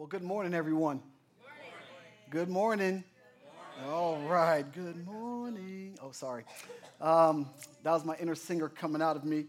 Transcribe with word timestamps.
Well, 0.00 0.06
good 0.06 0.22
morning, 0.22 0.54
everyone. 0.54 1.02
Good 2.30 2.48
morning. 2.48 3.04
All 3.86 4.18
right. 4.20 4.64
Good 4.72 5.04
morning. 5.04 5.98
Oh, 6.02 6.10
sorry. 6.10 6.44
Um, 7.02 7.46
that 7.82 7.92
was 7.92 8.06
my 8.06 8.16
inner 8.16 8.34
singer 8.34 8.70
coming 8.70 9.02
out 9.02 9.16
of 9.16 9.26
me. 9.26 9.44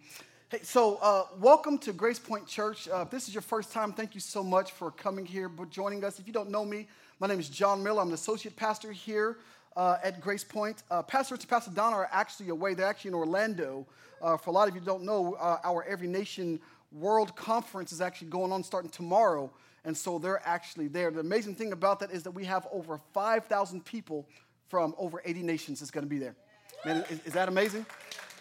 Hey, 0.50 0.60
so 0.62 0.98
uh, 0.98 1.28
welcome 1.40 1.78
to 1.78 1.94
Grace 1.94 2.20
Point 2.20 2.48
Church. 2.48 2.90
Uh, 2.90 3.04
if 3.04 3.10
this 3.10 3.30
is 3.30 3.34
your 3.34 3.44
first 3.44 3.72
time, 3.72 3.94
thank 3.94 4.14
you 4.14 4.20
so 4.20 4.44
much 4.44 4.74
for 4.74 4.92
coming 4.92 5.26
here, 5.26 5.48
but 5.48 5.70
joining 5.70 6.04
us. 6.04 6.20
If 6.20 6.28
you 6.28 6.34
don't 6.34 6.50
know 6.50 6.66
me, 6.66 6.90
my 7.22 7.28
name 7.28 7.40
is 7.40 7.48
John 7.48 7.82
Miller. 7.82 8.02
I'm 8.02 8.10
an 8.10 8.14
associate 8.14 8.58
pastor 8.58 8.92
here 8.92 9.38
uh, 9.78 10.00
at 10.04 10.20
Grace 10.20 10.44
Point. 10.44 10.84
Uh, 10.92 11.02
pastor 11.02 11.36
and 11.36 11.48
Pastor 11.48 11.72
Donna 11.72 11.96
are 11.96 12.10
actually 12.12 12.50
away. 12.50 12.74
They're 12.74 12.88
actually 12.88 13.12
in 13.12 13.16
Orlando. 13.16 13.88
Uh, 14.22 14.36
for 14.36 14.50
a 14.50 14.54
lot 14.54 14.68
of 14.68 14.76
you 14.76 14.82
don't 14.82 15.04
know, 15.04 15.36
uh, 15.36 15.60
our 15.64 15.86
Every 15.86 16.10
Nation 16.10 16.60
World 16.92 17.38
Conference 17.38 17.94
is 17.94 18.02
actually 18.02 18.28
going 18.28 18.52
on 18.52 18.66
starting 18.66 18.92
tomorrow. 18.92 19.50
And 19.84 19.98
so 19.98 20.20
they're 20.20 20.42
actually 20.46 20.88
there. 20.88 21.10
The 21.12 21.20
amazing 21.20 21.56
thing 21.56 21.72
about 21.72 22.00
that 22.02 22.12
is 22.12 22.24
that 22.24 22.32
we 22.32 22.46
have 22.46 22.68
over 22.72 23.00
5,000 23.14 23.84
people 23.84 24.28
from 24.68 24.94
over 24.98 25.22
80 25.26 25.44
nations 25.44 25.80
that's 25.80 25.92
going 25.92 26.06
to 26.06 26.10
be 26.10 26.20
there. 26.20 26.36
Man, 26.86 27.04
is, 27.10 27.20
is, 27.26 27.34
that 27.34 27.48
amazing? 27.48 27.86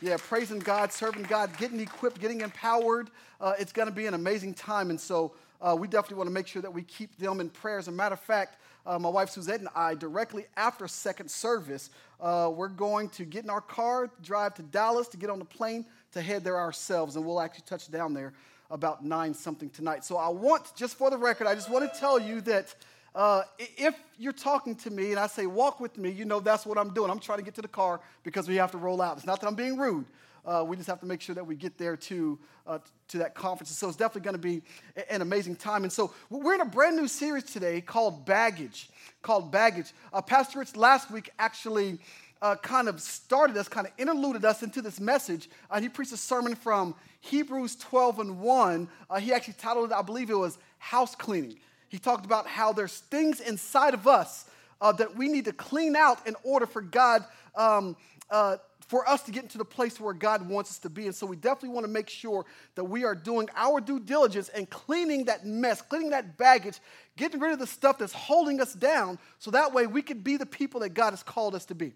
Yeah, 0.01 0.17
praising 0.19 0.61
God, 0.61 0.93
serving 0.93 1.25
God, 1.25 1.57
getting 1.59 1.81
equipped, 1.81 2.21
getting 2.21 2.43
empowered. 2.43 3.11
Uh, 3.41 3.55
it's 3.59 3.73
going 3.73 3.89
to 3.89 3.95
be 3.95 4.07
an 4.07 4.15
amazing 4.15 4.55
time. 4.55 4.91
And 4.91 5.01
so 5.01 5.33
uh, 5.61 5.77
we 5.79 5.89
definitely 5.89 6.19
want 6.19 6.29
to 6.29 6.33
make 6.33 6.47
sure 6.47 6.63
that 6.63 6.73
we 6.73 6.83
keep 6.83 7.17
them 7.19 7.41
in 7.41 7.51
prayer. 7.51 7.79
As 7.79 7.89
a 7.89 7.93
matter 7.93 8.15
of 8.15 8.21
fact, 8.21 8.57
uh, 8.87 8.99
my 8.99 9.09
wife 9.09 9.31
Suzette 9.31 9.61
and 9.61 9.69
I, 9.75 9.95
directly 9.95 10.47
after 10.57 10.89
second 10.89 11.31
service, 11.31 11.91
uh, 12.21 12.51
we're 12.55 12.69
going 12.69 13.09
to 13.11 13.25
get 13.25 13.45
in 13.45 13.51
our 13.51 13.61
car, 13.61 14.11
drive 14.23 14.55
to 14.55 14.63
Dallas 14.63 15.09
to 15.09 15.17
get 15.17 15.31
on 15.31 15.39
the 15.39 15.45
plane 15.45 15.85
to 16.13 16.23
head 16.23 16.45
there 16.45 16.59
ourselves. 16.59 17.17
And 17.17 17.27
we'll 17.27 17.41
actually 17.41 17.65
touch 17.67 17.91
down 17.91 18.15
there 18.15 18.33
about 18.71 19.05
nine 19.05 19.35
something 19.35 19.71
tonight. 19.71 20.05
So 20.05 20.17
I 20.17 20.29
want, 20.29 20.75
just 20.77 20.97
for 20.97 21.11
the 21.11 21.19
record, 21.19 21.47
I 21.47 21.55
just 21.55 21.71
want 21.71 21.93
to 21.93 22.01
tell 22.01 22.19
you 22.19 22.41
that 22.43 22.75
uh, 23.15 23.43
if 23.59 23.95
you're 24.19 24.33
talking 24.33 24.75
to 24.77 24.91
me 24.91 25.11
and 25.11 25.19
I 25.19 25.27
say, 25.27 25.47
walk 25.47 25.81
with 25.81 25.99
me, 25.99 26.11
you 26.11 26.25
know 26.25 26.41
that's 26.41 26.65
what 26.65 26.79
I'm 26.79 26.95
doing. 26.95 27.11
I'm 27.11 27.19
trying 27.19 27.39
to 27.39 27.45
get 27.45 27.55
to 27.57 27.63
the 27.63 27.69
car 27.69 28.01
because 28.23 28.49
we 28.49 28.57
have 28.57 28.71
to 28.73 28.79
roll 28.79 29.03
out. 29.03 29.17
It's 29.17 29.27
not 29.27 29.41
that 29.41 29.49
I'm 29.49 29.57
being 29.57 29.77
rude. 29.77 30.07
Uh, 30.47 30.65
we 30.67 30.77
just 30.77 30.89
have 30.89 31.01
to 31.01 31.07
make 31.07 31.21
sure 31.21 31.35
that 31.35 31.47
we 31.47 31.55
get 31.55 31.77
there 31.77 31.97
to, 31.97 32.39
uh, 32.67 32.79
to 33.09 33.19
that 33.19 33.35
conference. 33.35 33.71
So 33.77 33.89
it's 33.89 33.97
definitely 33.97 34.23
going 34.23 34.37
to 34.37 34.39
be 34.39 34.63
an 35.11 35.21
amazing 35.21 35.57
time. 35.57 35.83
And 35.83 35.93
so 35.93 36.15
we're 36.31 36.55
in 36.55 36.61
a 36.61 36.67
brand 36.67 36.97
new 36.97 37.09
series 37.09 37.45
today 37.45 37.81
called 37.81 38.25
Baggage. 38.25 38.89
Called 39.23 39.53
Baggage. 39.53 39.93
Uh, 40.13 40.23
Pastor 40.23 40.61
Rich 40.61 40.77
last 40.77 41.11
week 41.11 41.31
actually 41.39 41.99
uh, 42.41 42.57
kind 42.57 42.89
of 42.89 43.01
started 43.01 43.57
us, 43.57 43.69
kind 43.69 43.87
of 43.87 43.93
interluded 43.99 44.45
us 44.45 44.63
into 44.63 44.81
this 44.81 44.99
message. 44.99 45.51
Uh, 45.71 45.81
he 45.81 45.89
preached 45.89 46.13
a 46.13 46.17
sermon 46.17 46.55
from 46.55 46.95
Hebrews 47.21 47.77
12 47.77 48.19
and 48.19 48.41
1. 48.41 48.89
Uh, 49.09 49.21
he 49.21 49.33
actually 49.33 49.55
titled 49.55 49.93
it, 49.93 49.95
I 49.95 50.03
believe 50.03 50.31
it 50.31 50.39
was 50.39 50.59
House 50.79 51.15
Cleaning. 51.15 51.59
He 51.89 51.99
talked 51.99 52.25
about 52.25 52.47
how 52.47 52.73
there's 52.73 52.99
things 52.99 53.41
inside 53.41 53.95
of 53.95 54.07
us 54.07 54.47
uh, 54.81 54.93
that 54.93 55.17
we 55.17 55.29
need 55.29 55.45
to 55.45 55.53
clean 55.53 55.97
out 55.97 56.27
in 56.27 56.35
order 56.43 56.67
for 56.67 56.81
God, 56.81 57.25
um, 57.55 57.97
uh, 58.31 58.57
for 58.87 59.09
us 59.09 59.23
to 59.23 59.33
get 59.33 59.43
into 59.43 59.59
the 59.59 59.65
place 59.65 60.01
where 60.01 60.15
God 60.15 60.49
wants 60.49 60.71
us 60.71 60.79
to 60.79 60.91
be. 60.91 61.07
And 61.07 61.15
so 61.15 61.27
we 61.27 61.37
definitely 61.37 61.71
want 61.71 61.85
to 61.85 61.93
make 61.93 62.09
sure 62.09 62.47
that 62.75 62.85
we 62.85 63.05
are 63.05 63.15
doing 63.15 63.49
our 63.55 63.81
due 63.81 64.01
diligence 64.01 64.49
and 64.49 64.69
cleaning 64.71 65.27
that 65.27 65.47
mess, 65.47 65.83
cleaning 65.83 66.11
that 66.11 66.39
baggage, 66.39 66.79
getting 67.17 67.41
rid 67.41 67.53
of 67.53 67.59
the 67.59 67.67
stuff 67.67 67.99
that's 67.99 68.13
holding 68.13 68.61
us 68.61 68.73
down 68.73 69.19
so 69.39 69.51
that 69.51 69.73
way 69.73 69.87
we 69.87 70.03
can 70.03 70.21
be 70.21 70.37
the 70.37 70.47
people 70.47 70.81
that 70.81 70.91
God 70.91 71.11
has 71.11 71.23
called 71.23 71.55
us 71.55 71.67
to 71.67 71.75
be. 71.75 71.93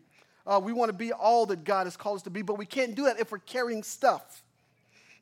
Uh, 0.46 0.60
we 0.62 0.72
want 0.72 0.90
to 0.90 0.96
be 0.96 1.12
all 1.12 1.46
that 1.46 1.64
God 1.64 1.84
has 1.84 1.96
called 1.96 2.16
us 2.16 2.22
to 2.22 2.30
be, 2.30 2.42
but 2.42 2.58
we 2.58 2.66
can't 2.66 2.94
do 2.94 3.04
that 3.04 3.18
if 3.18 3.32
we're 3.32 3.38
carrying 3.38 3.82
stuff. 3.82 4.43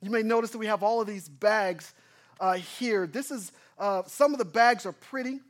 You 0.02 0.10
may 0.10 0.22
notice 0.22 0.50
that 0.50 0.58
we 0.58 0.66
have 0.66 0.82
all 0.82 1.00
of 1.00 1.06
these 1.06 1.28
bags 1.28 1.94
uh, 2.40 2.54
here. 2.54 3.06
This 3.06 3.30
is, 3.30 3.52
uh, 3.78 4.02
some 4.06 4.32
of 4.32 4.38
the 4.38 4.44
bags 4.44 4.84
are 4.84 4.92
pretty, 4.92 5.40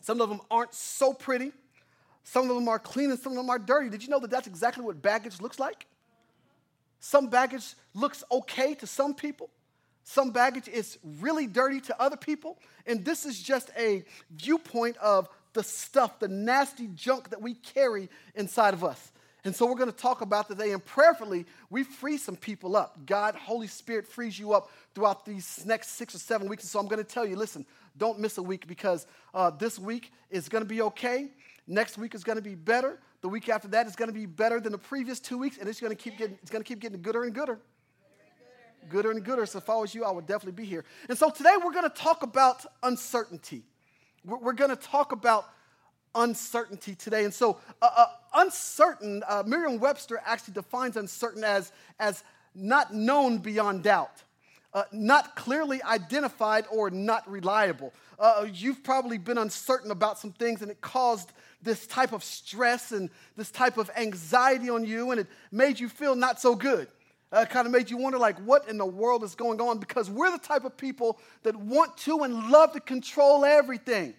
some 0.00 0.20
of 0.20 0.28
them 0.28 0.40
aren't 0.50 0.74
so 0.74 1.12
pretty. 1.12 1.52
Some 2.22 2.50
of 2.50 2.56
them 2.56 2.68
are 2.68 2.80
clean 2.80 3.10
and 3.10 3.20
some 3.20 3.32
of 3.32 3.36
them 3.36 3.50
are 3.50 3.58
dirty. 3.58 3.88
Did 3.88 4.02
you 4.02 4.08
know 4.08 4.18
that 4.18 4.30
that's 4.30 4.48
exactly 4.48 4.84
what 4.84 5.00
baggage 5.00 5.40
looks 5.40 5.60
like? 5.60 5.86
Some 6.98 7.28
baggage 7.28 7.74
looks 7.94 8.24
okay 8.32 8.74
to 8.74 8.86
some 8.86 9.14
people. 9.14 9.48
Some 10.02 10.30
baggage 10.30 10.66
is 10.66 10.98
really 11.20 11.46
dirty 11.46 11.80
to 11.82 12.02
other 12.02 12.16
people. 12.16 12.58
And 12.84 13.04
this 13.04 13.26
is 13.26 13.40
just 13.40 13.70
a 13.76 14.04
viewpoint 14.30 14.96
of 14.96 15.28
the 15.52 15.62
stuff, 15.62 16.18
the 16.18 16.26
nasty 16.26 16.88
junk 16.94 17.30
that 17.30 17.40
we 17.40 17.54
carry 17.54 18.08
inside 18.34 18.74
of 18.74 18.82
us. 18.82 19.12
And 19.46 19.54
so 19.54 19.64
we're 19.64 19.76
going 19.76 19.92
to 19.92 19.96
talk 19.96 20.22
about 20.22 20.48
today, 20.48 20.72
and 20.72 20.84
prayerfully, 20.84 21.46
we 21.70 21.84
free 21.84 22.18
some 22.18 22.34
people 22.34 22.74
up. 22.74 23.06
God, 23.06 23.36
Holy 23.36 23.68
Spirit 23.68 24.04
frees 24.04 24.36
you 24.36 24.52
up 24.52 24.72
throughout 24.92 25.24
these 25.24 25.64
next 25.64 25.90
six 25.90 26.16
or 26.16 26.18
seven 26.18 26.48
weeks. 26.48 26.64
And 26.64 26.70
so 26.70 26.80
I'm 26.80 26.88
going 26.88 26.98
to 26.98 27.08
tell 27.08 27.24
you 27.24 27.36
listen, 27.36 27.64
don't 27.96 28.18
miss 28.18 28.38
a 28.38 28.42
week 28.42 28.66
because 28.66 29.06
uh, 29.34 29.50
this 29.50 29.78
week 29.78 30.12
is 30.30 30.48
going 30.48 30.64
to 30.64 30.68
be 30.68 30.82
okay. 30.82 31.28
Next 31.68 31.96
week 31.96 32.16
is 32.16 32.24
going 32.24 32.34
to 32.34 32.42
be 32.42 32.56
better. 32.56 32.98
The 33.20 33.28
week 33.28 33.48
after 33.48 33.68
that 33.68 33.86
is 33.86 33.94
going 33.94 34.08
to 34.08 34.12
be 34.12 34.26
better 34.26 34.58
than 34.58 34.72
the 34.72 34.78
previous 34.78 35.20
two 35.20 35.38
weeks, 35.38 35.58
and 35.58 35.68
it's 35.68 35.80
going 35.80 35.94
to 35.94 35.96
keep 35.96 36.18
getting, 36.18 36.36
it's 36.42 36.50
going 36.50 36.64
to 36.64 36.68
keep 36.68 36.80
getting 36.80 37.00
gooder 37.00 37.22
and 37.22 37.32
gooder. 37.32 37.60
Gooder 38.88 39.12
and 39.12 39.22
gooder. 39.22 39.46
So 39.46 39.58
if 39.58 39.70
I 39.70 39.76
was 39.76 39.94
you, 39.94 40.04
I 40.04 40.10
would 40.10 40.26
definitely 40.26 40.60
be 40.60 40.68
here. 40.68 40.84
And 41.08 41.16
so 41.16 41.30
today 41.30 41.54
we're 41.64 41.72
going 41.72 41.88
to 41.88 41.96
talk 41.96 42.24
about 42.24 42.66
uncertainty. 42.82 43.62
We're 44.24 44.54
going 44.54 44.70
to 44.70 44.76
talk 44.76 45.12
about 45.12 45.44
uncertainty 46.16 46.94
today. 46.94 47.24
And 47.24 47.32
so, 47.32 47.58
uh, 47.80 47.88
uh, 47.96 48.06
uncertain, 48.36 49.22
uh, 49.28 49.42
Merriam 49.46 49.78
Webster 49.78 50.20
actually 50.24 50.54
defines 50.54 50.96
uncertain 50.96 51.42
as, 51.42 51.72
as 51.98 52.22
not 52.54 52.94
known 52.94 53.38
beyond 53.38 53.82
doubt. 53.82 54.22
Uh, 54.72 54.84
not 54.92 55.36
clearly 55.36 55.82
identified 55.82 56.66
or 56.70 56.90
not 56.90 57.28
reliable. 57.30 57.94
Uh, 58.18 58.46
you've 58.52 58.84
probably 58.84 59.16
been 59.16 59.38
uncertain 59.38 59.90
about 59.90 60.18
some 60.18 60.32
things 60.32 60.60
and 60.60 60.70
it 60.70 60.80
caused 60.82 61.32
this 61.62 61.86
type 61.86 62.12
of 62.12 62.22
stress 62.22 62.92
and 62.92 63.08
this 63.36 63.50
type 63.50 63.78
of 63.78 63.90
anxiety 63.96 64.68
on 64.68 64.84
you 64.84 65.12
and 65.12 65.20
it 65.20 65.26
made 65.50 65.80
you 65.80 65.88
feel 65.88 66.14
not 66.14 66.40
so 66.40 66.54
good. 66.54 66.88
Uh, 67.32 67.44
kind 67.44 67.66
of 67.66 67.72
made 67.72 67.90
you 67.90 67.96
wonder, 67.96 68.18
like, 68.18 68.38
what 68.40 68.68
in 68.68 68.78
the 68.78 68.86
world 68.86 69.24
is 69.24 69.34
going 69.34 69.60
on? 69.60 69.78
Because 69.78 70.08
we're 70.08 70.30
the 70.30 70.38
type 70.38 70.64
of 70.64 70.76
people 70.76 71.18
that 71.42 71.56
want 71.56 71.96
to 71.96 72.20
and 72.20 72.50
love 72.50 72.72
to 72.72 72.80
control 72.80 73.44
everything. 73.44 74.14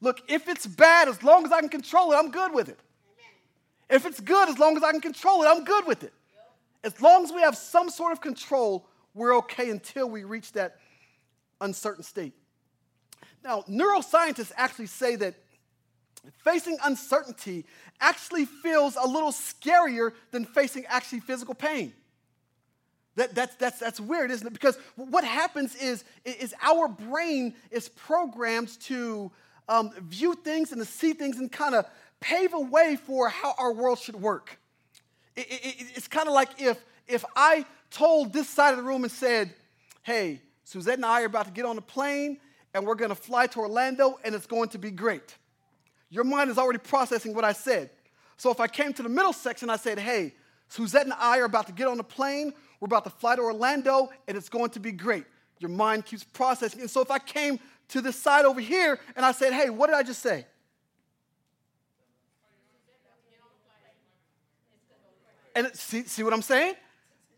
Look, 0.00 0.20
if 0.28 0.48
it's 0.48 0.66
bad, 0.66 1.08
as 1.08 1.22
long 1.22 1.46
as 1.46 1.52
I 1.52 1.60
can 1.60 1.70
control 1.70 2.12
it, 2.12 2.16
I'm 2.16 2.30
good 2.30 2.52
with 2.52 2.68
it. 2.68 2.78
If 3.88 4.04
it's 4.06 4.20
good, 4.20 4.48
as 4.48 4.58
long 4.58 4.76
as 4.76 4.82
I 4.82 4.90
can 4.90 5.00
control 5.00 5.42
it, 5.42 5.46
I'm 5.46 5.64
good 5.64 5.86
with 5.86 6.02
it. 6.02 6.12
As 6.82 7.00
long 7.00 7.24
as 7.24 7.32
we 7.32 7.40
have 7.40 7.56
some 7.56 7.88
sort 7.90 8.12
of 8.12 8.20
control, 8.20 8.86
we're 9.14 9.36
okay 9.38 9.70
until 9.70 10.08
we 10.08 10.24
reach 10.24 10.52
that 10.52 10.76
uncertain 11.60 12.04
state. 12.04 12.34
Now, 13.42 13.62
neuroscientists 13.68 14.52
actually 14.56 14.86
say 14.86 15.16
that 15.16 15.34
facing 16.44 16.76
uncertainty 16.84 17.64
actually 18.00 18.44
feels 18.44 18.96
a 18.96 19.06
little 19.06 19.32
scarier 19.32 20.12
than 20.32 20.44
facing 20.44 20.84
actually 20.86 21.20
physical 21.20 21.54
pain. 21.54 21.92
That, 23.14 23.34
that's, 23.34 23.54
that's, 23.56 23.78
that's 23.78 24.00
weird, 24.00 24.30
isn't 24.30 24.46
it? 24.46 24.52
Because 24.52 24.76
what 24.96 25.24
happens 25.24 25.74
is, 25.76 26.04
is 26.24 26.54
our 26.60 26.86
brain 26.86 27.54
is 27.70 27.88
programmed 27.88 28.78
to 28.82 29.32
um, 29.68 29.90
view 30.02 30.34
things 30.34 30.72
and 30.72 30.80
to 30.80 30.84
see 30.84 31.14
things 31.14 31.38
and 31.38 31.50
kind 31.50 31.74
of 31.74 31.86
pave 32.26 32.54
a 32.54 32.60
way 32.60 32.96
for 32.96 33.28
how 33.28 33.54
our 33.56 33.72
world 33.72 33.98
should 33.98 34.16
work. 34.16 34.58
It, 35.36 35.46
it, 35.48 35.86
it's 35.94 36.08
kind 36.08 36.26
of 36.26 36.34
like 36.34 36.60
if, 36.60 36.76
if 37.06 37.24
I 37.36 37.64
told 37.90 38.32
this 38.32 38.48
side 38.48 38.70
of 38.70 38.78
the 38.78 38.82
room 38.82 39.04
and 39.04 39.12
said, 39.12 39.54
hey, 40.02 40.40
Suzette 40.64 40.96
and 40.96 41.04
I 41.04 41.22
are 41.22 41.26
about 41.26 41.46
to 41.46 41.52
get 41.52 41.64
on 41.64 41.78
a 41.78 41.82
plane 41.82 42.38
and 42.74 42.84
we're 42.84 42.96
going 42.96 43.10
to 43.10 43.14
fly 43.14 43.46
to 43.46 43.60
Orlando 43.60 44.18
and 44.24 44.34
it's 44.34 44.46
going 44.46 44.70
to 44.70 44.78
be 44.78 44.90
great. 44.90 45.36
Your 46.10 46.24
mind 46.24 46.50
is 46.50 46.58
already 46.58 46.80
processing 46.80 47.32
what 47.32 47.44
I 47.44 47.52
said. 47.52 47.90
So 48.36 48.50
if 48.50 48.58
I 48.58 48.66
came 48.66 48.92
to 48.94 49.02
the 49.02 49.08
middle 49.08 49.32
section, 49.32 49.70
and 49.70 49.72
I 49.72 49.76
said, 49.76 49.98
hey, 49.98 50.34
Suzette 50.68 51.04
and 51.04 51.14
I 51.14 51.38
are 51.38 51.44
about 51.44 51.68
to 51.68 51.72
get 51.72 51.86
on 51.86 52.00
a 52.00 52.04
plane, 52.04 52.52
we're 52.80 52.86
about 52.86 53.04
to 53.04 53.10
fly 53.10 53.36
to 53.36 53.42
Orlando, 53.42 54.10
and 54.26 54.36
it's 54.36 54.48
going 54.48 54.70
to 54.70 54.80
be 54.80 54.92
great. 54.92 55.24
Your 55.58 55.70
mind 55.70 56.04
keeps 56.04 56.24
processing. 56.24 56.80
And 56.80 56.90
so 56.90 57.00
if 57.00 57.10
I 57.10 57.18
came 57.18 57.60
to 57.88 58.00
this 58.00 58.16
side 58.16 58.44
over 58.44 58.60
here 58.60 58.98
and 59.14 59.24
I 59.24 59.32
said, 59.32 59.52
hey, 59.52 59.70
what 59.70 59.86
did 59.86 59.96
I 59.96 60.02
just 60.02 60.20
say? 60.20 60.44
And 65.56 65.74
see, 65.74 66.02
see 66.02 66.22
what 66.22 66.34
I'm 66.34 66.42
saying? 66.42 66.74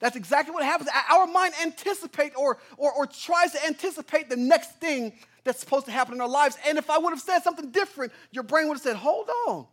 That's 0.00 0.16
exactly 0.16 0.52
what 0.52 0.64
happens. 0.64 0.90
Our 1.10 1.26
mind 1.26 1.54
anticipates 1.62 2.36
or, 2.36 2.58
or, 2.76 2.92
or 2.92 3.06
tries 3.06 3.52
to 3.52 3.64
anticipate 3.64 4.28
the 4.28 4.36
next 4.36 4.72
thing 4.80 5.12
that's 5.44 5.60
supposed 5.60 5.86
to 5.86 5.92
happen 5.92 6.14
in 6.14 6.20
our 6.20 6.28
lives. 6.28 6.58
And 6.66 6.78
if 6.78 6.90
I 6.90 6.98
would 6.98 7.10
have 7.10 7.20
said 7.20 7.40
something 7.40 7.70
different, 7.70 8.12
your 8.32 8.42
brain 8.42 8.68
would 8.68 8.74
have 8.74 8.82
said, 8.82 8.96
hold 8.96 9.30
on. 9.46 9.66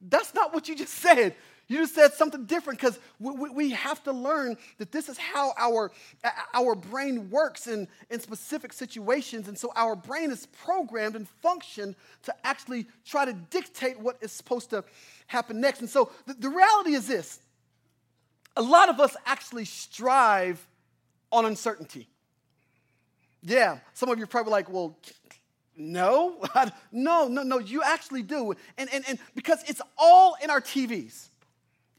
That's 0.00 0.34
not 0.34 0.52
what 0.52 0.68
you 0.68 0.76
just 0.76 0.94
said. 0.94 1.34
You 1.66 1.78
just 1.78 1.94
said 1.94 2.12
something 2.12 2.44
different 2.44 2.78
because 2.78 2.98
we, 3.18 3.32
we, 3.32 3.50
we, 3.50 3.70
have 3.70 4.02
to 4.04 4.12
learn 4.12 4.58
that 4.76 4.92
this 4.92 5.08
is 5.08 5.16
how 5.16 5.54
our, 5.56 5.90
our 6.52 6.74
brain 6.74 7.30
works 7.30 7.66
in, 7.68 7.88
in 8.10 8.20
specific 8.20 8.70
situations. 8.74 9.48
And 9.48 9.58
so 9.58 9.72
our 9.74 9.96
brain 9.96 10.30
is 10.30 10.44
programmed 10.46 11.16
and 11.16 11.26
functioned 11.26 11.96
to 12.24 12.34
actually 12.44 12.86
try 13.06 13.24
to 13.24 13.32
dictate 13.32 13.98
what 13.98 14.18
is 14.20 14.30
supposed 14.30 14.70
to 14.70 14.84
happen 15.26 15.58
next. 15.58 15.80
And 15.80 15.88
so 15.88 16.10
the, 16.26 16.34
the 16.34 16.50
reality 16.50 16.92
is 16.94 17.06
this 17.06 17.40
a 18.56 18.62
lot 18.62 18.88
of 18.88 19.00
us 19.00 19.16
actually 19.26 19.64
strive 19.64 20.64
on 21.32 21.44
uncertainty. 21.44 22.08
Yeah, 23.42 23.78
some 23.92 24.08
of 24.08 24.18
you 24.18 24.26
probably 24.26 24.52
like, 24.52 24.70
well, 24.70 24.96
No, 25.76 26.40
no, 26.92 27.28
no, 27.28 27.42
no, 27.42 27.58
you 27.58 27.82
actually 27.82 28.22
do. 28.22 28.54
And, 28.78 28.88
and, 28.92 29.04
and 29.08 29.18
because 29.34 29.62
it's 29.68 29.82
all 29.98 30.36
in 30.42 30.50
our 30.50 30.60
TVs, 30.60 31.28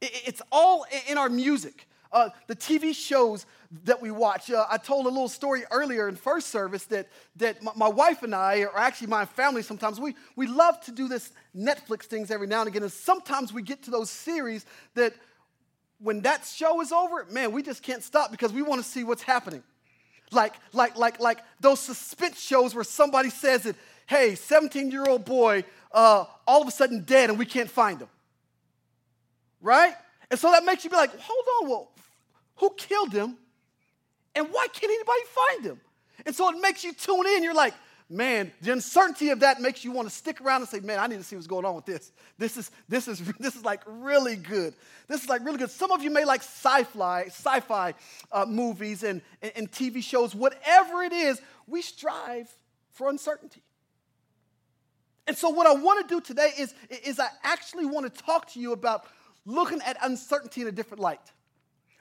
it's 0.01 0.41
all 0.51 0.85
in 1.09 1.17
our 1.17 1.29
music. 1.29 1.87
Uh, 2.11 2.29
the 2.47 2.55
TV 2.55 2.95
shows 2.95 3.45
that 3.83 4.01
we 4.01 4.09
watch. 4.09 4.49
Uh, 4.49 4.65
I 4.69 4.77
told 4.77 5.05
a 5.05 5.09
little 5.09 5.27
story 5.27 5.63
earlier 5.69 6.07
in 6.07 6.15
first 6.15 6.47
service 6.47 6.85
that, 6.85 7.09
that 7.35 7.61
my, 7.61 7.71
my, 7.75 7.87
wife 7.89 8.23
and 8.23 8.33
I, 8.33 8.59
or 8.59 8.77
actually 8.77 9.07
my 9.07 9.25
family 9.25 9.61
sometimes, 9.61 9.99
we, 9.99 10.15
we 10.35 10.47
love 10.47 10.79
to 10.85 10.91
do 10.91 11.09
this 11.09 11.33
Netflix 11.55 12.03
things 12.03 12.31
every 12.31 12.47
now 12.47 12.61
and 12.61 12.69
again. 12.69 12.83
And 12.83 12.91
sometimes 12.91 13.51
we 13.51 13.61
get 13.61 13.83
to 13.83 13.91
those 13.91 14.09
series 14.09 14.65
that 14.93 15.13
when 15.99 16.21
that 16.21 16.45
show 16.45 16.81
is 16.81 16.91
over, 16.91 17.25
man, 17.29 17.51
we 17.51 17.63
just 17.63 17.81
can't 17.81 18.03
stop 18.03 18.31
because 18.31 18.51
we 18.51 18.61
want 18.61 18.83
to 18.83 18.87
see 18.87 19.03
what's 19.03 19.23
happening. 19.23 19.63
Like, 20.31 20.55
like, 20.73 20.97
like, 20.97 21.19
like 21.19 21.39
those 21.59 21.79
suspense 21.79 22.39
shows 22.39 22.75
where 22.75 22.83
somebody 22.83 23.29
says 23.29 23.63
that, 23.63 23.75
hey, 24.07 24.35
17 24.35 24.91
year 24.91 25.05
old 25.05 25.25
boy, 25.25 25.63
uh, 25.91 26.25
all 26.47 26.61
of 26.61 26.67
a 26.67 26.71
sudden 26.71 27.03
dead 27.03 27.29
and 27.29 27.39
we 27.39 27.45
can't 27.45 27.69
find 27.69 28.01
him. 28.01 28.09
Right? 29.61 29.93
And 30.29 30.39
so 30.39 30.51
that 30.51 30.65
makes 30.65 30.83
you 30.83 30.89
be 30.89 30.95
like, 30.95 31.11
hold 31.17 31.45
on, 31.61 31.69
well, 31.69 31.91
who 32.57 32.71
killed 32.77 33.13
him? 33.13 33.37
And 34.35 34.47
why 34.51 34.67
can't 34.67 34.91
anybody 34.91 35.21
find 35.25 35.65
him? 35.65 35.81
And 36.25 36.35
so 36.35 36.49
it 36.49 36.59
makes 36.61 36.83
you 36.83 36.93
tune 36.93 37.25
in. 37.27 37.43
You're 37.43 37.53
like, 37.53 37.73
man, 38.09 38.51
the 38.61 38.71
uncertainty 38.71 39.29
of 39.29 39.39
that 39.39 39.61
makes 39.61 39.83
you 39.83 39.91
want 39.91 40.07
to 40.07 40.13
stick 40.13 40.41
around 40.41 40.61
and 40.61 40.69
say, 40.69 40.79
man, 40.79 40.99
I 40.99 41.07
need 41.07 41.17
to 41.17 41.23
see 41.23 41.35
what's 41.35 41.47
going 41.47 41.65
on 41.65 41.75
with 41.75 41.85
this. 41.85 42.11
This 42.37 42.57
is 42.57 42.71
this 42.87 43.07
is 43.07 43.19
this 43.39 43.55
is 43.55 43.65
like 43.65 43.81
really 43.85 44.35
good. 44.35 44.73
This 45.07 45.23
is 45.23 45.29
like 45.29 45.43
really 45.43 45.57
good. 45.57 45.71
Some 45.71 45.91
of 45.91 46.03
you 46.03 46.11
may 46.11 46.25
like 46.25 46.41
sci-fi, 46.41 47.25
sci-fi 47.25 47.93
uh, 48.31 48.45
movies 48.45 49.03
and, 49.03 49.21
and, 49.41 49.51
and 49.55 49.71
TV 49.71 50.03
shows. 50.03 50.35
Whatever 50.35 51.03
it 51.03 51.13
is, 51.13 51.41
we 51.67 51.81
strive 51.81 52.49
for 52.91 53.09
uncertainty. 53.09 53.61
And 55.27 55.35
so 55.35 55.49
what 55.49 55.65
I 55.67 55.73
want 55.73 56.07
to 56.07 56.15
do 56.15 56.21
today 56.21 56.51
is, 56.57 56.73
is 57.03 57.19
I 57.19 57.27
actually 57.43 57.85
want 57.85 58.13
to 58.13 58.23
talk 58.23 58.51
to 58.53 58.59
you 58.59 58.73
about 58.73 59.05
looking 59.45 59.81
at 59.81 59.97
uncertainty 60.01 60.61
in 60.61 60.67
a 60.67 60.71
different 60.71 61.01
light. 61.01 61.19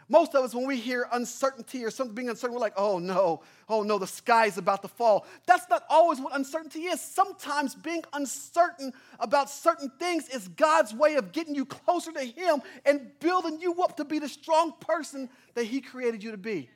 Most 0.09 0.35
of 0.35 0.45
us, 0.45 0.55
when 0.55 0.67
we 0.67 0.77
hear 0.77 1.09
uncertainty 1.13 1.85
or 1.85 1.91
something 1.91 2.15
being 2.15 2.29
uncertain, 2.29 2.55
we're 2.55 2.61
like, 2.61 2.75
oh 2.77 2.99
no, 2.99 3.43
oh 3.69 3.83
no, 3.83 3.99
the 3.99 4.07
sky 4.07 4.47
is 4.47 4.59
about 4.59 4.83
to 4.83 4.89
fall. 4.89 5.27
That's 5.47 5.69
not 5.71 5.85
always 5.89 6.21
what 6.21 6.37
uncertainty 6.37 6.81
is. 6.81 7.01
Sometimes 7.01 7.75
being 7.75 8.05
uncertain 8.13 8.93
about 9.19 9.49
certain 9.49 9.91
things 9.99 10.29
is 10.29 10.49
God's 10.49 10.93
way 10.93 11.15
of 11.15 11.33
getting 11.33 11.55
you 11.55 11.65
closer 11.65 12.13
to 12.13 12.25
Him 12.25 12.61
and 12.85 13.11
building 13.19 13.61
you 13.61 13.83
up 13.83 13.97
to 13.97 14.05
be 14.05 14.19
the 14.19 14.29
strong 14.29 14.75
person 14.79 15.31
that 15.55 15.65
He 15.65 15.81
created 15.81 16.23
you 16.23 16.33
to 16.33 16.39
be. 16.39 16.69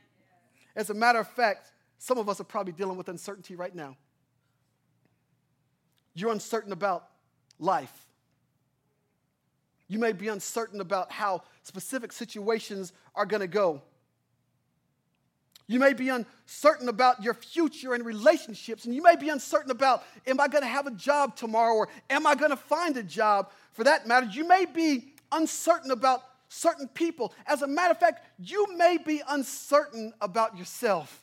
As 0.75 0.89
a 0.89 0.95
matter 0.95 1.19
of 1.19 1.29
fact, 1.29 1.73
some 1.99 2.17
of 2.17 2.29
us 2.29 2.41
are 2.41 2.45
probably 2.45 2.73
dealing 2.73 2.97
with 2.97 3.09
uncertainty 3.09 3.57
right 3.57 3.75
now. 3.75 3.97
You're 6.15 6.33
uncertain 6.33 6.73
about 6.73 7.09
life. 7.59 7.93
You 9.89 9.99
may 9.99 10.13
be 10.13 10.29
uncertain 10.29 10.81
about 10.81 11.11
how 11.11 11.43
specific 11.69 12.13
situations 12.13 12.93
are 13.15 13.27
going 13.27 13.43
to 13.43 13.47
go. 13.47 13.83
You 15.69 15.79
may 15.79 15.93
be 15.93 16.09
uncertain 16.09 16.89
about 16.89 17.23
your 17.23 17.35
future 17.35 17.93
and 17.93 18.05
relationships, 18.05 18.87
and 18.87 18.95
you 18.95 19.03
may 19.03 19.17
be 19.17 19.29
uncertain 19.29 19.71
about, 19.71 20.03
am 20.27 20.41
I 20.41 20.49
going 20.49 20.63
to 20.63 20.69
have 20.69 20.87
a 20.87 20.91
job 20.91 21.37
tomorrow, 21.37 21.75
or 21.75 21.89
am 22.09 22.27
I 22.27 22.35
going 22.35 22.51
to 22.51 22.57
find 22.57 22.97
a 22.97 23.03
job 23.03 23.53
for 23.73 23.85
that 23.85 24.09
matter? 24.09 24.27
You 24.27 24.49
may 24.49 24.65
be 24.65 25.13
uncertain 25.31 25.91
about 25.91 26.23
certain 26.49 26.89
people. 26.89 27.35
As 27.47 27.61
a 27.61 27.67
matter 27.67 27.91
of 27.91 28.01
fact, 28.01 28.27
you 28.39 28.75
may 28.79 28.97
be 28.97 29.21
uncertain 29.29 30.15
about 30.23 30.57
yourself. 30.57 31.23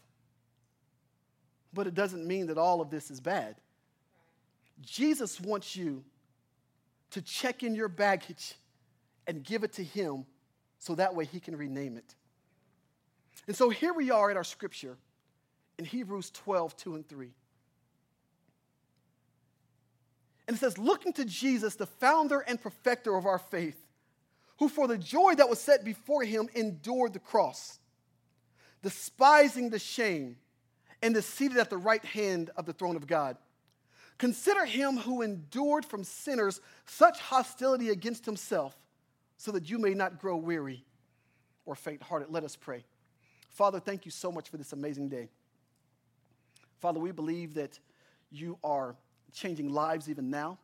But 1.74 1.88
it 1.88 1.96
doesn't 1.96 2.26
mean 2.26 2.48
that 2.48 2.60
all 2.60 2.82
of 2.82 2.92
this 2.92 3.10
is 3.10 3.20
bad. 3.20 3.56
Jesus 4.80 5.42
wants 5.42 5.76
you 5.76 6.04
to 7.10 7.22
check 7.22 7.64
in 7.64 7.74
your 7.74 7.88
baggage 7.88 8.54
and 9.26 9.44
give 9.44 9.64
it 9.64 9.74
to 9.74 9.84
Him 9.84 10.26
so 10.80 10.96
that 10.96 11.16
way 11.16 11.26
He 11.26 11.40
can 11.40 11.56
rename 11.56 11.98
it. 11.98 12.16
And 13.48 13.56
so 13.56 13.70
here 13.70 13.94
we 13.94 14.12
are 14.12 14.32
at 14.32 14.38
our 14.38 14.44
scripture 14.44 14.98
in 15.78 15.86
Hebrews 15.86 16.32
12, 16.32 16.76
2 16.78 16.96
and 16.96 17.08
3. 17.08 17.30
And 20.48 20.56
it 20.56 20.60
says, 20.60 20.78
looking 20.78 21.14
to 21.14 21.26
Jesus, 21.26 21.76
the 21.76 21.88
founder 21.88 22.40
and 22.40 22.62
perfecter 22.62 23.16
of 23.16 23.26
our 23.26 23.40
faith, 23.40 23.78
who 24.58 24.70
for 24.70 24.88
the 24.88 24.98
joy 24.98 25.36
that 25.36 25.50
was 25.50 25.60
set 25.60 25.84
before 25.84 26.24
him 26.24 26.48
endured 26.54 27.14
the 27.14 27.20
cross, 27.20 27.80
despising 28.82 29.70
the 29.70 29.80
shame, 29.80 30.38
and 31.02 31.16
is 31.18 31.26
seated 31.26 31.58
at 31.58 31.70
the 31.70 31.78
right 31.78 32.06
hand 32.06 32.52
of 32.56 32.66
the 32.66 32.74
throne 32.74 32.96
of 32.96 33.08
God. 33.08 33.38
Consider 34.18 34.66
him 34.66 34.98
who 34.98 35.22
endured 35.22 35.84
from 35.84 36.04
sinners 36.04 36.62
such 36.86 37.20
hostility 37.20 37.90
against 37.90 38.26
himself, 38.26 38.78
so 39.38 39.52
that 39.52 39.70
you 39.70 39.78
may 39.78 39.94
not 39.94 40.20
grow 40.20 40.36
weary 40.36 40.84
or 41.66 41.76
faint 41.76 42.02
hearted. 42.02 42.30
Let 42.30 42.44
us 42.44 42.56
pray. 42.56 42.84
Father, 43.50 43.80
thank 43.80 44.06
you 44.06 44.12
so 44.12 44.32
much 44.32 44.50
for 44.50 44.58
this 44.58 44.74
amazing 44.74 45.10
day. 45.10 45.30
Father, 46.80 47.00
we 47.00 47.12
believe 47.12 47.54
that 47.56 47.80
you 48.32 48.58
are 48.64 48.96
changing 49.34 49.70
lives 49.70 50.10
even 50.10 50.30
now, 50.30 50.58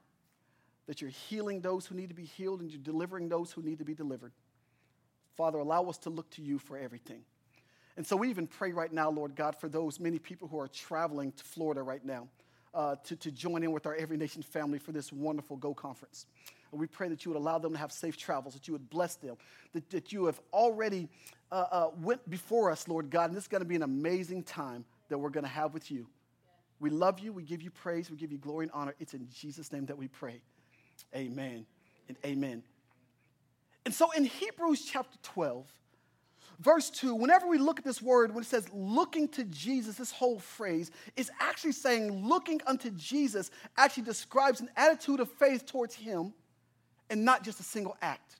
that 0.88 1.01
you're 1.01 1.09
healing 1.09 1.62
those 1.62 1.85
who 1.85 1.95
need 1.95 2.09
to 2.09 2.15
be 2.15 2.25
healed, 2.25 2.62
and 2.62 2.69
you're 2.71 2.81
delivering 2.81 3.29
those 3.29 3.51
who 3.51 3.62
need 3.62 3.79
to 3.79 3.85
be 3.85 3.94
delivered. 3.94 4.33
Father, 5.35 5.59
allow 5.59 5.85
us 5.85 5.97
to 6.00 6.09
look 6.09 6.29
to 6.31 6.41
you 6.41 6.59
for 6.59 6.77
everything. 6.77 7.21
And 7.97 8.06
so 8.06 8.15
we 8.15 8.29
even 8.29 8.47
pray 8.47 8.71
right 8.71 8.91
now, 8.91 9.09
Lord 9.09 9.35
God, 9.35 9.56
for 9.56 9.67
those 9.69 10.00
many 10.00 10.19
people 10.19 10.47
who 10.47 10.59
are 10.59 10.67
traveling 10.67 11.31
to 11.33 11.44
Florida 11.44 11.83
right 11.83 12.03
now 12.03 12.27
uh, 12.74 12.95
to, 13.03 13.15
to 13.17 13.31
join 13.31 13.63
in 13.63 13.71
with 13.71 13.85
our 13.85 13.95
Every 13.95 14.17
Nation 14.17 14.41
family 14.41 14.79
for 14.79 14.91
this 14.91 15.12
wonderful 15.12 15.57
Go 15.57 15.74
conference. 15.74 16.25
And 16.71 16.79
we 16.79 16.88
pray 16.88 17.09
that 17.09 17.25
you 17.25 17.31
would 17.31 17.38
allow 17.38 17.59
them 17.59 17.73
to 17.73 17.79
have 17.79 17.91
safe 17.91 18.18
travels, 18.18 18.53
that 18.53 18.68
you 18.68 18.73
would 18.73 18.89
bless 18.89 19.15
them, 19.15 19.35
that, 19.73 19.89
that 19.89 20.12
you 20.13 20.25
have 20.25 20.39
already 20.53 21.09
uh, 21.51 21.65
uh, 21.71 21.89
went 22.01 22.27
before 22.29 22.71
us, 22.71 22.88
Lord 22.88 23.09
God. 23.09 23.25
And 23.25 23.35
this 23.35 23.44
is 23.44 23.47
going 23.47 23.62
to 23.62 23.68
be 23.68 23.75
an 23.75 23.83
amazing 23.83 24.44
time 24.44 24.85
that 25.09 25.18
we're 25.18 25.29
going 25.29 25.44
to 25.44 25.50
have 25.50 25.73
with 25.73 25.91
you. 25.91 26.07
We 26.79 26.89
love 26.89 27.19
you. 27.19 27.33
We 27.33 27.44
give 27.44 27.62
you 27.62 27.69
praise. 27.69 28.09
We 28.09 28.18
give 28.18 28.31
you 28.31 28.38
glory 28.38 28.65
and 28.65 28.71
honor. 28.73 28.95
It's 29.00 29.13
in 29.13 29.27
Jesus' 29.29 29.71
name 29.71 29.85
that 29.88 29.97
we 29.97 30.07
pray. 30.07 30.41
Amen 31.15 31.65
and 32.07 32.18
amen. 32.25 32.63
And 33.85 33.94
so 33.94 34.12
in 34.12 34.25
Hebrews 34.25 34.85
chapter 34.85 35.17
12, 35.24 35.65
verse 36.59 36.89
2, 36.89 37.15
whenever 37.15 37.47
we 37.47 37.57
look 37.57 37.79
at 37.79 37.85
this 37.85 38.01
word, 38.01 38.33
when 38.33 38.44
it 38.44 38.47
says 38.47 38.67
looking 38.71 39.27
to 39.29 39.44
Jesus, 39.45 39.95
this 39.95 40.12
whole 40.12 40.39
phrase 40.39 40.91
is 41.15 41.31
actually 41.39 41.71
saying 41.74 42.27
looking 42.27 42.62
unto 42.65 42.91
Jesus 42.91 43.51
actually 43.77 44.03
describes 44.03 44.62
an 44.62 44.69
attitude 44.75 45.19
of 45.19 45.29
faith 45.31 45.65
towards 45.65 45.96
Him 45.96 46.34
and 47.12 47.24
not 47.24 47.44
just 47.44 47.60
a 47.60 47.63
single 47.63 47.96
act. 48.01 48.38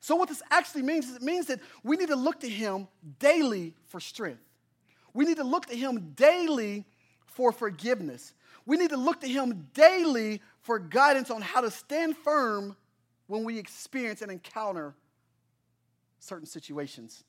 So, 0.00 0.16
what 0.16 0.28
this 0.28 0.42
actually 0.50 0.82
means 0.82 1.08
is 1.08 1.16
it 1.16 1.22
means 1.22 1.46
that 1.46 1.60
we 1.84 1.96
need 1.96 2.08
to 2.08 2.16
look 2.16 2.40
to 2.40 2.48
Him 2.48 2.88
daily 3.18 3.74
for 3.86 4.00
strength. 4.00 4.42
We 5.14 5.24
need 5.24 5.36
to 5.36 5.44
look 5.44 5.66
to 5.66 5.76
Him 5.76 6.12
daily 6.16 6.84
for 7.26 7.52
forgiveness. 7.52 8.32
We 8.64 8.76
need 8.76 8.90
to 8.90 8.96
look 8.96 9.20
to 9.20 9.28
Him 9.28 9.68
daily 9.74 10.40
for 10.62 10.78
guidance 10.78 11.30
on 11.30 11.42
how 11.42 11.60
to 11.60 11.70
stand 11.70 12.16
firm 12.16 12.76
when 13.26 13.44
we 13.44 13.58
experience 13.58 14.22
and 14.22 14.30
encounter 14.30 14.94
certain 16.18 16.46
situations. 16.46 17.24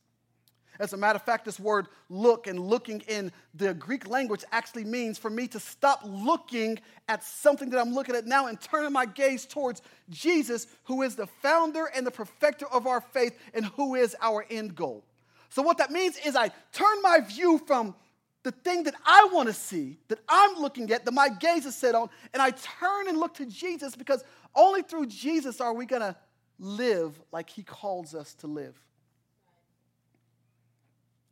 As 0.79 0.93
a 0.93 0.97
matter 0.97 1.17
of 1.17 1.23
fact, 1.23 1.45
this 1.45 1.59
word 1.59 1.87
look 2.09 2.47
and 2.47 2.59
looking 2.59 3.01
in 3.07 3.31
the 3.53 3.73
Greek 3.73 4.07
language 4.07 4.43
actually 4.51 4.83
means 4.83 5.17
for 5.17 5.29
me 5.29 5.47
to 5.47 5.59
stop 5.59 6.01
looking 6.05 6.79
at 7.07 7.23
something 7.23 7.69
that 7.71 7.79
I'm 7.79 7.93
looking 7.93 8.15
at 8.15 8.25
now 8.25 8.47
and 8.47 8.59
turning 8.59 8.91
my 8.91 9.05
gaze 9.05 9.45
towards 9.45 9.81
Jesus, 10.09 10.67
who 10.83 11.01
is 11.01 11.15
the 11.15 11.27
founder 11.27 11.85
and 11.95 12.05
the 12.05 12.11
perfecter 12.11 12.67
of 12.67 12.87
our 12.87 13.01
faith 13.01 13.37
and 13.53 13.65
who 13.65 13.95
is 13.95 14.15
our 14.21 14.45
end 14.49 14.75
goal. 14.75 15.03
So, 15.49 15.61
what 15.61 15.77
that 15.77 15.91
means 15.91 16.17
is 16.25 16.35
I 16.35 16.49
turn 16.71 17.01
my 17.01 17.19
view 17.21 17.61
from 17.65 17.95
the 18.43 18.51
thing 18.51 18.83
that 18.83 18.95
I 19.05 19.27
want 19.31 19.47
to 19.47 19.53
see, 19.53 19.97
that 20.07 20.19
I'm 20.29 20.61
looking 20.61 20.91
at, 20.91 21.05
that 21.05 21.13
my 21.13 21.29
gaze 21.29 21.65
is 21.65 21.75
set 21.75 21.95
on, 21.95 22.09
and 22.33 22.41
I 22.41 22.51
turn 22.51 23.07
and 23.07 23.17
look 23.17 23.33
to 23.35 23.45
Jesus 23.45 23.95
because 23.95 24.23
only 24.55 24.81
through 24.81 25.07
Jesus 25.07 25.59
are 25.59 25.73
we 25.73 25.85
going 25.85 26.01
to 26.01 26.15
live 26.59 27.19
like 27.31 27.49
he 27.49 27.63
calls 27.63 28.15
us 28.15 28.33
to 28.35 28.47
live. 28.47 28.79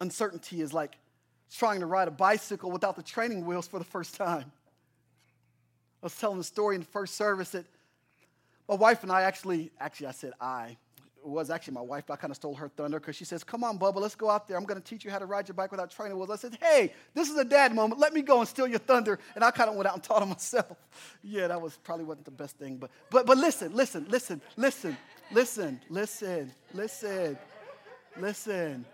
Uncertainty 0.02 0.62
is 0.62 0.74
like 0.74 0.98
trying 1.52 1.80
to 1.80 1.86
ride 1.86 2.08
a 2.08 2.12
bicycle 2.12 2.72
without 2.72 2.96
the 2.96 3.04
training 3.04 3.46
wheels 3.46 3.68
for 3.68 3.80
the 3.80 3.86
first 3.86 4.16
time. 4.16 4.52
I 6.02 6.06
was 6.06 6.16
telling 6.16 6.38
the 6.38 6.44
story 6.44 6.76
in 6.76 6.82
the 6.82 6.88
first 6.88 7.16
service 7.16 7.52
that 7.52 7.66
my 8.68 8.76
wife 8.76 9.04
and 9.04 9.12
I 9.12 9.24
actually, 9.24 9.72
actually, 9.80 10.08
I 10.08 10.12
said 10.12 10.34
I. 10.40 10.78
It 11.18 11.30
was 11.30 11.50
actually 11.50 11.74
my 11.74 11.82
wife, 11.82 12.04
but 12.06 12.14
I 12.14 12.18
kind 12.18 12.30
of 12.30 12.36
stole 12.36 12.54
her 12.54 12.68
thunder 12.68 13.00
because 13.00 13.16
she 13.16 13.26
says, 13.26 13.44
Come 13.44 13.64
on, 13.64 13.80
Bubba, 13.80 13.96
let's 13.96 14.14
go 14.14 14.30
out 14.30 14.48
there. 14.48 14.58
I'm 14.58 14.64
going 14.64 14.80
to 14.80 14.88
teach 14.88 15.04
you 15.04 15.10
how 15.10 15.18
to 15.18 15.26
ride 15.26 15.48
your 15.48 15.56
bike 15.56 15.72
without 15.72 15.90
training 15.90 16.16
wheels. 16.18 16.30
I 16.30 16.36
said, 16.36 16.58
Hey, 16.62 16.94
this 17.16 17.30
is 17.30 17.38
a 17.38 17.46
dad 17.46 17.74
moment. 17.74 18.00
Let 18.00 18.14
me 18.14 18.22
go 18.22 18.40
and 18.40 18.48
steal 18.48 18.68
your 18.68 18.80
thunder. 18.80 19.18
And 19.34 19.44
I 19.44 19.50
kind 19.50 19.70
of 19.70 19.76
went 19.76 19.88
out 19.88 19.96
and 19.96 20.04
taught 20.04 20.22
him 20.22 20.30
myself. 20.38 20.78
yeah, 21.24 21.48
that 21.48 21.60
was 21.60 21.78
probably 21.84 22.06
wasn't 22.06 22.26
the 22.26 22.32
best 22.32 22.58
thing. 22.58 22.78
But, 22.78 22.92
but, 23.10 23.26
but 23.26 23.38
listen, 23.38 23.74
listen, 23.74 24.06
listen, 24.08 24.40
listen, 24.56 24.96
listen, 25.32 25.80
listen, 25.90 26.52
listen, 26.74 27.38
listen. 28.16 28.86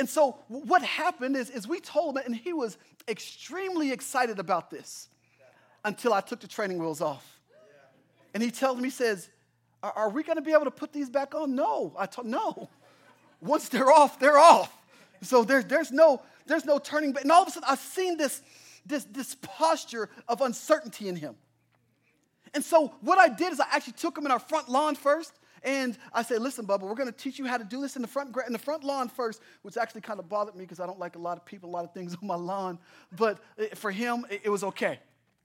And 0.00 0.08
so 0.08 0.38
what 0.48 0.82
happened 0.82 1.36
is, 1.36 1.50
is 1.50 1.68
we 1.68 1.78
told 1.78 2.16
him, 2.16 2.24
and 2.24 2.34
he 2.34 2.54
was 2.54 2.78
extremely 3.06 3.92
excited 3.92 4.38
about 4.38 4.70
this. 4.70 5.08
until 5.84 6.12
I 6.12 6.20
took 6.20 6.40
the 6.40 6.48
training 6.48 6.78
wheels 6.78 7.00
off. 7.00 7.38
And 8.34 8.42
he 8.42 8.50
tells 8.50 8.78
me, 8.78 8.84
he 8.84 8.90
says, 8.90 9.28
Are, 9.82 9.92
are 9.94 10.08
we 10.08 10.22
going 10.22 10.36
to 10.36 10.42
be 10.42 10.52
able 10.52 10.64
to 10.64 10.70
put 10.70 10.92
these 10.92 11.10
back 11.10 11.34
on? 11.34 11.54
No. 11.54 11.94
I 11.98 12.06
told 12.06 12.26
no. 12.26 12.68
Once 13.40 13.68
they're 13.68 13.90
off, 13.90 14.18
they're 14.18 14.38
off. 14.38 14.74
So 15.22 15.44
there, 15.44 15.62
there's 15.62 15.92
no 15.92 16.22
there's 16.46 16.64
no 16.64 16.78
turning 16.78 17.12
back. 17.12 17.22
And 17.22 17.32
all 17.32 17.42
of 17.42 17.48
a 17.48 17.50
sudden, 17.50 17.68
I've 17.70 17.78
seen 17.78 18.16
this, 18.16 18.42
this, 18.84 19.04
this 19.04 19.36
posture 19.40 20.08
of 20.28 20.40
uncertainty 20.40 21.08
in 21.08 21.16
him. 21.16 21.36
And 22.54 22.64
so 22.64 22.94
what 23.00 23.18
I 23.18 23.28
did 23.28 23.52
is 23.52 23.60
I 23.60 23.66
actually 23.70 23.92
took 23.94 24.18
him 24.18 24.26
in 24.26 24.32
our 24.32 24.38
front 24.38 24.68
lawn 24.68 24.96
first. 24.96 25.32
And 25.62 25.98
I 26.12 26.22
said, 26.22 26.40
listen, 26.40 26.66
Bubba, 26.66 26.82
we're 26.82 26.94
going 26.94 27.10
to 27.10 27.16
teach 27.16 27.38
you 27.38 27.46
how 27.46 27.58
to 27.58 27.64
do 27.64 27.80
this 27.80 27.96
in 27.96 28.02
the 28.02 28.08
front, 28.08 28.34
in 28.46 28.52
the 28.52 28.58
front 28.58 28.82
lawn 28.82 29.08
first, 29.08 29.42
which 29.62 29.76
actually 29.76 30.00
kind 30.00 30.18
of 30.18 30.28
bothered 30.28 30.54
me 30.54 30.64
because 30.64 30.80
I 30.80 30.86
don't 30.86 30.98
like 30.98 31.16
a 31.16 31.18
lot 31.18 31.36
of 31.36 31.44
people, 31.44 31.68
a 31.68 31.72
lot 31.72 31.84
of 31.84 31.92
things 31.92 32.16
on 32.22 32.26
my 32.26 32.34
lawn. 32.34 32.78
But 33.16 33.38
for 33.76 33.90
him, 33.90 34.24
it, 34.30 34.48
was 34.48 34.64
okay. 34.64 34.98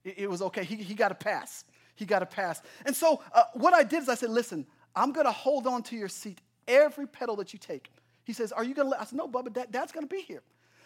It, 0.04 0.30
was 0.30 0.42
okay. 0.42 0.64
He, 0.64 0.76
he 0.78 0.94
got 0.94 1.12
a 1.12 1.16
pass. 1.16 1.66
He 1.96 2.06
got 2.06 2.22
a 2.22 2.26
pass. 2.26 2.62
And 2.86 2.96
so 2.96 3.22
uh, 3.34 3.44
what 3.54 3.74
I 3.74 3.84
did 3.84 4.04
is 4.04 4.10
I 4.10 4.16
said, 4.16 4.30
listen, 4.30 4.66
I'm 4.96 5.12
going 5.12 5.26
to 5.26 5.32
hold 5.32 5.68
on 5.68 5.84
to 5.84 5.96
your 5.96 6.10
seat 6.10 6.40
every 6.68 7.08
pedal 7.08 7.36
that 7.38 7.54
you 7.54 7.60
take. 7.60 7.90
He 8.24 8.34
says, 8.34 8.52
are 8.52 8.64
you 8.64 8.74
going 8.74 8.88
to 8.88 8.92
let? 8.92 9.02
I 9.02 9.06
said, 9.06 9.18
no, 9.18 9.28
Bubba, 9.28 9.54
Dad, 9.54 9.72
Dad's 9.72 9.92
going 9.92 10.08
to 10.08 10.14
be 10.14 10.22
here. 10.22 10.42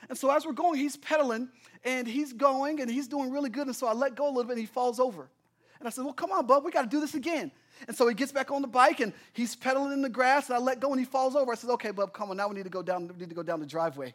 And 0.08 0.18
so 0.18 0.32
as 0.32 0.46
we're 0.46 0.54
going, 0.54 0.80
he's 0.80 0.98
pedaling 0.98 1.50
and 1.84 2.08
he's 2.08 2.34
going 2.34 2.82
and 2.82 2.90
he's 2.90 3.08
doing 3.08 3.32
really 3.32 3.50
good. 3.50 3.68
And 3.68 3.76
so 3.76 3.88
I 3.88 3.94
let 3.94 4.16
go 4.16 4.26
a 4.26 4.30
little 4.30 4.44
bit 4.44 4.52
and 4.52 4.60
he 4.60 4.66
falls 4.66 5.00
over. 5.00 5.30
And 5.80 5.88
I 5.88 5.92
said, 5.92 6.04
Well, 6.04 6.14
come 6.14 6.32
on, 6.32 6.46
bub, 6.46 6.64
we 6.64 6.72
got 6.72 6.84
to 6.84 6.88
do 6.88 7.00
this 7.00 7.16
again. 7.16 7.52
And 7.88 7.96
so 7.96 8.08
he 8.08 8.14
gets 8.14 8.32
back 8.32 8.52
on 8.52 8.62
the 8.62 8.68
bike 8.68 9.00
and 9.00 9.14
he's 9.34 9.56
pedaling 9.56 9.94
in 9.94 10.02
the 10.02 10.10
grass 10.10 10.48
and 10.50 10.56
I 10.56 10.60
let 10.60 10.80
go 10.80 10.92
and 10.92 11.00
he 11.00 11.06
falls 11.06 11.36
over. 11.36 11.52
I 11.52 11.56
said, 11.56 11.70
Okay, 11.72 11.92
bub, 11.92 12.14
come 12.14 12.30
on, 12.30 12.38
now 12.38 12.48
we 12.48 12.56
need 12.56 12.64
to 12.64 12.70
go 12.70 12.82
down, 12.82 13.08
we 13.08 13.16
need 13.16 13.30
to 13.30 13.36
go 13.36 13.44
down 13.44 13.60
the 13.60 13.66
driveway. 13.66 14.14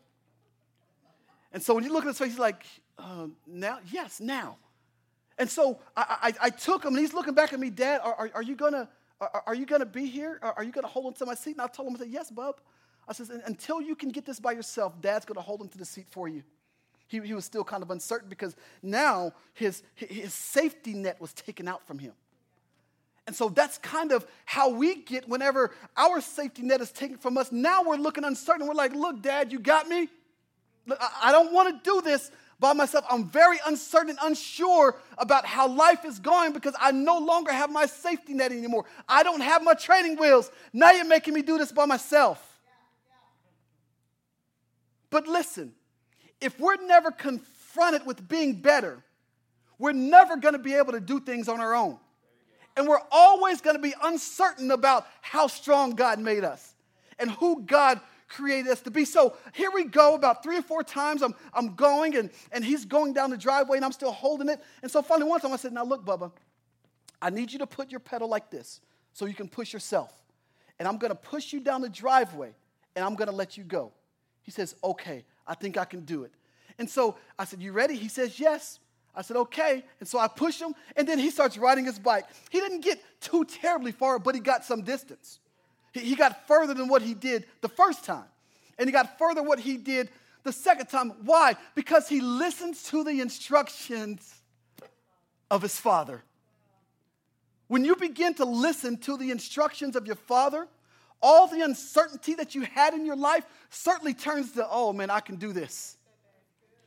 And 1.52 1.62
so 1.62 1.74
when 1.74 1.84
you 1.84 1.92
look 1.92 2.04
at 2.04 2.08
his 2.08 2.18
face, 2.18 2.30
he's 2.30 2.38
like, 2.38 2.64
uh, 2.98 3.28
Now? 3.46 3.78
Yes, 3.90 4.20
now. 4.20 4.58
And 5.38 5.48
so 5.50 5.80
I, 5.96 6.32
I, 6.40 6.46
I, 6.46 6.50
took 6.50 6.84
him 6.84 6.94
and 6.94 7.00
he's 7.00 7.12
looking 7.12 7.34
back 7.34 7.52
at 7.52 7.58
me, 7.58 7.68
Dad, 7.68 8.00
are, 8.04 8.14
are, 8.14 8.30
are 8.34 8.42
you 8.42 8.54
gonna 8.54 8.88
are, 9.20 9.42
are, 9.46 9.54
you 9.54 9.66
gonna 9.66 9.86
be 9.86 10.06
here? 10.06 10.38
Are, 10.42 10.54
are 10.58 10.64
you 10.64 10.70
gonna 10.70 10.86
hold 10.86 11.06
onto 11.06 11.24
my 11.24 11.34
seat? 11.34 11.52
And 11.52 11.62
I 11.62 11.66
told 11.66 11.88
him, 11.88 11.96
I 11.96 11.98
said, 12.00 12.08
Yes, 12.10 12.30
bub. 12.30 12.60
I 13.06 13.12
said, 13.12 13.42
until 13.46 13.82
you 13.82 13.94
can 13.94 14.10
get 14.10 14.24
this 14.24 14.40
by 14.40 14.52
yourself, 14.52 15.00
Dad's 15.00 15.24
gonna 15.24 15.40
hold 15.40 15.60
onto 15.60 15.78
the 15.78 15.84
seat 15.84 16.06
for 16.10 16.28
you. 16.28 16.42
He, 17.06 17.20
he 17.20 17.34
was 17.34 17.44
still 17.44 17.64
kind 17.64 17.82
of 17.82 17.90
uncertain 17.90 18.28
because 18.28 18.56
now 18.82 19.32
his, 19.52 19.82
his 19.94 20.32
safety 20.32 20.94
net 20.94 21.20
was 21.20 21.32
taken 21.32 21.68
out 21.68 21.86
from 21.86 21.98
him. 21.98 22.12
And 23.26 23.34
so 23.34 23.48
that's 23.48 23.78
kind 23.78 24.12
of 24.12 24.26
how 24.44 24.68
we 24.68 24.96
get 24.96 25.28
whenever 25.28 25.70
our 25.96 26.20
safety 26.20 26.62
net 26.62 26.80
is 26.80 26.92
taken 26.92 27.16
from 27.16 27.38
us. 27.38 27.50
Now 27.50 27.82
we're 27.82 27.96
looking 27.96 28.24
uncertain. 28.24 28.66
We're 28.66 28.74
like, 28.74 28.94
look, 28.94 29.22
Dad, 29.22 29.50
you 29.50 29.58
got 29.58 29.88
me? 29.88 30.08
I 31.22 31.32
don't 31.32 31.52
want 31.52 31.82
to 31.82 31.90
do 31.90 32.02
this 32.02 32.30
by 32.60 32.74
myself. 32.74 33.04
I'm 33.10 33.28
very 33.28 33.58
uncertain, 33.66 34.16
unsure 34.22 34.96
about 35.16 35.46
how 35.46 35.68
life 35.68 36.04
is 36.04 36.18
going 36.18 36.52
because 36.52 36.74
I 36.78 36.92
no 36.92 37.18
longer 37.18 37.52
have 37.52 37.70
my 37.70 37.86
safety 37.86 38.34
net 38.34 38.52
anymore. 38.52 38.84
I 39.08 39.22
don't 39.22 39.40
have 39.40 39.62
my 39.62 39.74
training 39.74 40.16
wheels. 40.16 40.50
Now 40.72 40.92
you're 40.92 41.06
making 41.06 41.32
me 41.32 41.40
do 41.40 41.56
this 41.56 41.72
by 41.72 41.86
myself. 41.86 42.60
But 45.08 45.26
listen, 45.26 45.72
if 46.40 46.58
we're 46.60 46.84
never 46.86 47.10
confronted 47.10 48.04
with 48.04 48.28
being 48.28 48.60
better, 48.60 49.02
we're 49.78 49.92
never 49.92 50.36
going 50.36 50.54
to 50.54 50.58
be 50.58 50.74
able 50.74 50.92
to 50.92 51.00
do 51.00 51.20
things 51.20 51.48
on 51.48 51.60
our 51.60 51.74
own. 51.74 51.98
And 52.76 52.88
we're 52.88 53.02
always 53.10 53.60
going 53.60 53.76
to 53.76 53.82
be 53.82 53.94
uncertain 54.02 54.70
about 54.70 55.06
how 55.20 55.46
strong 55.46 55.92
God 55.92 56.18
made 56.18 56.44
us 56.44 56.74
and 57.18 57.30
who 57.30 57.62
God 57.62 58.00
created 58.28 58.70
us 58.70 58.80
to 58.80 58.90
be. 58.90 59.04
So 59.04 59.36
here 59.52 59.70
we 59.72 59.84
go, 59.84 60.14
about 60.14 60.42
three 60.42 60.58
or 60.58 60.62
four 60.62 60.82
times 60.82 61.22
I'm, 61.22 61.34
I'm 61.52 61.74
going, 61.74 62.16
and, 62.16 62.30
and 62.50 62.64
he's 62.64 62.84
going 62.84 63.12
down 63.12 63.30
the 63.30 63.36
driveway, 63.36 63.76
and 63.76 63.84
I'm 63.84 63.92
still 63.92 64.10
holding 64.10 64.48
it. 64.48 64.60
And 64.82 64.90
so 64.90 65.02
finally, 65.02 65.28
one 65.28 65.40
time 65.40 65.52
I 65.52 65.56
said, 65.56 65.72
Now 65.72 65.84
look, 65.84 66.04
Bubba, 66.04 66.32
I 67.22 67.30
need 67.30 67.52
you 67.52 67.60
to 67.60 67.66
put 67.66 67.90
your 67.90 68.00
pedal 68.00 68.28
like 68.28 68.50
this 68.50 68.80
so 69.12 69.26
you 69.26 69.34
can 69.34 69.48
push 69.48 69.72
yourself. 69.72 70.12
And 70.78 70.88
I'm 70.88 70.98
going 70.98 71.10
to 71.10 71.16
push 71.16 71.52
you 71.52 71.60
down 71.60 71.82
the 71.82 71.88
driveway, 71.88 72.52
and 72.96 73.04
I'm 73.04 73.14
going 73.14 73.28
to 73.30 73.34
let 73.34 73.56
you 73.56 73.62
go. 73.62 73.92
He 74.42 74.50
says, 74.50 74.74
Okay. 74.82 75.24
I 75.46 75.54
think 75.54 75.76
I 75.76 75.84
can 75.84 76.00
do 76.04 76.24
it. 76.24 76.32
And 76.78 76.88
so 76.88 77.16
I 77.38 77.44
said, 77.44 77.62
You 77.62 77.72
ready? 77.72 77.96
He 77.96 78.08
says, 78.08 78.40
Yes. 78.40 78.78
I 79.14 79.22
said, 79.22 79.36
Okay. 79.36 79.84
And 80.00 80.08
so 80.08 80.18
I 80.18 80.28
push 80.28 80.60
him, 80.60 80.74
and 80.96 81.08
then 81.08 81.18
he 81.18 81.30
starts 81.30 81.56
riding 81.56 81.84
his 81.84 81.98
bike. 81.98 82.26
He 82.50 82.60
didn't 82.60 82.80
get 82.80 83.00
too 83.20 83.44
terribly 83.44 83.92
far, 83.92 84.18
but 84.18 84.34
he 84.34 84.40
got 84.40 84.64
some 84.64 84.82
distance. 84.82 85.38
He, 85.92 86.00
he 86.00 86.16
got 86.16 86.46
further 86.46 86.74
than 86.74 86.88
what 86.88 87.02
he 87.02 87.14
did 87.14 87.46
the 87.60 87.68
first 87.68 88.04
time, 88.04 88.26
and 88.78 88.88
he 88.88 88.92
got 88.92 89.18
further 89.18 89.42
what 89.42 89.60
he 89.60 89.76
did 89.76 90.10
the 90.42 90.52
second 90.52 90.86
time. 90.86 91.12
Why? 91.24 91.56
Because 91.74 92.08
he 92.08 92.20
listens 92.20 92.82
to 92.84 93.04
the 93.04 93.20
instructions 93.20 94.42
of 95.50 95.62
his 95.62 95.78
father. 95.78 96.22
When 97.68 97.84
you 97.84 97.96
begin 97.96 98.34
to 98.34 98.44
listen 98.44 98.98
to 98.98 99.16
the 99.16 99.30
instructions 99.30 99.96
of 99.96 100.06
your 100.06 100.16
father, 100.16 100.68
all 101.22 101.46
the 101.46 101.62
uncertainty 101.62 102.34
that 102.34 102.54
you 102.54 102.62
had 102.62 102.92
in 102.92 103.06
your 103.06 103.16
life 103.16 103.44
certainly 103.70 104.12
turns 104.12 104.52
to, 104.52 104.66
oh 104.70 104.92
man, 104.92 105.08
I 105.08 105.20
can 105.20 105.36
do 105.36 105.52
this. 105.52 105.96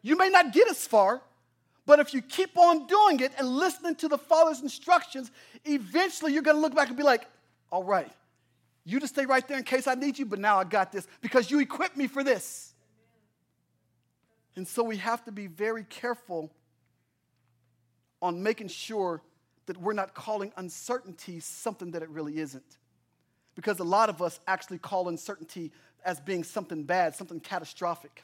You 0.03 0.15
may 0.15 0.29
not 0.29 0.53
get 0.53 0.69
as 0.69 0.86
far, 0.86 1.22
but 1.88 2.00
if 2.00 2.13
you 2.13 2.22
keep 2.22 2.58
on 2.58 2.86
doing 2.86 3.22
it 3.22 3.32
and 3.39 3.48
listening 3.48 3.96
to 3.96 4.10
the 4.10 4.17
Father's 4.17 4.62
instructions, 4.62 5.32
eventually 5.63 6.34
you're 6.34 6.44
going 6.44 6.58
to 6.58 6.62
look 6.62 6.75
back 6.75 6.89
and 6.89 6.98
be 6.98 7.01
like, 7.01 7.25
all 7.72 7.84
right, 7.84 8.12
you 8.84 9.00
just 9.00 9.13
stay 9.13 9.25
right 9.25 9.48
there 9.48 9.58
in 9.58 9.63
case 9.63 9.88
I 9.88 9.96
need 9.96 10.20
you, 10.20 10.25
but 10.25 10.38
now 10.38 10.60
I 10.60 10.65
got 10.65 10.91
this 10.91 11.08
because 11.22 11.50
you 11.50 11.60
equipped 11.60 11.96
me 11.96 12.08
for 12.08 12.25
this. 12.25 12.74
And 14.58 14.67
so 14.67 14.84
we 14.84 14.98
have 14.98 15.24
to 15.25 15.32
be 15.32 15.48
very 15.48 15.86
careful 15.86 16.51
on 18.22 18.44
making 18.44 18.67
sure 18.67 19.22
that 19.67 19.77
we're 19.77 19.94
not 19.94 20.13
calling 20.13 20.51
uncertainty 20.58 21.39
something 21.39 21.91
that 21.91 22.01
it 22.01 22.10
really 22.10 22.38
isn't 22.38 22.77
because 23.56 23.79
a 23.79 23.86
lot 23.86 24.10
of 24.10 24.22
us 24.22 24.41
actually 24.46 24.77
call 24.77 25.08
uncertainty 25.08 25.72
as 26.03 26.20
being 26.20 26.44
something 26.44 26.84
bad, 26.84 27.15
something 27.15 27.39
catastrophic. 27.39 28.24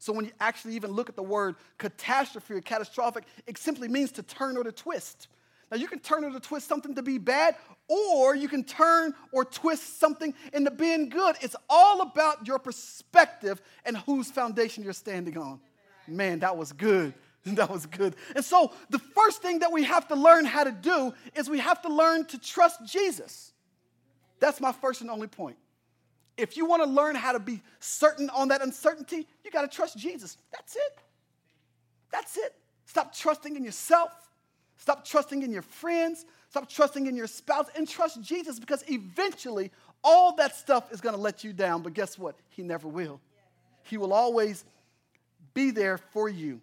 So 0.00 0.14
when 0.14 0.24
you 0.24 0.32
actually 0.40 0.74
even 0.76 0.92
look 0.92 1.10
at 1.10 1.14
the 1.14 1.22
word 1.22 1.56
catastrophe 1.76 2.54
or 2.54 2.60
catastrophic, 2.62 3.24
it 3.46 3.58
simply 3.58 3.86
means 3.86 4.10
to 4.12 4.22
turn 4.22 4.56
or 4.56 4.64
to 4.64 4.72
twist. 4.72 5.28
Now 5.70 5.76
you 5.76 5.86
can 5.86 5.98
turn 6.00 6.24
or 6.24 6.30
to 6.30 6.40
twist 6.40 6.66
something 6.66 6.94
to 6.94 7.02
be 7.02 7.18
bad, 7.18 7.54
or 7.86 8.34
you 8.34 8.48
can 8.48 8.64
turn 8.64 9.14
or 9.30 9.44
twist 9.44 10.00
something 10.00 10.32
into 10.54 10.70
being 10.70 11.10
good. 11.10 11.36
It's 11.42 11.54
all 11.68 12.00
about 12.00 12.46
your 12.46 12.58
perspective 12.58 13.60
and 13.84 13.98
whose 13.98 14.30
foundation 14.30 14.82
you're 14.82 14.94
standing 14.94 15.36
on. 15.36 15.60
Man, 16.08 16.40
that 16.40 16.56
was 16.56 16.72
good. 16.72 17.14
That 17.46 17.70
was 17.70 17.86
good. 17.86 18.16
And 18.36 18.44
so 18.44 18.70
the 18.90 18.98
first 18.98 19.40
thing 19.40 19.60
that 19.60 19.72
we 19.72 19.84
have 19.84 20.06
to 20.08 20.14
learn 20.14 20.44
how 20.44 20.62
to 20.62 20.72
do 20.72 21.14
is 21.34 21.48
we 21.48 21.58
have 21.58 21.80
to 21.82 21.88
learn 21.88 22.26
to 22.26 22.38
trust 22.38 22.84
Jesus. 22.84 23.54
That's 24.40 24.60
my 24.60 24.72
first 24.72 25.00
and 25.00 25.08
only 25.08 25.26
point. 25.26 25.56
If 26.40 26.56
you 26.56 26.64
want 26.66 26.82
to 26.82 26.88
learn 26.88 27.14
how 27.14 27.32
to 27.32 27.38
be 27.38 27.62
certain 27.78 28.30
on 28.30 28.48
that 28.48 28.62
uncertainty, 28.62 29.26
you 29.44 29.50
got 29.50 29.62
to 29.62 29.68
trust 29.68 29.98
Jesus. 29.98 30.38
That's 30.52 30.76
it. 30.76 30.98
That's 32.10 32.36
it. 32.36 32.54
Stop 32.86 33.14
trusting 33.14 33.56
in 33.56 33.64
yourself. 33.64 34.10
Stop 34.76 35.04
trusting 35.04 35.42
in 35.42 35.52
your 35.52 35.62
friends. 35.62 36.24
Stop 36.48 36.68
trusting 36.68 37.06
in 37.06 37.14
your 37.14 37.26
spouse 37.26 37.66
and 37.76 37.88
trust 37.88 38.20
Jesus 38.22 38.58
because 38.58 38.82
eventually 38.88 39.70
all 40.02 40.34
that 40.36 40.56
stuff 40.56 40.90
is 40.92 41.00
going 41.00 41.14
to 41.14 41.20
let 41.20 41.44
you 41.44 41.52
down. 41.52 41.82
But 41.82 41.92
guess 41.92 42.18
what? 42.18 42.36
He 42.48 42.62
never 42.62 42.88
will. 42.88 43.20
He 43.84 43.98
will 43.98 44.12
always 44.12 44.64
be 45.54 45.70
there 45.70 45.98
for 45.98 46.28
you. 46.28 46.60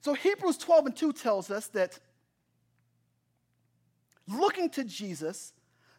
So 0.00 0.14
Hebrews 0.14 0.58
12 0.58 0.86
and 0.86 0.96
2 0.96 1.12
tells 1.12 1.50
us 1.50 1.68
that 1.68 1.98
looking 4.26 4.68
to 4.70 4.84
Jesus 4.84 5.52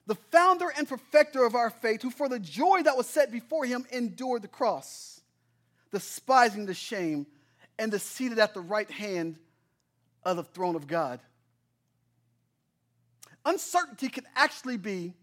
the 0.07 0.15
founder 0.15 0.71
and 0.75 0.87
perfecter 0.87 1.45
of 1.45 1.55
our 1.55 1.69
faith, 1.69 2.01
who 2.01 2.09
for 2.09 2.27
the 2.27 2.39
joy 2.39 2.81
that 2.83 2.97
was 2.97 3.07
set 3.07 3.31
before 3.31 3.65
him 3.65 3.85
endured 3.91 4.41
the 4.41 4.47
cross, 4.47 5.21
despising 5.91 6.65
the 6.65 6.73
shame, 6.73 7.27
and 7.77 7.93
is 7.93 8.03
seated 8.03 8.39
at 8.39 8.53
the 8.53 8.61
right 8.61 8.89
hand 8.89 9.37
of 10.23 10.37
the 10.37 10.43
throne 10.43 10.75
of 10.75 10.87
God. 10.87 11.19
Uncertainty 13.45 14.09
can 14.09 14.25
actually 14.35 14.77
be 14.77 15.13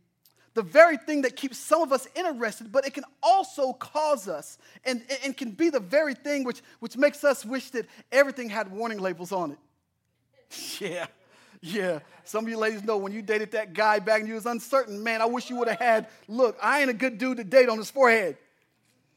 the 0.55 0.63
very 0.63 0.97
thing 0.97 1.23
that 1.23 1.37
keeps 1.37 1.57
some 1.57 1.83
of 1.83 1.93
us 1.93 2.09
interested, 2.17 2.73
but 2.73 2.85
it 2.85 2.93
can 2.93 3.05
also 3.23 3.73
cause 3.73 4.27
us 4.27 4.59
and, 4.85 5.03
and 5.25 5.37
can 5.37 5.53
be 5.53 5.71
the 5.71 5.79
very 5.79 6.15
thing 6.15 6.43
which, 6.43 6.63
which 6.81 6.97
makes 6.97 7.23
us 7.23 7.45
wish 7.45 7.71
that 7.71 7.87
everything 8.11 8.49
had 8.49 8.73
warning 8.73 8.99
labels 8.99 9.33
on 9.33 9.53
it. 9.53 9.59
Yeah. 10.81 11.07
Yeah, 11.61 12.01
some 12.25 12.45
of 12.45 12.51
you 12.51 12.57
ladies 12.57 12.85
know 12.85 12.97
when 12.97 13.13
you 13.13 13.23
dated 13.23 13.53
that 13.53 13.73
guy 13.73 13.99
back 13.99 14.21
and 14.21 14.29
you 14.29 14.35
was 14.35 14.47
uncertain, 14.47 15.03
man, 15.03 15.21
I 15.21 15.27
wish 15.27 15.51
you 15.51 15.57
would 15.57 15.69
have 15.69 15.79
had, 15.79 16.09
look, 16.29 16.57
I 16.63 16.81
ain't 16.81 16.91
a 16.91 16.95
good 16.95 17.19
dude 17.19 17.39
to 17.39 17.45
date 17.45 17.69
on 17.69 17.79
his 17.79 17.91
forehead. 17.91 18.37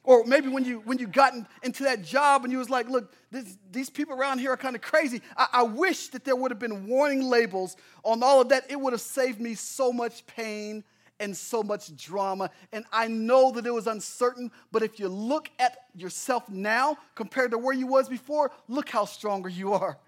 Or 0.04 0.24
maybe 0.26 0.48
when 0.48 0.66
you 0.66 0.80
when 0.80 0.98
you 0.98 1.06
got 1.06 1.34
in, 1.34 1.46
into 1.62 1.84
that 1.84 2.02
job 2.02 2.44
and 2.44 2.52
you 2.52 2.58
was 2.58 2.72
like, 2.72 2.90
look, 2.90 3.14
this, 3.30 3.58
these 3.72 3.90
people 3.90 4.16
around 4.16 4.40
here 4.40 4.52
are 4.52 4.58
kind 4.58 4.76
of 4.76 4.82
crazy. 4.82 5.22
I, 5.38 5.48
I 5.54 5.64
wish 5.64 6.08
that 6.10 6.26
there 6.26 6.36
would 6.36 6.50
have 6.50 6.60
been 6.60 6.88
warning 6.88 7.22
labels 7.22 7.76
on 8.04 8.24
all 8.24 8.42
of 8.42 8.50
that. 8.50 8.66
It 8.70 8.80
would 8.80 8.94
have 8.94 9.02
saved 9.02 9.40
me 9.40 9.54
so 9.54 9.94
much 9.94 10.26
pain 10.26 10.84
and 11.20 11.38
so 11.38 11.62
much 11.62 11.96
drama. 11.96 12.50
And 12.74 12.84
I 12.92 13.08
know 13.10 13.52
that 13.52 13.68
it 13.68 13.74
was 13.74 13.86
uncertain, 13.86 14.52
but 14.72 14.82
if 14.82 15.00
you 15.00 15.08
look 15.08 15.52
at 15.60 15.78
yourself 15.96 16.50
now 16.50 16.98
compared 17.14 17.52
to 17.52 17.60
where 17.60 17.76
you 17.76 17.86
was 17.86 18.10
before, 18.10 18.52
look 18.68 18.90
how 18.90 19.06
stronger 19.06 19.50
you 19.50 19.74
are. 19.74 20.00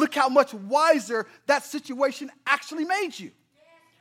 Look 0.00 0.14
how 0.14 0.28
much 0.28 0.52
wiser 0.54 1.26
that 1.46 1.64
situation 1.64 2.30
actually 2.46 2.84
made 2.84 3.18
you. 3.18 3.30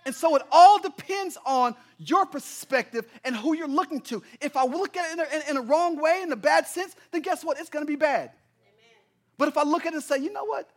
And 0.05 0.15
so 0.15 0.35
it 0.35 0.41
all 0.51 0.79
depends 0.79 1.37
on 1.45 1.75
your 1.97 2.25
perspective 2.25 3.05
and 3.23 3.35
who 3.35 3.55
you're 3.55 3.67
looking 3.67 4.01
to. 4.01 4.23
If 4.41 4.55
I 4.55 4.65
look 4.65 4.97
at 4.97 5.11
it 5.11 5.13
in 5.13 5.19
a, 5.19 5.35
in, 5.35 5.49
in 5.51 5.57
a 5.57 5.61
wrong 5.61 6.01
way, 6.01 6.21
in 6.23 6.31
a 6.31 6.37
bad 6.37 6.65
sense, 6.65 6.95
then 7.11 7.21
guess 7.21 7.43
what? 7.43 7.59
It's 7.59 7.69
going 7.69 7.85
to 7.85 7.87
be 7.87 7.97
bad. 7.97 8.31
Amen. 8.31 8.97
But 9.37 9.49
if 9.49 9.57
I 9.57 9.63
look 9.63 9.85
at 9.85 9.93
it 9.93 9.97
and 9.97 10.03
say, 10.03 10.17
you 10.17 10.31
know 10.31 10.45
what? 10.45 10.69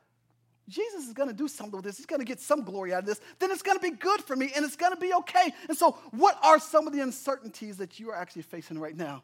Jesus 0.68 1.06
is 1.06 1.12
going 1.12 1.28
to 1.28 1.34
do 1.34 1.48
something 1.48 1.76
with 1.76 1.84
this. 1.84 1.96
He's 1.96 2.06
going 2.06 2.20
to 2.20 2.26
get 2.26 2.40
some 2.40 2.62
glory 2.62 2.92
out 2.92 3.00
of 3.00 3.06
this. 3.06 3.20
Then 3.38 3.50
it's 3.50 3.62
going 3.62 3.78
to 3.78 3.82
be 3.82 3.96
good 3.96 4.20
for 4.22 4.36
me 4.36 4.52
and 4.54 4.64
it's 4.64 4.76
going 4.76 4.92
to 4.92 5.00
be 5.00 5.12
okay. 5.14 5.52
And 5.68 5.76
so, 5.76 5.92
what 6.10 6.38
are 6.42 6.58
some 6.58 6.86
of 6.86 6.92
the 6.92 7.00
uncertainties 7.00 7.78
that 7.78 7.98
you 7.98 8.10
are 8.10 8.16
actually 8.16 8.42
facing 8.42 8.78
right 8.78 8.96
now? 8.96 9.22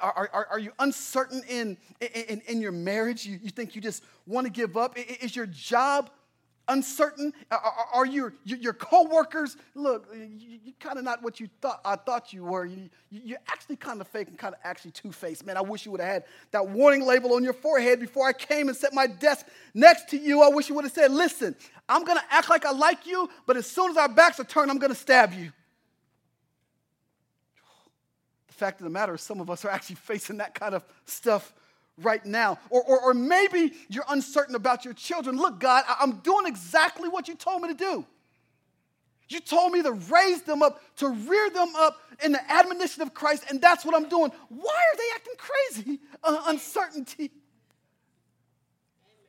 Are, 0.00 0.30
are, 0.32 0.46
are 0.52 0.58
you 0.58 0.72
uncertain 0.78 1.42
in, 1.48 1.76
in, 2.00 2.42
in 2.46 2.60
your 2.60 2.72
marriage? 2.72 3.26
You, 3.26 3.38
you 3.42 3.50
think 3.50 3.74
you 3.74 3.80
just 3.80 4.04
want 4.26 4.46
to 4.46 4.52
give 4.52 4.76
up? 4.76 4.96
Is 4.96 5.34
your 5.34 5.46
job 5.46 6.10
uncertain? 6.68 7.32
Are, 7.50 7.60
are 7.92 8.06
your, 8.06 8.34
your 8.44 8.72
coworkers, 8.72 9.56
look, 9.74 10.08
you're 10.14 10.74
kind 10.78 10.98
of 10.98 11.04
not 11.04 11.22
what 11.22 11.40
you 11.40 11.48
thought 11.60 11.80
I 11.84 11.96
thought 11.96 12.32
you 12.32 12.44
were. 12.44 12.64
You, 12.64 12.88
you're 13.10 13.38
actually 13.48 13.76
kind 13.76 14.00
of 14.00 14.08
fake 14.08 14.28
and 14.28 14.38
kind 14.38 14.54
of 14.54 14.60
actually 14.64 14.92
two-faced. 14.92 15.44
Man, 15.44 15.56
I 15.56 15.60
wish 15.60 15.84
you 15.84 15.92
would 15.92 16.00
have 16.00 16.10
had 16.10 16.24
that 16.52 16.68
warning 16.68 17.04
label 17.04 17.34
on 17.34 17.42
your 17.42 17.52
forehead 17.52 18.00
before 18.00 18.28
I 18.28 18.32
came 18.32 18.68
and 18.68 18.76
set 18.76 18.94
my 18.94 19.06
desk 19.06 19.46
next 19.74 20.08
to 20.10 20.16
you. 20.16 20.42
I 20.42 20.48
wish 20.48 20.68
you 20.68 20.74
would 20.76 20.84
have 20.84 20.94
said, 20.94 21.10
listen, 21.10 21.56
I'm 21.88 22.04
going 22.04 22.18
to 22.18 22.24
act 22.30 22.48
like 22.48 22.64
I 22.64 22.70
like 22.70 23.06
you, 23.06 23.28
but 23.46 23.56
as 23.56 23.66
soon 23.66 23.90
as 23.90 23.96
our 23.96 24.08
backs 24.08 24.38
are 24.40 24.44
turned, 24.44 24.70
I'm 24.70 24.78
going 24.78 24.92
to 24.92 24.98
stab 24.98 25.34
you. 25.34 25.52
Fact 28.54 28.80
of 28.80 28.84
the 28.84 28.90
matter 28.90 29.14
is 29.14 29.20
some 29.20 29.40
of 29.40 29.50
us 29.50 29.64
are 29.64 29.70
actually 29.70 29.96
facing 29.96 30.36
that 30.36 30.54
kind 30.54 30.74
of 30.74 30.84
stuff 31.06 31.52
right 32.00 32.24
now. 32.24 32.58
Or, 32.70 32.82
or, 32.82 33.00
or 33.00 33.14
maybe 33.14 33.72
you're 33.88 34.04
uncertain 34.08 34.54
about 34.54 34.84
your 34.84 34.94
children. 34.94 35.36
Look, 35.36 35.58
God, 35.58 35.84
I'm 36.00 36.18
doing 36.18 36.46
exactly 36.46 37.08
what 37.08 37.26
you 37.26 37.34
told 37.34 37.62
me 37.62 37.68
to 37.68 37.74
do. 37.74 38.06
You 39.28 39.40
told 39.40 39.72
me 39.72 39.82
to 39.82 39.92
raise 39.92 40.42
them 40.42 40.62
up, 40.62 40.80
to 40.96 41.08
rear 41.08 41.50
them 41.50 41.74
up 41.76 42.00
in 42.22 42.32
the 42.32 42.52
admonition 42.52 43.02
of 43.02 43.12
Christ, 43.12 43.44
and 43.50 43.60
that's 43.60 43.84
what 43.84 43.94
I'm 43.94 44.08
doing. 44.08 44.30
Why 44.48 44.72
are 44.72 44.96
they 44.96 45.08
acting 45.14 45.34
crazy? 45.36 46.00
Uh, 46.22 46.44
uncertainty. 46.46 47.32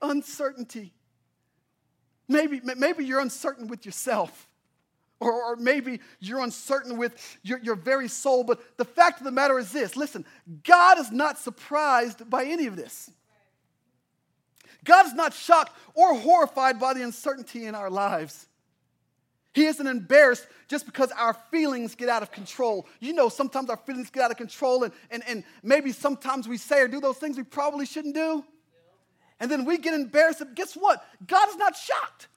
Uncertainty. 0.02 0.94
Maybe, 2.28 2.62
maybe 2.64 3.06
you're 3.06 3.22
uncertain 3.22 3.68
with 3.68 3.86
yourself. 3.86 4.48
Or, 5.22 5.32
or, 5.32 5.56
maybe 5.56 6.02
you're 6.20 6.42
uncertain 6.42 6.98
with 6.98 7.38
your, 7.42 7.60
your 7.60 7.76
very 7.76 8.10
soul. 8.10 8.44
But 8.44 8.78
the 8.78 8.84
fact 8.84 9.20
of 9.20 9.24
the 9.24 9.32
matter 9.32 9.58
is 9.58 9.72
this 9.72 9.96
listen, 9.96 10.26
God 10.64 11.00
is 11.00 11.10
not 11.12 11.40
surprised 11.40 12.30
by 12.30 12.44
any 12.46 12.68
of 12.68 12.76
this. 12.76 13.10
God 14.84 15.06
is 15.06 15.14
not 15.14 15.34
shocked 15.34 15.72
or 15.94 16.16
horrified 16.16 16.80
by 16.80 16.94
the 16.94 17.04
uncertainty 17.04 17.66
in 17.66 17.76
our 17.76 17.90
lives. 17.90 18.48
He 19.54 19.66
isn't 19.68 19.88
embarrassed 19.88 20.48
just 20.68 20.86
because 20.86 21.12
our 21.12 21.34
feelings 21.50 21.96
get 21.96 22.10
out 22.10 22.22
of 22.22 22.30
control. 22.30 22.86
You 23.00 23.14
know, 23.14 23.30
sometimes 23.30 23.70
our 23.70 23.78
feelings 23.78 24.10
get 24.10 24.24
out 24.24 24.32
of 24.32 24.38
control, 24.38 24.84
and, 24.84 24.94
and, 25.10 25.24
and 25.28 25.44
maybe 25.64 25.94
sometimes 25.94 26.46
we 26.46 26.58
say 26.58 26.82
or 26.82 26.90
do 26.90 27.00
those 27.00 27.18
things 27.18 27.38
we 27.38 27.44
probably 27.44 27.86
shouldn't 27.86 28.16
do. 28.16 28.44
And 29.40 29.50
then 29.50 29.64
we 29.64 29.78
get 29.78 29.94
embarrassed. 29.94 30.40
But 30.40 30.56
Guess 30.56 30.74
what? 30.74 31.06
God 31.26 31.50
is 31.50 31.56
not 31.56 31.76
shocked. 31.76 32.28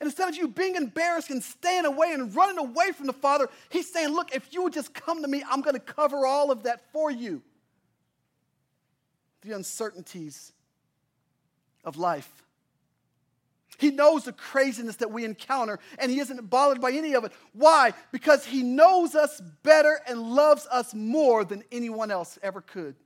And 0.00 0.06
instead 0.06 0.28
of 0.28 0.36
you 0.36 0.48
being 0.48 0.76
embarrassed 0.76 1.30
and 1.30 1.42
staying 1.42 1.84
away 1.84 2.12
and 2.12 2.34
running 2.34 2.58
away 2.58 2.92
from 2.92 3.06
the 3.06 3.12
Father, 3.12 3.48
He's 3.68 3.92
saying, 3.92 4.14
Look, 4.14 4.34
if 4.34 4.52
you 4.52 4.62
would 4.62 4.72
just 4.72 4.94
come 4.94 5.22
to 5.22 5.28
me, 5.28 5.42
I'm 5.50 5.60
going 5.60 5.74
to 5.74 5.80
cover 5.80 6.26
all 6.26 6.50
of 6.50 6.64
that 6.64 6.92
for 6.92 7.10
you. 7.10 7.42
The 9.42 9.52
uncertainties 9.52 10.52
of 11.84 11.96
life. 11.96 12.30
He 13.78 13.90
knows 13.90 14.24
the 14.24 14.32
craziness 14.32 14.96
that 14.96 15.12
we 15.12 15.24
encounter, 15.24 15.78
and 15.98 16.10
He 16.10 16.18
isn't 16.18 16.50
bothered 16.50 16.80
by 16.80 16.92
any 16.92 17.14
of 17.14 17.24
it. 17.24 17.32
Why? 17.52 17.92
Because 18.12 18.44
He 18.44 18.62
knows 18.62 19.14
us 19.14 19.40
better 19.62 20.00
and 20.06 20.20
loves 20.20 20.66
us 20.70 20.94
more 20.94 21.44
than 21.44 21.62
anyone 21.70 22.10
else 22.10 22.38
ever 22.42 22.60
could. 22.60 22.96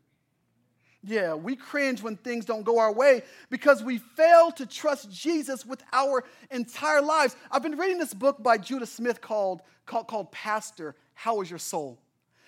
Yeah, 1.05 1.35
we 1.35 1.57
cringe 1.57 2.01
when 2.01 2.17
things 2.17 2.45
don't 2.45 2.63
go 2.63 2.79
our 2.79 2.93
way 2.93 3.23
because 3.51 3.83
we 3.83 3.99
fail 3.99 4.53
to 4.53 4.67
trust 4.67 5.11
Jesus 5.11 5.67
with 5.67 5.83
our 5.93 6.23
entire 6.51 7.03
lives. 7.03 7.35
I've 7.51 7.63
been 7.63 7.77
reading 7.77 7.99
this 7.99 8.15
book 8.15 8.41
by 8.41 8.57
Judah 8.59 8.87
Smith 8.87 9.21
called, 9.21 9.63
called, 9.85 10.07
called 10.07 10.31
Pastor 10.31 10.95
How 11.15 11.41
Is 11.41 11.51
Your 11.51 11.59
Soul? 11.59 11.99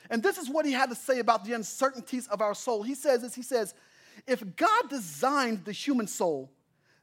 And 0.09 0.23
this 0.23 0.39
is 0.39 0.49
what 0.49 0.67
he 0.67 0.73
had 0.73 0.89
to 0.91 0.95
say 0.95 1.19
about 1.19 1.45
the 1.45 1.55
uncertainties 1.55 2.29
of 2.29 2.41
our 2.41 2.55
soul. 2.55 2.85
He 2.85 2.95
says 2.95 3.23
this 3.23 3.35
He 3.35 3.43
says, 3.43 3.75
If 4.27 4.55
God 4.55 4.89
designed 4.89 5.65
the 5.65 5.73
human 5.73 6.07
soul, 6.07 6.53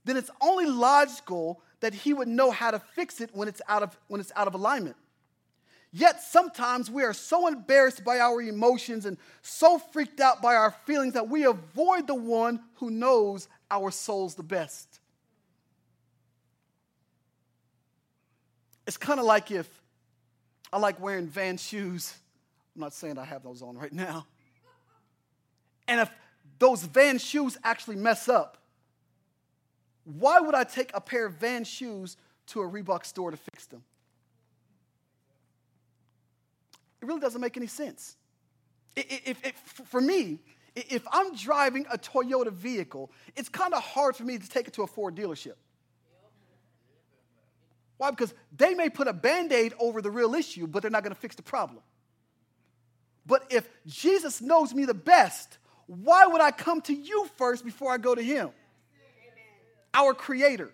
then 0.05 0.15
it's 0.15 0.31
only 0.39 0.65
logical 0.65 1.61
that 1.81 1.93
he 1.93 2.13
would 2.13 2.27
know 2.27 2.51
how 2.51 2.71
to 2.71 2.79
fix 2.79 3.19
it 3.19 3.31
when 3.33 3.47
it's 3.47 3.61
out 3.67 3.83
of, 3.83 3.97
when 4.07 4.21
it's 4.21 4.31
out 4.35 4.47
of 4.47 4.53
alignment. 4.53 4.95
Yet 5.93 6.21
sometimes 6.21 6.89
we 6.89 7.03
are 7.03 7.13
so 7.13 7.47
embarrassed 7.47 8.03
by 8.05 8.19
our 8.19 8.41
emotions 8.41 9.05
and 9.05 9.17
so 9.41 9.77
freaked 9.77 10.21
out 10.21 10.41
by 10.41 10.55
our 10.55 10.71
feelings 10.85 11.13
that 11.13 11.27
we 11.27 11.43
avoid 11.43 12.07
the 12.07 12.15
one 12.15 12.61
who 12.75 12.89
knows 12.89 13.49
our 13.69 13.91
souls 13.91 14.35
the 14.35 14.43
best. 14.43 14.99
It's 18.87 18.97
kind 18.97 19.19
of 19.19 19.25
like 19.25 19.51
if 19.51 19.69
I 20.71 20.79
like 20.79 20.99
wearing 20.99 21.27
van 21.27 21.57
shoes. 21.57 22.13
I'm 22.75 22.81
not 22.81 22.93
saying 22.93 23.17
I 23.17 23.25
have 23.25 23.43
those 23.43 23.61
on 23.61 23.77
right 23.77 23.91
now. 23.91 24.25
And 25.87 25.99
if 25.99 26.09
those 26.57 26.83
van 26.83 27.17
shoes 27.17 27.57
actually 27.65 27.97
mess 27.97 28.29
up, 28.29 28.57
why 30.05 30.39
would 30.39 30.55
I 30.55 30.63
take 30.63 30.91
a 30.93 31.01
pair 31.01 31.25
of 31.25 31.33
van 31.33 31.65
shoes 31.65 32.15
to 32.47 32.61
a 32.61 32.69
Reebok 32.69 33.05
store 33.05 33.31
to 33.31 33.37
fix 33.37 33.65
them? 33.65 33.83
It 37.01 37.07
really 37.07 37.19
doesn't 37.19 37.41
make 37.41 37.57
any 37.57 37.67
sense. 37.67 38.15
If, 38.95 39.45
if, 39.45 39.55
for 39.87 40.01
me, 40.01 40.39
if 40.75 41.05
I'm 41.11 41.35
driving 41.35 41.85
a 41.91 41.97
Toyota 41.97 42.51
vehicle, 42.51 43.11
it's 43.35 43.49
kind 43.49 43.73
of 43.73 43.81
hard 43.81 44.15
for 44.15 44.23
me 44.23 44.37
to 44.37 44.49
take 44.49 44.67
it 44.67 44.73
to 44.75 44.83
a 44.83 44.87
Ford 44.87 45.15
dealership. 45.15 45.55
Why? 47.97 48.09
Because 48.09 48.33
they 48.55 48.73
may 48.73 48.89
put 48.89 49.07
a 49.07 49.13
band 49.13 49.51
aid 49.51 49.73
over 49.79 50.01
the 50.01 50.09
real 50.09 50.33
issue, 50.33 50.67
but 50.67 50.81
they're 50.81 50.91
not 50.91 51.03
going 51.03 51.13
to 51.13 51.19
fix 51.19 51.35
the 51.35 51.43
problem. 51.43 51.83
But 53.25 53.45
if 53.51 53.69
Jesus 53.85 54.41
knows 54.41 54.73
me 54.73 54.85
the 54.85 54.93
best, 54.93 55.57
why 55.85 56.25
would 56.25 56.41
I 56.41 56.51
come 56.51 56.81
to 56.81 56.93
you 56.93 57.29
first 57.37 57.63
before 57.63 57.91
I 57.91 57.97
go 57.97 58.15
to 58.15 58.21
him? 58.21 58.49
Our 59.93 60.13
creator. 60.13 60.71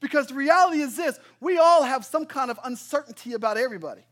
Because 0.00 0.28
the 0.28 0.34
reality 0.34 0.80
is 0.80 0.96
this 0.96 1.18
we 1.40 1.58
all 1.58 1.82
have 1.82 2.04
some 2.04 2.24
kind 2.24 2.50
of 2.50 2.60
uncertainty 2.62 3.32
about 3.32 3.56
everybody. 3.56 4.02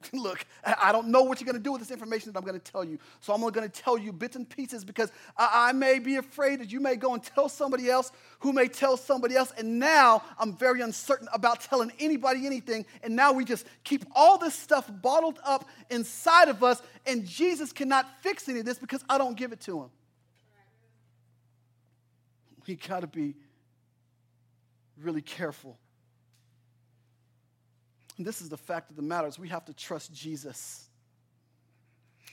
Look, 0.12 0.46
I 0.64 0.92
don't 0.92 1.08
know 1.08 1.22
what 1.22 1.40
you're 1.40 1.46
going 1.46 1.58
to 1.58 1.62
do 1.62 1.72
with 1.72 1.80
this 1.80 1.90
information 1.90 2.32
that 2.32 2.38
I'm 2.38 2.44
going 2.44 2.58
to 2.58 2.72
tell 2.72 2.84
you. 2.84 2.98
So 3.20 3.32
I'm 3.32 3.40
only 3.40 3.52
going 3.52 3.68
to 3.68 3.82
tell 3.82 3.98
you 3.98 4.12
bits 4.12 4.36
and 4.36 4.48
pieces 4.48 4.84
because 4.84 5.12
I, 5.36 5.72
may 5.72 5.98
be 5.98 6.16
afraid 6.16 6.60
that 6.60 6.72
you 6.72 6.80
may 6.80 6.96
go 6.96 7.14
and 7.14 7.22
tell 7.22 7.48
somebody 7.48 7.88
else 7.90 8.10
who 8.40 8.52
may 8.52 8.66
tell 8.66 8.96
somebody 8.96 9.36
else. 9.36 9.52
And 9.58 9.78
now 9.78 10.22
I'm 10.38 10.56
very 10.56 10.80
uncertain 10.80 11.28
about 11.32 11.60
telling 11.60 11.92
anybody 11.98 12.46
anything. 12.46 12.86
And 13.02 13.14
now 13.14 13.32
we 13.32 13.44
just 13.44 13.66
keep 13.84 14.04
all 14.14 14.38
this 14.38 14.54
stuff 14.54 14.90
bottled 15.02 15.38
up 15.44 15.68
inside 15.90 16.48
of 16.48 16.62
us. 16.64 16.82
And 17.06 17.26
Jesus 17.26 17.72
cannot 17.72 18.06
fix 18.20 18.48
any 18.48 18.60
of 18.60 18.64
this 18.64 18.78
because 18.78 19.04
I 19.08 19.18
don't 19.18 19.36
give 19.36 19.52
it 19.52 19.60
to 19.62 19.82
him. 19.82 19.90
We 22.66 22.76
got 22.76 23.00
to 23.00 23.06
be 23.06 23.34
really 25.02 25.22
careful 25.22 25.78
and 28.20 28.26
this 28.26 28.42
is 28.42 28.50
the 28.50 28.58
fact 28.58 28.90
of 28.90 28.96
the 28.96 29.02
matter 29.02 29.26
is 29.26 29.38
we 29.38 29.48
have 29.48 29.64
to 29.64 29.72
trust 29.72 30.12
Jesus. 30.12 30.90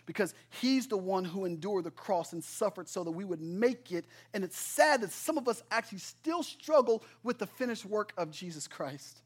Because 0.06 0.34
he's 0.50 0.86
the 0.86 0.97
one 0.97 1.23
who 1.23 1.45
endured 1.45 1.86
the 1.86 1.91
cross 1.91 2.34
and 2.34 2.43
suffered 2.43 2.89
so 2.89 3.06
that 3.06 3.12
we 3.12 3.23
would 3.23 3.39
make 3.39 3.93
it. 3.93 4.04
And 4.34 4.43
it's 4.43 4.60
sad 4.60 5.00
that 5.00 5.13
some 5.13 5.38
of 5.38 5.47
us 5.47 5.63
actually 5.71 6.00
still 6.00 6.43
struggle 6.43 7.06
with 7.23 7.38
the 7.38 7.47
finished 7.47 7.86
work 7.86 8.12
of 8.17 8.32
Jesus 8.32 8.67
Christ. 8.67 9.21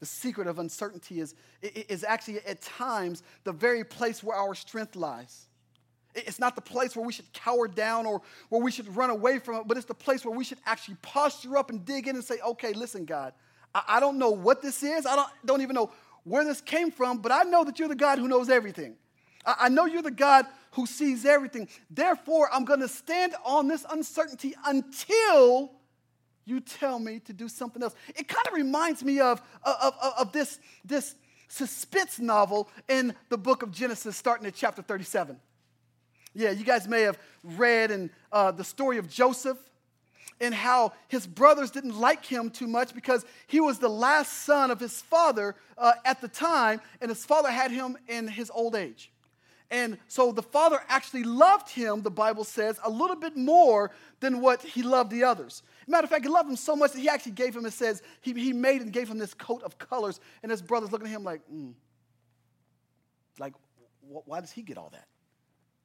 The 0.00 0.06
secret 0.06 0.46
of 0.46 0.58
uncertainty 0.58 1.20
is, 1.20 1.34
is 1.60 2.02
actually 2.02 2.40
at 2.46 2.62
times 2.62 3.22
the 3.44 3.52
very 3.52 3.84
place 3.84 4.24
where 4.24 4.38
our 4.38 4.54
strength 4.54 4.96
lies. 4.96 5.48
It's 6.14 6.38
not 6.38 6.54
the 6.54 6.62
place 6.62 6.96
where 6.96 7.04
we 7.04 7.12
should 7.12 7.30
cower 7.34 7.68
down 7.68 8.06
or 8.06 8.22
where 8.48 8.62
we 8.62 8.70
should 8.70 8.96
run 8.96 9.10
away 9.10 9.38
from 9.38 9.56
it, 9.56 9.68
but 9.68 9.76
it's 9.76 9.84
the 9.84 9.92
place 9.92 10.24
where 10.24 10.34
we 10.34 10.44
should 10.44 10.60
actually 10.64 10.96
posture 11.02 11.58
up 11.58 11.68
and 11.68 11.84
dig 11.84 12.08
in 12.08 12.16
and 12.16 12.24
say, 12.24 12.38
okay, 12.42 12.72
listen, 12.72 13.04
God, 13.04 13.34
I, 13.74 14.00
don't 14.00 14.18
know 14.18 14.30
what 14.30 14.62
this 14.62 14.82
is. 14.82 15.06
I 15.06 15.16
don't, 15.16 15.28
don't 15.44 15.62
even 15.62 15.74
know 15.74 15.90
where 16.22 16.44
this 16.44 16.60
came 16.60 16.90
from, 16.90 17.18
but 17.18 17.32
I 17.32 17.42
know 17.42 17.64
that 17.64 17.78
you're 17.78 17.88
the 17.88 17.94
God 17.94 18.18
who 18.18 18.28
knows 18.28 18.48
everything. 18.48 18.96
I, 19.44 19.54
I 19.60 19.68
know 19.68 19.86
you're 19.86 20.02
the 20.02 20.10
God 20.10 20.46
who 20.72 20.86
sees 20.86 21.24
everything. 21.24 21.68
Therefore, 21.90 22.48
I'm 22.52 22.64
going 22.64 22.80
to 22.80 22.88
stand 22.88 23.34
on 23.44 23.68
this 23.68 23.84
uncertainty 23.90 24.54
until 24.66 25.72
you 26.44 26.60
tell 26.60 26.98
me 26.98 27.20
to 27.20 27.32
do 27.32 27.48
something 27.48 27.82
else. 27.82 27.94
It 28.14 28.28
kind 28.28 28.46
of 28.46 28.52
reminds 28.52 29.02
me 29.02 29.20
of, 29.20 29.40
of, 29.62 29.94
of, 30.02 30.12
of, 30.18 30.32
this, 30.32 30.58
this 30.84 31.14
suspense 31.48 32.18
novel 32.18 32.68
in 32.88 33.14
the 33.28 33.38
book 33.38 33.62
of 33.62 33.70
Genesis, 33.70 34.16
starting 34.16 34.46
at 34.46 34.54
chapter 34.54 34.82
37. 34.82 35.38
Yeah, 36.34 36.50
you 36.50 36.64
guys 36.64 36.88
may 36.88 37.02
have 37.02 37.18
read 37.42 37.90
in 37.90 38.10
uh, 38.32 38.50
the 38.50 38.64
story 38.64 38.98
of 38.98 39.08
Joseph 39.08 39.58
and 40.40 40.54
how 40.54 40.92
his 41.08 41.26
brothers 41.26 41.70
didn't 41.70 41.98
like 41.98 42.24
him 42.24 42.50
too 42.50 42.66
much 42.66 42.94
because 42.94 43.24
he 43.46 43.60
was 43.60 43.78
the 43.78 43.88
last 43.88 44.44
son 44.44 44.70
of 44.70 44.80
his 44.80 45.00
father 45.00 45.54
uh, 45.78 45.92
at 46.04 46.20
the 46.20 46.28
time, 46.28 46.80
and 47.00 47.10
his 47.10 47.24
father 47.24 47.50
had 47.50 47.70
him 47.70 47.96
in 48.08 48.28
his 48.28 48.50
old 48.54 48.74
age. 48.74 49.10
And 49.70 49.98
so 50.08 50.30
the 50.30 50.42
father 50.42 50.80
actually 50.88 51.24
loved 51.24 51.70
him, 51.70 52.02
the 52.02 52.10
Bible 52.10 52.44
says, 52.44 52.78
a 52.84 52.90
little 52.90 53.16
bit 53.16 53.36
more 53.36 53.90
than 54.20 54.40
what 54.40 54.62
he 54.62 54.82
loved 54.82 55.10
the 55.10 55.24
others. 55.24 55.62
Matter 55.86 56.04
of 56.04 56.10
fact, 56.10 56.24
he 56.24 56.30
loved 56.30 56.48
him 56.48 56.56
so 56.56 56.76
much 56.76 56.92
that 56.92 57.00
he 57.00 57.08
actually 57.08 57.32
gave 57.32 57.56
him, 57.56 57.66
it 57.66 57.72
says, 57.72 58.02
he, 58.20 58.32
he 58.34 58.52
made 58.52 58.82
and 58.82 58.92
gave 58.92 59.08
him 59.08 59.18
this 59.18 59.34
coat 59.34 59.62
of 59.62 59.78
colors. 59.78 60.20
And 60.42 60.50
his 60.50 60.62
brothers 60.62 60.92
looking 60.92 61.08
at 61.08 61.12
him 61.12 61.24
like, 61.24 61.40
mm. 61.52 61.72
like, 63.38 63.54
why 64.00 64.40
does 64.40 64.52
he 64.52 64.62
get 64.62 64.78
all 64.78 64.90
that? 64.90 65.06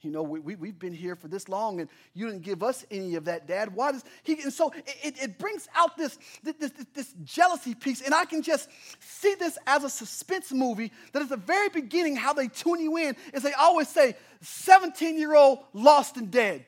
You 0.02 0.12
know, 0.12 0.24
we, 0.24 0.40
we, 0.40 0.56
we've 0.56 0.80
been 0.80 0.94
here 0.94 1.16
for 1.16 1.28
this 1.28 1.50
long 1.50 1.82
and 1.82 1.90
you 2.14 2.28
didn't 2.28 2.44
give 2.44 2.64
us 2.64 2.86
any 2.90 3.16
of 3.16 3.26
that, 3.26 3.48
Dad. 3.48 3.76
Why 3.76 3.92
does 3.92 4.06
he? 4.24 4.42
And 4.42 4.54
so 4.54 4.72
it, 5.04 5.22
it 5.22 5.38
brings 5.38 5.68
out 5.76 5.98
this, 5.98 6.18
this, 6.42 6.56
this, 6.56 6.72
this 6.94 7.14
jealousy 7.24 7.76
piece. 7.76 8.02
And 8.02 8.14
I 8.14 8.24
can 8.24 8.42
just 8.42 8.70
see 9.00 9.36
this 9.36 9.58
as 9.68 9.84
a 9.84 9.90
suspense 9.90 10.54
movie 10.54 10.94
that 11.12 11.22
at 11.22 11.30
the 11.30 11.38
very 11.38 11.68
beginning, 11.68 12.16
how 12.16 12.32
they 12.32 12.48
tune 12.48 12.80
you 12.80 12.96
in 12.98 13.16
is 13.34 13.44
they 13.44 13.54
always 13.54 13.90
say, 13.90 14.16
17 14.42 15.18
year 15.18 15.36
old 15.36 15.60
lost 15.74 16.16
and 16.16 16.32
dead. 16.32 16.66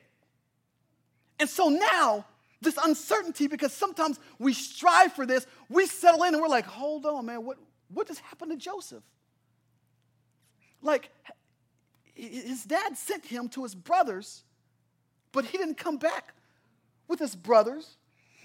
And 1.40 1.48
so 1.48 1.70
now, 1.70 2.26
this 2.60 2.78
uncertainty, 2.82 3.46
because 3.46 3.72
sometimes 3.72 4.20
we 4.38 4.52
strive 4.52 5.14
for 5.14 5.24
this, 5.24 5.46
we 5.68 5.86
settle 5.86 6.22
in 6.24 6.34
and 6.34 6.42
we're 6.42 6.48
like, 6.48 6.66
hold 6.66 7.06
on, 7.06 7.26
man, 7.26 7.44
what, 7.44 7.56
what 7.88 8.06
just 8.06 8.20
happened 8.20 8.52
to 8.52 8.56
Joseph? 8.56 9.02
Like, 10.82 11.10
his 12.14 12.64
dad 12.64 12.96
sent 12.96 13.24
him 13.24 13.48
to 13.50 13.62
his 13.62 13.74
brothers, 13.74 14.42
but 15.32 15.44
he 15.44 15.58
didn't 15.58 15.76
come 15.76 15.96
back 15.96 16.34
with 17.08 17.18
his 17.18 17.34
brothers. 17.34 17.96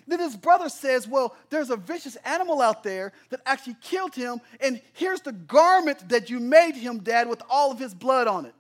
Then 0.08 0.20
his 0.20 0.38
brother 0.38 0.70
says, 0.70 1.06
Well, 1.08 1.36
there's 1.50 1.70
a 1.70 1.76
vicious 1.76 2.16
animal 2.18 2.62
out 2.62 2.84
there 2.84 3.12
that 3.30 3.42
actually 3.46 3.76
killed 3.82 4.16
him, 4.16 4.40
and 4.62 4.82
here's 4.94 5.22
the 5.22 5.34
garment 5.34 6.10
that 6.10 6.30
you 6.30 6.40
made 6.40 6.76
him, 6.76 7.00
Dad, 7.00 7.28
with 7.28 7.42
all 7.50 7.72
of 7.72 7.80
his 7.80 7.94
blood 7.94 8.28
on 8.28 8.46
it. 8.46 8.54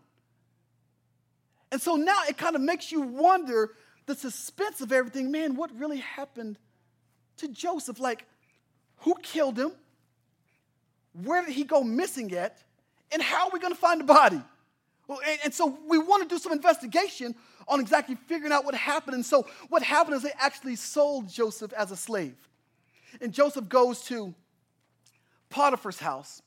And 1.71 1.81
so 1.81 1.95
now 1.95 2.19
it 2.27 2.37
kind 2.37 2.55
of 2.55 2.61
makes 2.61 2.91
you 2.91 3.01
wonder 3.01 3.71
the 4.05 4.15
suspense 4.15 4.81
of 4.81 4.91
everything. 4.91 5.31
Man, 5.31 5.55
what 5.55 5.71
really 5.77 5.97
happened 5.97 6.57
to 7.37 7.47
Joseph? 7.47 7.99
Like, 7.99 8.25
who 8.99 9.15
killed 9.21 9.57
him? 9.57 9.71
Where 11.23 11.45
did 11.45 11.53
he 11.53 11.63
go 11.63 11.83
missing 11.83 12.33
at? 12.33 12.61
And 13.11 13.21
how 13.21 13.45
are 13.45 13.51
we 13.53 13.59
going 13.59 13.73
to 13.73 13.79
find 13.79 14.01
the 14.01 14.05
body? 14.05 14.41
Well, 15.07 15.19
and, 15.25 15.39
and 15.45 15.53
so 15.53 15.77
we 15.87 15.97
want 15.97 16.27
to 16.27 16.35
do 16.35 16.39
some 16.39 16.51
investigation 16.51 17.35
on 17.67 17.79
exactly 17.79 18.15
figuring 18.15 18.51
out 18.51 18.65
what 18.65 18.75
happened. 18.75 19.15
And 19.15 19.25
so 19.25 19.47
what 19.69 19.83
happened 19.83 20.15
is 20.15 20.23
they 20.23 20.31
actually 20.37 20.75
sold 20.75 21.29
Joseph 21.29 21.73
as 21.73 21.91
a 21.91 21.97
slave. 21.97 22.35
And 23.21 23.33
Joseph 23.33 23.69
goes 23.69 24.03
to 24.05 24.33
Potiphar's 25.49 25.99
house. 25.99 26.41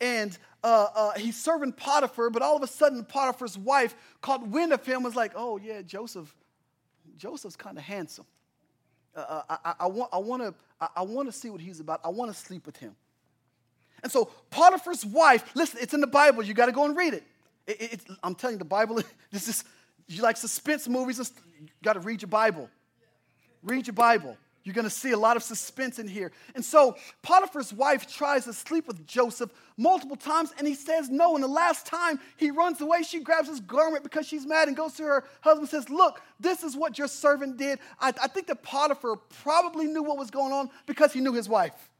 And 0.00 0.36
uh, 0.64 0.86
uh, 0.94 1.12
he's 1.12 1.36
serving 1.36 1.72
Potiphar, 1.72 2.30
but 2.30 2.42
all 2.42 2.56
of 2.56 2.62
a 2.62 2.66
sudden 2.66 3.04
Potiphar's 3.04 3.58
wife 3.58 3.94
caught 4.20 4.46
wind 4.46 4.72
of 4.72 4.84
him 4.84 5.02
was 5.02 5.14
like, 5.14 5.32
oh 5.36 5.58
yeah, 5.58 5.82
Joseph, 5.82 6.34
Joseph's 7.16 7.56
kind 7.56 7.76
of 7.76 7.84
handsome. 7.84 8.26
Uh, 9.14 9.42
uh 9.48 9.56
I, 9.64 9.74
I, 9.80 9.86
want, 9.86 10.10
I, 10.12 10.18
want 10.18 10.42
to, 10.42 10.54
I, 10.80 10.88
I 10.96 11.02
want 11.02 11.28
to 11.28 11.32
see 11.32 11.50
what 11.50 11.60
he's 11.60 11.80
about. 11.80 12.00
I 12.04 12.08
want 12.08 12.32
to 12.32 12.36
sleep 12.38 12.66
with 12.66 12.76
him. 12.78 12.96
And 14.02 14.10
so 14.10 14.30
Potiphar's 14.50 15.04
wife, 15.04 15.44
listen, 15.54 15.78
it's 15.80 15.94
in 15.94 16.00
the 16.00 16.06
Bible. 16.06 16.42
You 16.42 16.54
got 16.54 16.66
to 16.66 16.72
go 16.72 16.84
and 16.84 16.96
read 16.96 17.14
it. 17.14 17.24
It, 17.66 17.92
it, 17.92 18.00
I'm 18.22 18.34
telling 18.34 18.54
you, 18.54 18.58
the 18.58 18.64
Bible, 18.64 19.00
this 19.30 19.48
is, 19.48 19.64
you 20.08 20.22
like 20.22 20.36
suspense 20.36 20.88
movies, 20.88 21.18
you 21.60 21.68
got 21.82 21.94
to 21.94 22.00
read 22.00 22.22
your 22.22 22.28
Bible. 22.28 22.68
Read 23.62 23.86
your 23.86 23.94
Bible. 23.94 24.36
You're 24.64 24.74
going 24.74 24.84
to 24.84 24.90
see 24.90 25.10
a 25.10 25.18
lot 25.18 25.36
of 25.36 25.42
suspense 25.42 25.98
in 25.98 26.06
here. 26.06 26.30
And 26.54 26.64
so 26.64 26.96
Potiphar's 27.22 27.72
wife 27.72 28.12
tries 28.12 28.44
to 28.44 28.52
sleep 28.52 28.86
with 28.86 29.06
Joseph 29.06 29.50
multiple 29.76 30.16
times, 30.16 30.52
and 30.56 30.66
he 30.66 30.74
says 30.74 31.10
no. 31.10 31.34
And 31.34 31.42
the 31.42 31.48
last 31.48 31.84
time 31.84 32.20
he 32.36 32.52
runs 32.52 32.80
away, 32.80 33.02
she 33.02 33.20
grabs 33.20 33.48
his 33.48 33.58
garment 33.58 34.04
because 34.04 34.26
she's 34.26 34.46
mad 34.46 34.68
and 34.68 34.76
goes 34.76 34.94
to 34.94 35.02
her 35.02 35.24
husband 35.40 35.62
and 35.62 35.68
says, 35.68 35.90
Look, 35.90 36.22
this 36.38 36.62
is 36.62 36.76
what 36.76 36.96
your 36.96 37.08
servant 37.08 37.56
did. 37.56 37.80
I, 38.00 38.08
I 38.22 38.28
think 38.28 38.46
that 38.46 38.62
Potiphar 38.62 39.16
probably 39.42 39.86
knew 39.86 40.02
what 40.02 40.16
was 40.16 40.30
going 40.30 40.52
on 40.52 40.70
because 40.86 41.12
he 41.12 41.20
knew 41.20 41.32
his 41.32 41.48
wife. 41.48 41.90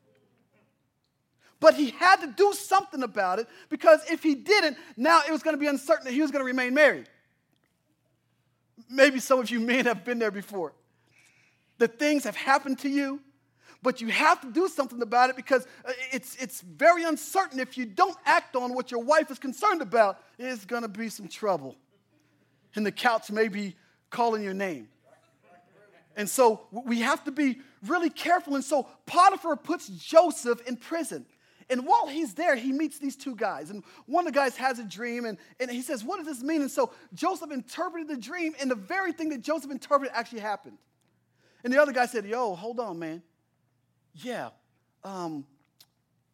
But 1.63 1.77
he 1.77 1.91
had 1.91 2.17
to 2.17 2.27
do 2.27 2.53
something 2.55 3.05
about 3.05 3.39
it 3.39 3.47
because 3.69 4.01
if 4.11 4.21
he 4.21 4.35
didn't, 4.35 4.77
now 4.97 5.23
it 5.27 5.31
was 5.31 5.45
going 5.45 5.55
to 5.55 5.61
be 5.61 5.69
uncertain 5.69 6.05
that 6.07 6.13
he 6.13 6.21
was 6.21 6.33
going 6.33 6.41
to 6.41 6.45
remain 6.45 6.75
married. 6.75 7.09
Maybe 8.91 9.21
some 9.21 9.39
of 9.39 9.49
you 9.49 9.61
men 9.73 9.85
have 9.87 10.05
been 10.05 10.19
there 10.19 10.33
before. 10.33 10.73
The 11.79 11.87
things 11.87 12.25
have 12.25 12.35
happened 12.35 12.81
to 12.81 12.89
you, 12.89 13.21
but 13.81 14.01
you 14.01 14.09
have 14.09 14.41
to 14.41 14.51
do 14.51 14.67
something 14.67 15.01
about 15.03 15.31
it 15.31 15.37
because 15.37 15.65
uh, 15.85 15.93
it's, 16.11 16.35
it's 16.43 16.63
very 16.63 17.05
uncertain. 17.05 17.61
If 17.61 17.79
you 17.79 17.87
don't 17.87 18.17
act 18.27 18.57
on 18.57 18.75
what 18.75 18.91
your 18.91 19.05
wife 19.05 19.31
is 19.31 19.39
concerned 19.39 19.83
about, 19.83 20.19
it's 20.41 20.65
going 20.65 20.83
to 20.83 20.89
be 20.89 21.09
some 21.11 21.29
trouble. 21.29 21.77
And 22.75 22.85
the 22.85 22.91
couch 22.91 23.31
may 23.31 23.47
be 23.47 23.77
calling 24.11 24.43
your 24.43 24.55
name. 24.55 24.89
And 26.17 26.29
so 26.29 26.63
we 26.73 27.03
have 27.03 27.23
to 27.25 27.31
be 27.31 27.61
really 27.87 28.11
careful. 28.11 28.57
And 28.57 28.65
so 28.65 28.89
Potiphar 29.07 29.55
puts 29.55 29.87
Joseph 29.87 30.61
in 30.67 30.77
prison. 30.77 31.25
And 31.71 31.87
while 31.87 32.07
he's 32.07 32.35
there, 32.35 32.57
he 32.57 32.73
meets 32.73 32.99
these 32.99 33.17
two 33.17 33.35
guys. 33.35 33.71
And 33.71 33.83
one 34.07 34.27
of 34.27 34.33
the 34.33 34.39
guys 34.39 34.57
has 34.57 34.79
a 34.79 34.85
dream, 34.85 35.25
and, 35.25 35.39
and 35.61 35.71
he 35.71 35.83
says, 35.83 36.05
What 36.05 36.19
does 36.19 36.27
this 36.27 36.43
mean? 36.43 36.63
And 36.63 36.71
so 36.71 36.93
Joseph 37.15 37.51
interpreted 37.51 38.09
the 38.09 38.17
dream, 38.17 38.55
and 38.61 38.71
the 38.71 38.77
very 38.77 39.13
thing 39.13 39.31
that 39.31 39.43
Joseph 39.43 39.71
interpreted 39.71 40.15
actually 40.15 40.41
happened. 40.41 40.79
And 41.65 41.73
the 41.73 41.81
other 41.81 41.93
guy 41.93 42.07
said, 42.07 42.27
Yo, 42.27 42.55
hold 42.55 42.81
on, 42.81 42.99
man. 42.99 43.23
Yeah. 44.15 44.51
Um, 45.05 45.45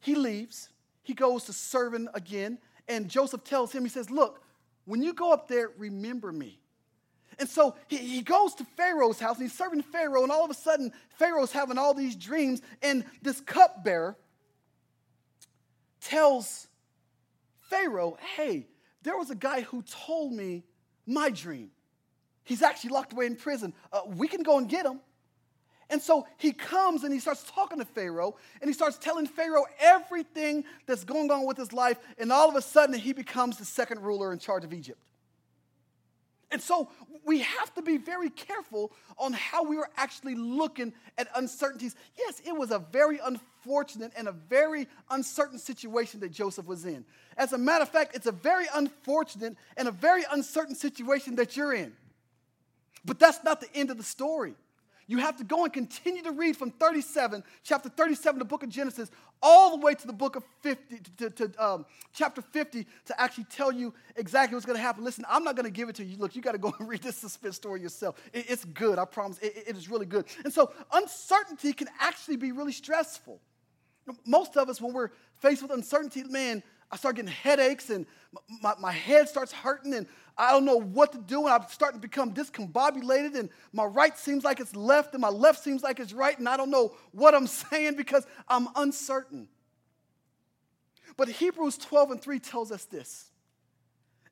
he 0.01 0.15
leaves, 0.15 0.69
he 1.03 1.15
goes 1.15 1.45
to 1.45 1.53
serving 1.53 2.09
again, 2.15 2.59
and 2.87 3.09
Joseph 3.09 3.45
tells 3.45 3.73
him, 3.73 3.83
He 3.83 3.91
says, 3.91 4.11
Look, 4.11 4.43
when 4.85 5.03
you 5.03 5.13
go 5.13 5.33
up 5.33 5.49
there, 5.49 5.71
remember 5.77 6.33
me. 6.33 6.61
And 7.39 7.49
so 7.49 7.77
he, 7.87 7.99
he 7.99 8.23
goes 8.23 8.55
to 8.57 8.65
Pharaoh's 8.65 9.21
house 9.21 9.37
and 9.37 9.49
he's 9.49 9.57
serving 9.57 9.83
Pharaoh, 9.83 10.23
and 10.23 10.33
all 10.33 10.45
of 10.45 10.51
a 10.51 10.55
sudden, 10.55 10.93
Pharaoh's 11.19 11.53
having 11.53 11.79
all 11.79 11.95
these 11.95 12.17
dreams, 12.17 12.63
and 12.83 13.05
this 13.23 13.41
cupbearer, 13.41 14.17
tells 16.09 16.69
Pharaoh, 17.69 18.17
hey, 18.37 18.67
there 19.03 19.17
was 19.17 19.31
a 19.31 19.35
guy 19.35 19.61
who 19.61 19.83
told 19.83 20.33
me 20.33 20.65
my 21.07 21.31
dream. 21.31 21.71
He's 22.45 22.63
actually 22.63 22.91
locked 22.91 23.13
away 23.13 23.27
in 23.27 23.37
prison. 23.37 23.75
Uh, 23.93 24.01
we 24.07 24.27
can 24.27 24.43
go 24.43 24.59
and 24.59 24.69
get 24.69 24.87
him. 24.87 25.01
And 25.91 26.03
so 26.03 26.27
he 26.37 26.53
comes 26.53 27.05
and 27.05 27.13
he 27.13 27.19
starts 27.19 27.45
talking 27.45 27.79
to 27.79 27.85
Pharaoh 27.85 28.37
and 28.61 28.69
he 28.69 28.75
starts 28.75 28.99
telling 28.99 29.27
Pharaoh 29.27 29.65
everything 29.81 30.65
that's 30.87 31.05
going 31.05 31.31
on 31.31 31.47
with 31.47 31.57
his 31.57 31.73
life. 31.73 31.99
And 32.19 32.31
all 32.31 32.49
of 32.49 32.57
a 32.57 32.63
sudden, 32.63 32.95
he 32.99 33.13
becomes 33.13 33.59
the 33.59 33.65
second 33.65 34.03
ruler 34.03 34.33
in 34.33 34.39
charge 34.39 34.65
of 34.65 34.73
Egypt. 34.73 35.01
And 36.51 36.63
so 36.63 36.89
we 37.25 37.41
have 37.41 37.75
to 37.75 37.83
be 37.83 37.99
very 37.99 38.31
careful 38.31 38.93
on 39.19 39.35
how 39.35 39.65
we 39.65 39.77
are 39.77 39.91
actually 39.97 40.35
looking 40.35 40.95
at 41.19 41.29
uncertainties. 41.35 41.95
Yes, 42.17 42.41
it 42.47 42.57
was 42.57 42.71
a 42.71 42.79
very 42.79 43.21
unfortunate 43.23 44.13
and 44.17 44.29
a 44.29 44.33
very 44.33 44.89
uncertain 45.11 45.59
situation 45.59 46.21
that 46.21 46.33
Joseph 46.33 46.67
was 46.67 46.87
in. 46.87 47.05
As 47.37 47.53
a 47.53 47.59
matter 47.59 47.83
of 47.83 47.91
fact, 47.91 48.17
it's 48.17 48.27
a 48.27 48.33
very 48.33 48.67
unfortunate 48.75 49.57
and 49.77 49.89
a 49.89 49.93
very 49.93 50.23
uncertain 50.33 50.75
situation 50.75 51.37
that 51.37 51.57
you're 51.57 51.75
in. 51.75 51.93
But 53.05 53.19
that's 53.19 53.45
not 53.45 53.61
the 53.61 53.75
end 53.75 53.91
of 53.91 53.99
the 53.99 54.03
story. 54.03 54.55
You 55.09 55.19
have 55.19 55.39
to 55.39 55.45
go 55.45 55.65
and 55.65 55.73
continue 55.73 56.23
to 56.23 56.33
read 56.33 56.55
from 56.55 56.71
37, 56.71 57.43
chapter 57.65 57.89
37, 57.89 58.39
the 58.39 58.45
book 58.45 58.63
of 58.63 58.69
Genesis, 58.69 59.11
all 59.43 59.71
the 59.71 59.83
way 59.85 59.95
to 59.95 60.07
the 60.07 60.13
book 60.13 60.37
of 60.37 60.45
50, 60.61 61.01
to, 61.17 61.31
to 61.31 61.65
um, 61.65 61.87
chapter 62.13 62.43
50, 62.43 62.87
to 63.07 63.21
actually 63.21 63.45
tell 63.45 63.73
you 63.73 63.95
exactly 64.17 64.55
what's 64.55 64.67
going 64.67 64.77
to 64.77 64.83
happen. 64.83 65.03
Listen, 65.03 65.25
I'm 65.27 65.45
not 65.45 65.57
going 65.57 65.65
to 65.65 65.73
give 65.73 65.89
it 65.89 65.97
to 65.97 66.05
you. 66.05 66.19
Look, 66.19 66.37
you 66.37 66.43
got 66.43 66.53
to 66.53 66.59
go 66.59 66.75
and 66.79 66.87
read 66.87 67.03
this 67.03 67.17
suspense 67.17 67.57
story 67.57 67.81
yourself. 67.81 68.17
It, 68.35 68.51
it's 68.51 68.67
good, 68.67 68.99
I 68.99 69.07
promise. 69.07 69.39
It, 69.39 69.65
it 69.69 69.77
is 69.79 69.89
really 69.89 70.07
good. 70.07 70.27
And 70.45 70.53
so, 70.53 70.73
uncertainty 70.93 71.73
can 71.73 71.89
actually 71.99 72.37
be 72.37 72.53
really 72.53 72.73
stressful. 72.73 73.41
Most 74.27 74.59
of 74.59 74.69
us, 74.69 74.79
when 74.79 74.93
we're 74.93 75.11
faced 75.41 75.63
with 75.63 75.71
uncertainty, 75.71 76.23
man, 76.25 76.63
I 76.91 76.97
start 76.97 77.17
getting 77.17 77.31
headaches 77.31 77.91
and 77.91 78.07
my, 78.63 78.75
my 78.79 78.93
head 78.93 79.29
starts 79.29 79.53
hurting 79.53 79.95
and 79.95 80.07
I 80.41 80.53
don't 80.53 80.65
know 80.65 80.81
what 80.81 81.11
to 81.13 81.19
do, 81.19 81.47
and 81.47 81.49
I'm 81.53 81.69
starting 81.69 82.01
to 82.01 82.07
become 82.07 82.33
discombobulated, 82.33 83.37
and 83.37 83.51
my 83.73 83.85
right 83.85 84.17
seems 84.17 84.45
like 84.45 84.61
it's 84.61 84.77
left, 84.77 85.13
and 85.13 85.21
my 85.21 85.31
left 85.31 85.65
seems 85.65 85.83
like 85.83 85.99
it's 85.99 86.13
right, 86.13 86.39
and 86.39 86.49
I 86.49 86.57
don't 86.57 86.71
know 86.71 86.95
what 87.11 87.35
I'm 87.35 87.47
saying 87.71 87.97
because 87.97 88.25
I'm 88.49 88.69
uncertain. 88.77 89.49
But 91.17 91.29
Hebrews 91.29 91.77
12 91.79 92.13
and 92.13 92.23
3 92.23 92.39
tells 92.39 92.71
us 92.71 92.85
this 92.85 93.33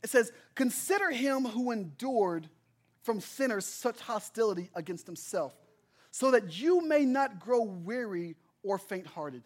it 0.05 0.11
says, 0.11 0.31
Consider 0.55 1.11
him 1.11 1.45
who 1.45 1.73
endured 1.73 2.49
from 3.03 3.21
sinners 3.21 3.67
such 3.67 3.99
hostility 3.99 4.71
against 4.77 5.07
himself, 5.07 5.53
so 6.13 6.31
that 6.31 6.57
you 6.57 6.87
may 6.87 7.05
not 7.05 7.41
grow 7.41 7.63
weary 7.63 8.37
or 8.63 8.79
faint 8.79 9.09
hearted. 9.09 9.43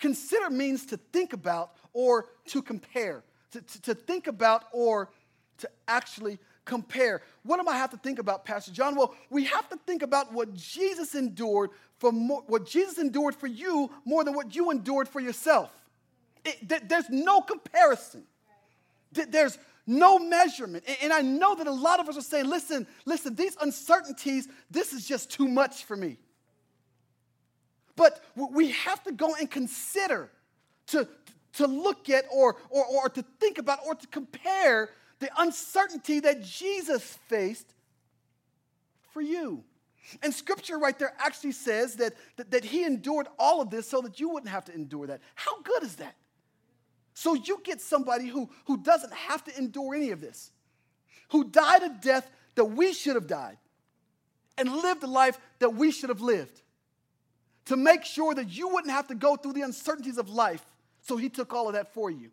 Consider 0.00 0.50
means 0.50 0.86
to 0.86 0.96
think 0.96 1.32
about 1.32 1.72
or 1.92 2.26
to 2.46 2.60
compare 2.60 3.22
to, 3.52 3.60
to, 3.60 3.82
to 3.82 3.94
think 3.94 4.26
about 4.26 4.64
or 4.72 5.10
to 5.58 5.68
actually 5.88 6.38
compare. 6.64 7.22
What 7.44 7.60
do 7.62 7.68
I 7.68 7.76
have 7.76 7.90
to 7.90 7.96
think 7.96 8.18
about, 8.18 8.44
Pastor 8.44 8.72
John? 8.72 8.96
Well, 8.96 9.14
we 9.30 9.44
have 9.44 9.68
to 9.70 9.76
think 9.86 10.02
about 10.02 10.32
what 10.32 10.52
Jesus 10.54 11.14
endured 11.14 11.70
for 11.98 12.12
more, 12.12 12.42
what 12.46 12.66
Jesus 12.66 12.98
endured 12.98 13.34
for 13.34 13.46
you 13.46 13.90
more 14.04 14.24
than 14.24 14.34
what 14.34 14.54
you 14.54 14.70
endured 14.70 15.08
for 15.08 15.20
yourself. 15.20 15.70
It, 16.44 16.68
th- 16.68 16.82
there's 16.86 17.08
no 17.08 17.40
comparison. 17.40 18.24
Th- 19.14 19.28
there's 19.30 19.58
no 19.86 20.18
measurement. 20.18 20.84
And, 20.86 20.96
and 21.04 21.12
I 21.12 21.22
know 21.22 21.54
that 21.54 21.66
a 21.66 21.72
lot 21.72 22.00
of 22.00 22.08
us 22.08 22.18
are 22.18 22.22
saying, 22.22 22.46
listen, 22.46 22.86
listen, 23.06 23.34
these 23.34 23.56
uncertainties, 23.60 24.48
this 24.70 24.92
is 24.92 25.06
just 25.06 25.30
too 25.30 25.48
much 25.48 25.84
for 25.84 25.96
me. 25.96 26.18
But 27.94 28.22
we 28.36 28.72
have 28.72 29.02
to 29.04 29.12
go 29.12 29.34
and 29.36 29.50
consider 29.50 30.30
to, 30.88 31.08
to 31.56 31.66
look 31.66 32.08
at 32.08 32.24
or, 32.32 32.56
or, 32.70 32.84
or 32.86 33.08
to 33.10 33.24
think 33.40 33.58
about 33.58 33.80
or 33.86 33.94
to 33.94 34.06
compare 34.08 34.90
the 35.18 35.30
uncertainty 35.38 36.20
that 36.20 36.42
Jesus 36.42 37.18
faced 37.28 37.72
for 39.12 39.22
you. 39.22 39.64
And 40.22 40.32
scripture 40.32 40.78
right 40.78 40.96
there 40.98 41.14
actually 41.18 41.52
says 41.52 41.96
that, 41.96 42.14
that, 42.36 42.50
that, 42.50 42.64
he 42.64 42.84
endured 42.84 43.26
all 43.38 43.60
of 43.60 43.70
this 43.70 43.88
so 43.88 44.00
that 44.02 44.20
you 44.20 44.28
wouldn't 44.28 44.50
have 44.50 44.64
to 44.66 44.74
endure 44.74 45.06
that. 45.08 45.20
How 45.34 45.60
good 45.62 45.82
is 45.82 45.96
that? 45.96 46.14
So 47.14 47.34
you 47.34 47.60
get 47.64 47.80
somebody 47.80 48.28
who, 48.28 48.48
who 48.66 48.76
doesn't 48.76 49.12
have 49.12 49.42
to 49.44 49.58
endure 49.58 49.94
any 49.94 50.10
of 50.10 50.20
this, 50.20 50.52
who 51.30 51.44
died 51.44 51.82
a 51.82 51.88
death 51.88 52.30
that 52.54 52.66
we 52.66 52.92
should 52.92 53.14
have 53.14 53.26
died, 53.26 53.56
and 54.58 54.70
lived 54.70 55.02
a 55.02 55.06
life 55.06 55.38
that 55.58 55.74
we 55.74 55.90
should 55.90 56.10
have 56.10 56.20
lived 56.20 56.62
to 57.66 57.76
make 57.76 58.04
sure 58.04 58.34
that 58.34 58.50
you 58.50 58.68
wouldn't 58.68 58.92
have 58.92 59.08
to 59.08 59.14
go 59.14 59.36
through 59.36 59.54
the 59.54 59.62
uncertainties 59.62 60.18
of 60.18 60.28
life. 60.28 60.64
So 61.06 61.16
he 61.16 61.28
took 61.28 61.54
all 61.54 61.68
of 61.68 61.74
that 61.74 61.94
for 61.94 62.10
you. 62.10 62.30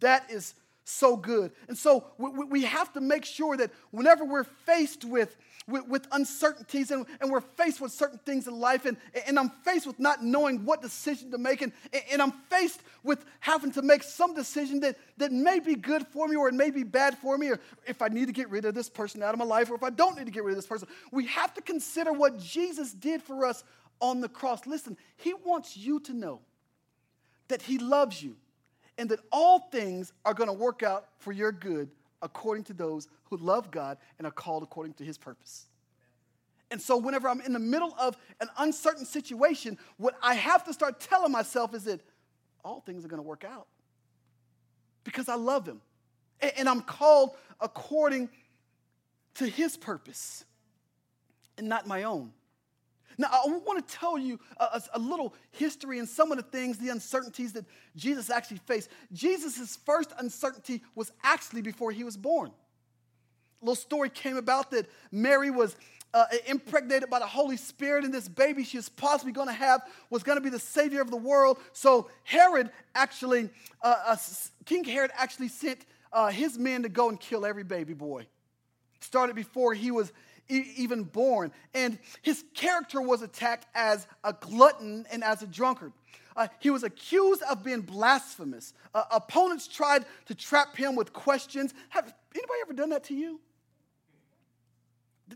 That 0.00 0.30
is 0.30 0.54
so 0.84 1.16
good. 1.16 1.50
And 1.66 1.76
so 1.76 2.04
we, 2.18 2.62
have 2.64 2.92
to 2.92 3.00
make 3.00 3.24
sure 3.24 3.56
that 3.56 3.70
whenever 3.90 4.24
we're 4.24 4.44
faced 4.44 5.04
with, 5.04 5.34
with, 5.66 5.88
with, 5.88 6.06
uncertainties 6.12 6.90
and, 6.90 7.06
and 7.22 7.30
we're 7.30 7.40
faced 7.40 7.80
with 7.80 7.92
certain 7.92 8.18
things 8.18 8.46
in 8.46 8.60
life, 8.60 8.84
and, 8.84 8.98
and 9.26 9.38
I'm 9.38 9.48
faced 9.64 9.86
with 9.86 9.98
not 9.98 10.22
knowing 10.22 10.66
what 10.66 10.82
decision 10.82 11.30
to 11.30 11.38
make, 11.38 11.62
and, 11.62 11.72
and 12.12 12.20
I'm 12.20 12.32
faced 12.50 12.82
with 13.02 13.24
having 13.40 13.72
to 13.72 13.82
make 13.82 14.02
some 14.02 14.34
decision 14.34 14.80
that, 14.80 14.96
that 15.16 15.32
may 15.32 15.58
be 15.58 15.74
good 15.74 16.06
for 16.06 16.28
me 16.28 16.36
or 16.36 16.48
it 16.48 16.54
may 16.54 16.70
be 16.70 16.82
bad 16.82 17.16
for 17.16 17.38
me, 17.38 17.48
or 17.48 17.60
if 17.86 18.02
I 18.02 18.08
need 18.08 18.26
to 18.26 18.32
get 18.32 18.50
rid 18.50 18.66
of 18.66 18.74
this 18.74 18.90
person 18.90 19.22
out 19.22 19.32
of 19.32 19.38
my 19.38 19.46
life, 19.46 19.70
or 19.70 19.74
if 19.74 19.82
I 19.82 19.90
don't 19.90 20.18
need 20.18 20.26
to 20.26 20.32
get 20.32 20.44
rid 20.44 20.52
of 20.52 20.58
this 20.58 20.66
person. 20.66 20.86
We 21.10 21.26
have 21.28 21.54
to 21.54 21.62
consider 21.62 22.12
what 22.12 22.38
Jesus 22.38 22.92
did 22.92 23.22
for 23.22 23.46
us 23.46 23.64
on 24.02 24.20
the 24.20 24.28
cross. 24.28 24.66
Listen, 24.66 24.98
He 25.16 25.32
wants 25.32 25.78
you 25.78 25.98
to 26.00 26.12
know 26.12 26.42
that 27.48 27.62
He 27.62 27.78
loves 27.78 28.22
you 28.22 28.36
and 28.98 29.08
that 29.10 29.20
all 29.30 29.58
things 29.58 30.12
are 30.24 30.34
going 30.34 30.48
to 30.48 30.52
work 30.52 30.82
out 30.82 31.08
for 31.18 31.32
your 31.32 31.52
good 31.52 31.90
according 32.22 32.64
to 32.64 32.72
those 32.72 33.08
who 33.24 33.36
love 33.36 33.70
God 33.70 33.98
and 34.18 34.26
are 34.26 34.32
called 34.32 34.62
according 34.62 34.94
to 34.94 35.04
his 35.04 35.18
purpose. 35.18 35.66
And 36.70 36.80
so, 36.80 36.96
whenever 36.96 37.28
I'm 37.28 37.40
in 37.40 37.52
the 37.52 37.60
middle 37.60 37.94
of 37.98 38.16
an 38.40 38.48
uncertain 38.58 39.04
situation, 39.04 39.78
what 39.98 40.16
I 40.22 40.34
have 40.34 40.64
to 40.64 40.72
start 40.72 40.98
telling 40.98 41.30
myself 41.30 41.74
is 41.74 41.84
that 41.84 42.00
all 42.64 42.80
things 42.80 43.04
are 43.04 43.08
going 43.08 43.22
to 43.22 43.28
work 43.28 43.44
out 43.44 43.68
because 45.04 45.28
I 45.28 45.36
love 45.36 45.66
him. 45.66 45.80
And 46.56 46.68
I'm 46.68 46.80
called 46.80 47.36
according 47.60 48.28
to 49.34 49.46
his 49.46 49.76
purpose 49.76 50.44
and 51.56 51.68
not 51.68 51.86
my 51.86 52.02
own. 52.02 52.32
Now, 53.18 53.28
I 53.32 53.48
want 53.48 53.86
to 53.86 53.94
tell 53.94 54.18
you 54.18 54.38
a, 54.58 54.82
a, 54.94 54.98
little 54.98 55.34
history 55.50 55.98
and 55.98 56.08
some 56.08 56.30
of 56.32 56.36
the 56.36 56.42
things, 56.42 56.78
the 56.78 56.90
uncertainties 56.90 57.52
that 57.54 57.64
Jesus 57.96 58.28
actually 58.28 58.58
faced. 58.58 58.90
Jesus' 59.12 59.76
first 59.84 60.12
uncertainty 60.18 60.82
was 60.94 61.12
actually 61.22 61.62
before 61.62 61.92
he 61.92 62.04
was 62.04 62.16
born. 62.16 62.50
A 63.62 63.64
little 63.64 63.74
story 63.74 64.10
came 64.10 64.36
about 64.36 64.70
that 64.72 64.86
Mary 65.10 65.50
was 65.50 65.76
uh, 66.12 66.26
impregnated 66.46 67.10
by 67.10 67.18
the 67.18 67.26
Holy 67.26 67.56
Spirit, 67.56 68.04
and 68.04 68.12
this 68.12 68.28
baby 68.28 68.64
she 68.64 68.76
was 68.76 68.88
possibly 68.88 69.32
going 69.32 69.48
to 69.48 69.54
have 69.54 69.82
was 70.10 70.22
going 70.22 70.36
to 70.36 70.42
be 70.42 70.50
the 70.50 70.58
Savior 70.58 71.00
of 71.00 71.10
the 71.10 71.16
world. 71.16 71.58
So, 71.72 72.10
Herod 72.24 72.70
actually, 72.94 73.50
uh, 73.82 73.96
uh, 74.06 74.16
King 74.64 74.84
Herod 74.84 75.10
actually 75.14 75.48
sent 75.48 75.84
uh, 76.12 76.28
his 76.28 76.58
men 76.58 76.82
to 76.82 76.88
go 76.88 77.08
and 77.08 77.18
kill 77.20 77.44
every 77.44 77.64
baby 77.64 77.92
boy. 77.92 78.26
Started 79.00 79.36
before 79.36 79.74
he 79.74 79.90
was 79.90 80.12
even 80.48 81.04
born. 81.04 81.52
And 81.74 81.98
his 82.22 82.44
character 82.54 83.00
was 83.00 83.22
attacked 83.22 83.66
as 83.74 84.06
a 84.24 84.32
glutton 84.32 85.06
and 85.10 85.24
as 85.24 85.42
a 85.42 85.46
drunkard. 85.46 85.92
Uh, 86.36 86.48
he 86.58 86.70
was 86.70 86.82
accused 86.82 87.42
of 87.42 87.64
being 87.64 87.80
blasphemous. 87.80 88.74
Uh, 88.94 89.04
opponents 89.10 89.66
tried 89.66 90.04
to 90.26 90.34
trap 90.34 90.76
him 90.76 90.94
with 90.94 91.12
questions. 91.12 91.72
Have 91.88 92.12
anybody 92.34 92.58
ever 92.62 92.74
done 92.74 92.90
that 92.90 93.04
to 93.04 93.14
you? 93.14 93.40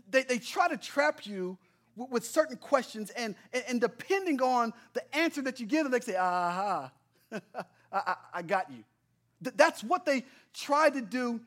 They, 0.09 0.23
they 0.23 0.37
try 0.37 0.67
to 0.67 0.77
trap 0.77 1.25
you 1.25 1.57
with, 1.95 2.11
with 2.11 2.25
certain 2.25 2.55
questions, 2.55 3.09
and, 3.11 3.35
and, 3.51 3.63
and, 3.67 3.81
depending 3.81 4.41
on 4.41 4.71
the 4.93 5.15
answer 5.15 5.41
that 5.41 5.59
you 5.59 5.65
give 5.65 5.83
them, 5.83 5.91
they 5.91 5.99
say, 5.99 6.15
aha, 6.15 6.91
I, 7.33 7.39
I, 7.91 8.15
I 8.35 8.41
got 8.43 8.71
you. 8.71 8.83
That's 9.41 9.83
what 9.83 10.05
they 10.05 10.23
tried 10.53 10.93
to 10.93 11.01
do 11.01 11.41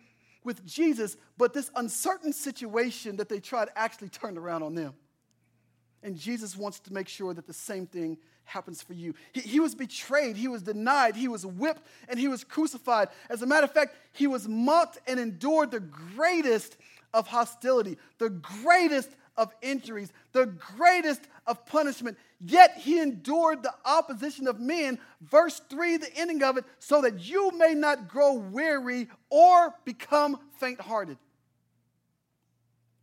with 0.45 0.65
Jesus, 0.65 1.17
but 1.37 1.53
this 1.53 1.71
uncertain 1.75 2.33
situation 2.33 3.17
that 3.17 3.29
they 3.29 3.41
tried 3.41 3.69
actually 3.75 4.11
turned 4.11 4.39
around 4.39 4.63
on 4.63 4.75
them. 4.75 4.95
And 6.03 6.17
Jesus 6.17 6.55
wants 6.57 6.81
to 6.81 6.93
make 6.93 7.09
sure 7.09 7.33
that 7.33 7.47
the 7.47 7.55
same 7.55 7.87
thing 7.87 8.19
happens 8.45 8.83
for 8.83 8.93
you. 8.93 9.15
He, 9.33 9.41
he, 9.41 9.61
was 9.61 9.75
betrayed, 9.75 10.37
he 10.37 10.49
was 10.49 10.63
denied, 10.63 11.17
he 11.17 11.29
was 11.29 11.47
whipped, 11.47 11.83
and 12.09 12.21
he 12.21 12.29
was 12.29 12.45
crucified. 12.45 13.09
As 13.31 13.41
a 13.41 13.47
matter 13.47 13.65
of 13.65 13.73
fact, 13.73 13.97
he 14.13 14.27
was 14.27 14.47
mocked 14.47 14.99
and 15.07 15.19
endured 15.19 15.71
the 15.71 15.81
greatest 15.81 16.77
of 17.15 17.27
hostility, 17.27 17.97
the 18.19 18.29
greatest 18.29 19.11
of 19.37 19.53
injuries, 19.62 20.12
the 20.33 20.47
greatest 20.47 21.23
of 21.47 21.64
punishment. 21.66 22.18
Yet 22.40 22.77
he 22.77 23.01
endured 23.01 23.62
the 23.62 23.75
opposition 23.85 24.47
of 24.47 24.61
men. 24.61 24.99
Verse 25.20 25.61
3, 25.70 25.99
the 25.99 26.16
ending 26.16 26.42
of 26.42 26.57
it, 26.57 26.64
so 26.79 27.03
that 27.03 27.20
you 27.20 27.51
may 27.57 27.75
not 27.75 28.09
grow 28.09 28.35
weary 28.35 29.09
or 29.31 29.75
become 29.85 30.38
faint 30.59 30.81
hearted. 30.81 31.18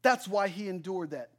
That's 0.02 0.28
why 0.28 0.48
he 0.48 0.68
endured 0.68 1.12
that. 1.12 1.30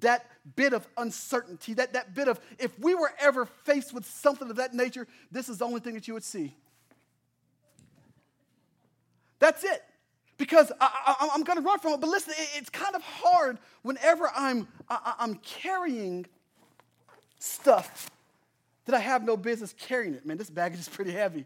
That 0.00 0.26
bit 0.54 0.72
of 0.72 0.86
uncertainty, 0.96 1.74
that, 1.74 1.94
that 1.94 2.14
bit 2.14 2.28
of, 2.28 2.40
if 2.58 2.78
we 2.78 2.94
were 2.94 3.12
ever 3.18 3.46
faced 3.46 3.92
with 3.92 4.06
something 4.06 4.48
of 4.48 4.56
that 4.56 4.74
nature, 4.74 5.06
this 5.30 5.48
is 5.48 5.58
the 5.58 5.64
only 5.64 5.80
thing 5.80 5.94
that 5.94 6.06
you 6.06 6.14
would 6.14 6.24
see. 6.24 6.54
That's 9.40 9.64
it 9.64 9.82
because 10.38 10.72
I, 10.80 11.30
am 11.34 11.42
going 11.42 11.58
to 11.58 11.64
run 11.64 11.80
from 11.80 11.94
it. 11.94 12.00
But 12.00 12.08
listen, 12.08 12.32
it's 12.56 12.70
kind 12.70 12.94
of 12.94 13.02
hard 13.02 13.58
whenever 13.82 14.30
I'm, 14.34 14.68
I, 14.88 15.14
I'm 15.18 15.34
carrying 15.36 16.26
stuff 17.40 18.10
that 18.86 18.94
I 18.94 19.00
have 19.00 19.24
no 19.24 19.36
business 19.36 19.74
carrying 19.78 20.14
it. 20.14 20.24
Man, 20.24 20.38
this 20.38 20.48
baggage 20.48 20.80
is 20.80 20.88
pretty 20.88 21.10
heavy. 21.10 21.44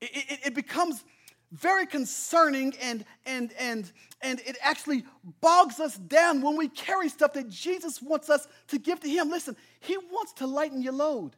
It, 0.00 0.10
it, 0.12 0.40
it 0.46 0.54
becomes 0.54 1.04
very 1.52 1.86
concerning 1.86 2.74
and, 2.82 3.04
and, 3.26 3.52
and, 3.58 3.90
and 4.22 4.40
it 4.40 4.56
actually 4.60 5.04
bogs 5.40 5.80
us 5.80 5.96
down 5.96 6.42
when 6.42 6.56
we 6.56 6.68
carry 6.68 7.08
stuff 7.08 7.32
that 7.34 7.48
Jesus 7.48 8.02
wants 8.02 8.28
us 8.28 8.46
to 8.68 8.78
give 8.78 9.00
to 9.00 9.08
Him. 9.08 9.30
Listen, 9.30 9.56
He 9.80 9.96
wants 9.96 10.32
to 10.34 10.46
lighten 10.46 10.82
your 10.82 10.92
load. 10.92 11.32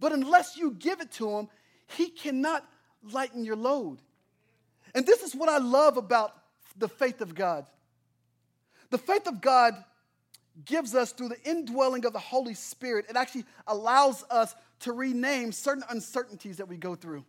But 0.00 0.12
unless 0.12 0.56
you 0.56 0.72
give 0.72 1.00
it 1.00 1.10
to 1.12 1.30
Him, 1.30 1.48
He 1.86 2.08
cannot 2.08 2.66
lighten 3.12 3.44
your 3.44 3.56
load. 3.56 3.98
And 4.94 5.06
this 5.06 5.22
is 5.22 5.34
what 5.34 5.48
I 5.48 5.58
love 5.58 5.96
about 5.96 6.34
the 6.76 6.88
faith 6.88 7.20
of 7.20 7.34
God. 7.34 7.66
The 8.90 8.98
faith 8.98 9.26
of 9.26 9.40
God 9.40 9.74
gives 10.64 10.94
us, 10.94 11.12
through 11.12 11.30
the 11.30 11.42
indwelling 11.44 12.04
of 12.04 12.12
the 12.12 12.18
Holy 12.18 12.54
Spirit, 12.54 13.06
it 13.08 13.16
actually 13.16 13.44
allows 13.66 14.24
us 14.30 14.54
to 14.80 14.92
rename 14.92 15.50
certain 15.50 15.82
uncertainties 15.90 16.58
that 16.58 16.68
we 16.68 16.76
go 16.76 16.94
through. 16.94 17.24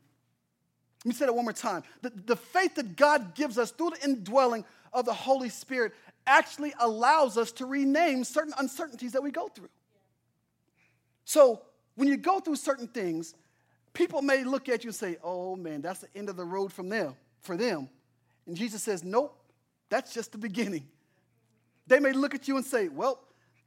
Let 1.03 1.09
me 1.09 1.13
say 1.13 1.25
that 1.25 1.33
one 1.33 1.45
more 1.45 1.53
time. 1.53 1.83
The, 2.01 2.11
the 2.25 2.35
faith 2.35 2.75
that 2.75 2.95
God 2.95 3.35
gives 3.35 3.57
us 3.57 3.71
through 3.71 3.91
the 3.91 4.03
indwelling 4.03 4.65
of 4.93 5.05
the 5.05 5.13
Holy 5.13 5.49
Spirit 5.49 5.93
actually 6.27 6.73
allows 6.79 7.37
us 7.37 7.51
to 7.53 7.65
rename 7.65 8.23
certain 8.23 8.53
uncertainties 8.59 9.11
that 9.13 9.21
we 9.21 9.31
go 9.31 9.47
through. 9.47 9.69
So, 11.23 11.61
when 11.95 12.07
you 12.07 12.17
go 12.17 12.39
through 12.39 12.57
certain 12.57 12.87
things, 12.87 13.35
people 13.93 14.21
may 14.21 14.43
look 14.43 14.67
at 14.69 14.83
you 14.83 14.89
and 14.89 14.95
say, 14.95 15.17
oh 15.23 15.55
man, 15.55 15.81
that's 15.81 15.99
the 16.01 16.07
end 16.15 16.29
of 16.29 16.35
the 16.35 16.43
road 16.43 16.73
from 16.73 16.89
them, 16.89 17.15
for 17.45 17.57
them. 17.57 17.89
And 18.47 18.55
Jesus 18.55 18.83
says, 18.83 19.03
nope, 19.03 19.37
that's 19.89 20.13
just 20.13 20.31
the 20.31 20.37
beginning. 20.37 20.87
They 21.87 21.99
may 21.99 22.11
look 22.11 22.35
at 22.35 22.47
you 22.47 22.57
and 22.57 22.65
say, 22.65 22.87
well, 22.87 23.19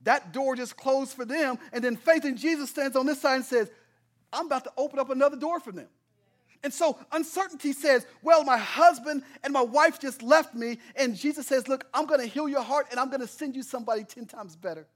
that 0.03 0.33
door 0.33 0.57
just 0.57 0.77
closed 0.77 1.13
for 1.13 1.25
them. 1.25 1.59
And 1.73 1.83
then 1.83 1.97
faith 1.97 2.25
in 2.25 2.37
Jesus 2.37 2.71
stands 2.71 2.97
on 2.97 3.07
this 3.07 3.21
side 3.21 3.37
and 3.37 3.45
says, 3.45 3.71
I'm 4.33 4.47
about 4.47 4.65
to 4.65 4.73
open 4.77 4.99
up 4.99 5.11
another 5.11 5.37
door 5.37 5.61
for 5.61 5.73
them. 5.73 5.89
And 6.63 6.75
so 6.75 6.99
uncertainty 7.13 7.73
says, 7.73 8.05
Well, 8.23 8.43
my 8.43 8.59
husband 8.59 9.23
and 9.45 9.53
my 9.53 9.63
wife 9.63 10.01
just 10.01 10.23
left 10.23 10.55
me. 10.55 10.79
And 10.97 11.17
Jesus 11.17 11.47
says, 11.47 11.69
Look, 11.69 11.87
I'm 11.95 12.07
going 12.07 12.21
to 12.21 12.27
heal 12.27 12.49
your 12.49 12.63
heart 12.63 12.89
and 12.91 12.99
I'm 12.99 13.09
going 13.09 13.21
to 13.21 13.29
send 13.29 13.55
you 13.55 13.63
somebody 13.63 14.03
10 14.05 14.27
times 14.27 14.57
better. 14.57 14.87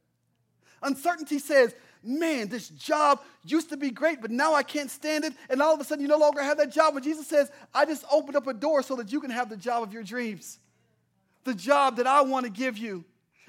Uncertainty 0.83 1.38
says, 1.38 1.75
man, 2.05 2.49
this 2.49 2.69
job 2.69 3.21
used 3.45 3.69
to 3.71 3.77
be 3.77 3.91
great, 3.91 4.21
but 4.21 4.31
now 4.31 4.55
I 4.55 4.62
can't 4.62 4.91
stand 4.91 5.25
it. 5.25 5.33
And 5.49 5.61
all 5.62 5.75
of 5.75 5.81
a 5.81 5.85
sudden, 5.85 6.03
you 6.03 6.09
no 6.09 6.19
longer 6.19 6.43
have 6.43 6.59
that 6.59 6.73
job. 6.73 6.95
But 6.95 7.03
Jesus 7.03 7.27
says, 7.27 7.51
I 7.75 7.85
just 7.85 8.05
opened 8.11 8.37
up 8.37 8.47
a 8.47 8.55
door 8.55 8.83
so 8.83 8.97
that 8.97 9.12
you 9.12 9.21
can 9.21 9.31
have 9.31 9.49
the 9.49 9.57
job 9.57 9.83
of 9.83 9.93
your 9.93 10.03
dreams, 10.03 10.59
the 11.45 11.55
job 11.55 11.97
that 11.97 12.07
I 12.07 12.23
want 12.23 12.45
to 12.47 12.51
give 12.51 12.79
you. 12.79 13.05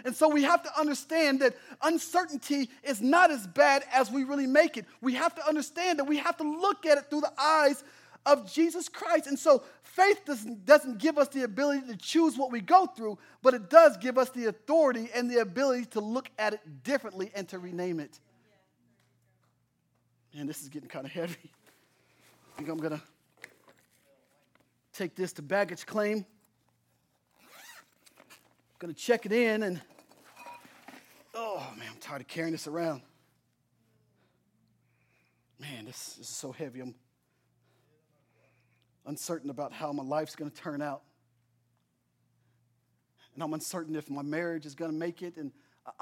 And 0.05 0.15
so 0.15 0.27
we 0.27 0.43
have 0.43 0.63
to 0.63 0.79
understand 0.79 1.39
that 1.41 1.55
uncertainty 1.81 2.69
is 2.83 3.01
not 3.01 3.31
as 3.31 3.47
bad 3.47 3.83
as 3.93 4.11
we 4.11 4.23
really 4.23 4.47
make 4.47 4.75
it. 4.75 4.85
We 5.01 5.13
have 5.13 5.33
to 5.35 5.47
understand 5.47 5.99
that 5.99 6.05
we 6.05 6.17
have 6.17 6.37
to 6.37 6.43
look 6.43 6.85
at 6.85 6.97
it 6.97 7.09
through 7.09 7.21
the 7.21 7.33
eyes 7.37 7.83
of 8.25 8.51
Jesus 8.51 8.89
Christ. 8.89 9.27
And 9.27 9.37
so 9.37 9.63
faith 9.83 10.21
doesn't, 10.25 10.65
doesn't 10.65 10.97
give 10.97 11.17
us 11.17 11.27
the 11.29 11.43
ability 11.43 11.87
to 11.87 11.97
choose 11.97 12.37
what 12.37 12.51
we 12.51 12.61
go 12.61 12.85
through, 12.85 13.17
but 13.41 13.53
it 13.53 13.69
does 13.69 13.97
give 13.97 14.17
us 14.17 14.29
the 14.29 14.45
authority 14.45 15.09
and 15.13 15.29
the 15.29 15.39
ability 15.39 15.85
to 15.85 15.99
look 15.99 16.29
at 16.37 16.53
it 16.53 16.83
differently 16.83 17.31
and 17.35 17.47
to 17.49 17.59
rename 17.59 17.99
it. 17.99 18.19
Man, 20.35 20.47
this 20.47 20.63
is 20.63 20.69
getting 20.69 20.89
kind 20.89 21.05
of 21.05 21.11
heavy. 21.11 21.51
I 22.53 22.57
think 22.57 22.69
I'm 22.69 22.77
going 22.77 22.97
to 22.97 23.01
take 24.91 25.15
this 25.15 25.31
to 25.33 25.41
baggage 25.43 25.85
claim. 25.85 26.25
Going 28.79 28.93
to 28.93 28.99
check 28.99 29.25
it 29.25 29.31
in 29.31 29.63
and 29.63 29.81
oh 31.33 31.65
man, 31.77 31.87
I'm 31.91 31.99
tired 31.99 32.21
of 32.21 32.27
carrying 32.27 32.51
this 32.51 32.67
around. 32.67 33.01
Man, 35.59 35.85
this, 35.85 36.15
this 36.15 36.29
is 36.29 36.35
so 36.35 36.51
heavy. 36.51 36.81
I'm 36.81 36.95
uncertain 39.05 39.49
about 39.49 39.71
how 39.71 39.93
my 39.93 40.03
life's 40.03 40.35
going 40.35 40.49
to 40.49 40.57
turn 40.57 40.81
out. 40.81 41.03
And 43.35 43.43
I'm 43.43 43.53
uncertain 43.53 43.95
if 43.95 44.09
my 44.09 44.21
marriage 44.21 44.65
is 44.65 44.75
going 44.75 44.91
to 44.91 44.97
make 44.97 45.21
it. 45.21 45.37
And 45.37 45.51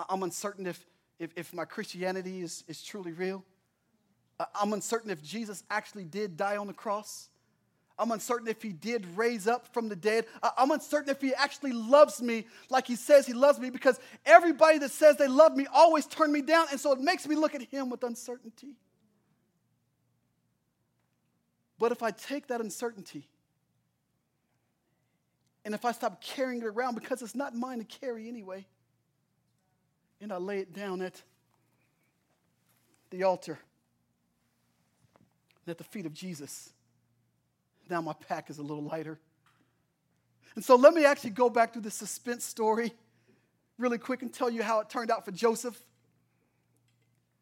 I'm 0.10 0.24
uncertain 0.24 0.66
if, 0.66 0.86
if, 1.20 1.32
if 1.36 1.54
my 1.54 1.66
Christianity 1.66 2.42
is, 2.42 2.64
is 2.68 2.82
truly 2.82 3.12
real. 3.12 3.44
Uh, 4.42 4.46
I'm 4.60 4.74
uncertain 4.74 5.12
if 5.12 5.22
Jesus 5.22 5.64
actually 5.70 6.04
did 6.04 6.36
die 6.36 6.58
on 6.58 6.66
the 6.66 6.74
cross. 6.74 7.30
I'm 8.00 8.10
uncertain 8.10 8.48
if 8.48 8.64
he 8.64 8.70
did 8.70 9.06
raise 9.16 9.48
up 9.48 9.72
from 9.72 9.88
the 9.88 9.96
dead. 9.96 10.26
I'm 10.58 10.72
uncertain 10.72 11.12
if 11.12 11.22
he 11.22 11.36
actually 11.36 11.74
loves 11.74 12.20
me 12.24 12.48
like 12.68 12.88
he 12.88 12.96
says 12.96 13.28
he 13.28 13.34
loves 13.34 13.60
me 13.60 13.70
because 13.70 14.00
everybody 14.26 14.80
that 14.80 14.90
says 14.90 15.18
they 15.18 15.28
love 15.28 15.56
me 15.56 15.68
always 15.72 16.08
turn 16.08 16.32
me 16.32 16.42
down. 16.42 16.66
And 16.72 16.80
so 16.80 16.92
it 16.92 17.00
makes 17.00 17.28
me 17.28 17.36
look 17.36 17.54
at 17.54 17.62
him 17.62 17.92
with 17.92 18.04
uncertainty. 18.04 18.74
But 21.78 21.92
if 21.92 22.02
I 22.02 22.10
take 22.10 22.48
that 22.48 22.62
uncertainty 22.62 23.28
and 25.64 25.76
if 25.76 25.86
I 25.86 25.92
stop 25.92 26.20
carrying 26.20 26.62
it 26.64 26.66
around 26.66 26.96
because 26.96 27.22
it's 27.22 27.36
not 27.36 27.56
mine 27.56 27.78
to 27.78 27.86
carry 27.86 28.28
anyway, 28.28 28.66
and 30.20 30.34
I 30.34 30.38
lay 30.38 30.58
it 30.58 30.74
down 30.74 31.04
at 31.04 31.22
the 33.12 33.22
altar, 33.22 33.60
at 35.68 35.78
the 35.78 35.84
feet 35.84 36.06
of 36.06 36.14
Jesus, 36.14 36.72
now 37.90 38.02
my 38.02 38.14
pack 38.28 38.50
is 38.50 38.58
a 38.58 38.62
little 38.62 38.84
lighter. 38.84 39.20
And 40.56 40.64
so 40.64 40.76
let 40.76 40.94
me 40.94 41.06
actually 41.06 41.32
go 41.32 41.50
back 41.50 41.74
to 41.74 41.80
the 41.80 41.92
suspense 41.92 42.44
story 42.44 42.94
really 43.78 43.98
quick 43.98 44.22
and 44.22 44.32
tell 44.32 44.50
you 44.50 44.64
how 44.64 44.80
it 44.80 44.90
turned 44.90 45.12
out 45.12 45.26
for 45.26 45.32
Joseph. 45.32 45.78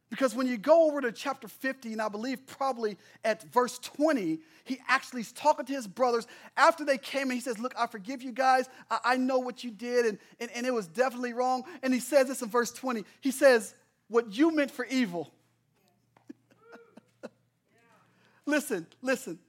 Because 0.09 0.33
when 0.33 0.47
you 0.47 0.57
go 0.57 0.87
over 0.87 1.01
to 1.01 1.11
chapter 1.11 1.47
50, 1.47 1.91
and 1.91 2.01
I 2.01 2.09
believe 2.09 2.47
probably 2.47 2.97
at 3.23 3.43
verse 3.51 3.77
20, 3.79 4.39
he 4.63 4.79
actually 4.87 5.21
is 5.21 5.31
talking 5.31 5.65
to 5.67 5.73
his 5.73 5.85
brothers 5.85 6.25
after 6.57 6.83
they 6.83 6.97
came 6.97 7.23
and 7.23 7.33
he 7.33 7.39
says, 7.39 7.59
Look, 7.59 7.75
I 7.77 7.85
forgive 7.85 8.23
you 8.23 8.31
guys. 8.31 8.67
I, 8.89 8.99
I 9.03 9.17
know 9.17 9.37
what 9.37 9.63
you 9.63 9.69
did, 9.69 10.07
and, 10.07 10.17
and, 10.39 10.49
and 10.55 10.65
it 10.65 10.73
was 10.73 10.87
definitely 10.87 11.33
wrong. 11.33 11.63
And 11.83 11.93
he 11.93 11.99
says 11.99 12.27
this 12.27 12.41
in 12.41 12.49
verse 12.49 12.71
20. 12.71 13.03
He 13.21 13.29
says, 13.29 13.75
What 14.07 14.35
you 14.35 14.55
meant 14.55 14.71
for 14.71 14.85
evil. 14.85 15.31
Listen, 18.49 18.87
listen. 19.01 19.39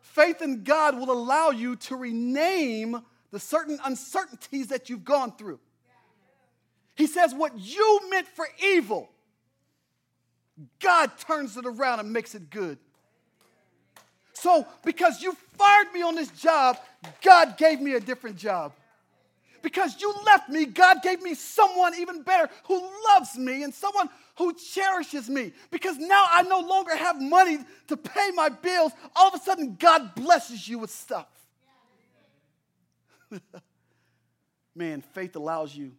Faith 0.00 0.42
in 0.42 0.64
God 0.64 0.98
will 0.98 1.10
allow 1.10 1.50
you 1.50 1.76
to 1.76 1.96
rename 1.96 3.00
the 3.30 3.40
certain 3.40 3.78
uncertainties 3.84 4.68
that 4.68 4.90
you've 4.90 5.04
gone 5.04 5.32
through. 5.36 5.58
He 6.94 7.06
says, 7.06 7.34
What 7.34 7.58
you 7.58 8.00
meant 8.10 8.28
for 8.28 8.46
evil. 8.62 9.10
God 10.80 11.10
turns 11.18 11.56
it 11.56 11.64
around 11.64 12.00
and 12.00 12.12
makes 12.12 12.34
it 12.34 12.50
good. 12.50 12.78
So, 14.34 14.66
because 14.84 15.22
you 15.22 15.36
fired 15.56 15.92
me 15.94 16.02
on 16.02 16.14
this 16.14 16.28
job, 16.30 16.76
God 17.22 17.56
gave 17.56 17.80
me 17.80 17.94
a 17.94 18.00
different 18.00 18.36
job. 18.36 18.72
Because 19.62 20.00
you 20.00 20.12
left 20.26 20.48
me, 20.48 20.66
God 20.66 21.02
gave 21.02 21.22
me 21.22 21.34
someone 21.34 21.94
even 21.94 22.22
better 22.22 22.50
who 22.64 22.82
loves 23.08 23.38
me 23.38 23.62
and 23.62 23.72
someone 23.72 24.08
who 24.42 24.54
cherishes 24.54 25.28
me. 25.28 25.52
Because 25.70 25.98
now 25.98 26.24
I 26.28 26.42
no 26.42 26.60
longer 26.60 26.96
have 26.96 27.20
money 27.20 27.58
to 27.88 27.96
pay 27.96 28.30
my 28.34 28.48
bills. 28.48 28.92
All 29.14 29.28
of 29.28 29.34
a 29.34 29.38
sudden, 29.38 29.76
God 29.78 30.14
blesses 30.14 30.66
you 30.68 30.78
with 30.78 30.90
stuff. 30.90 31.28
Man, 34.74 35.00
faith 35.00 35.36
allows 35.36 35.74
you 35.76 35.92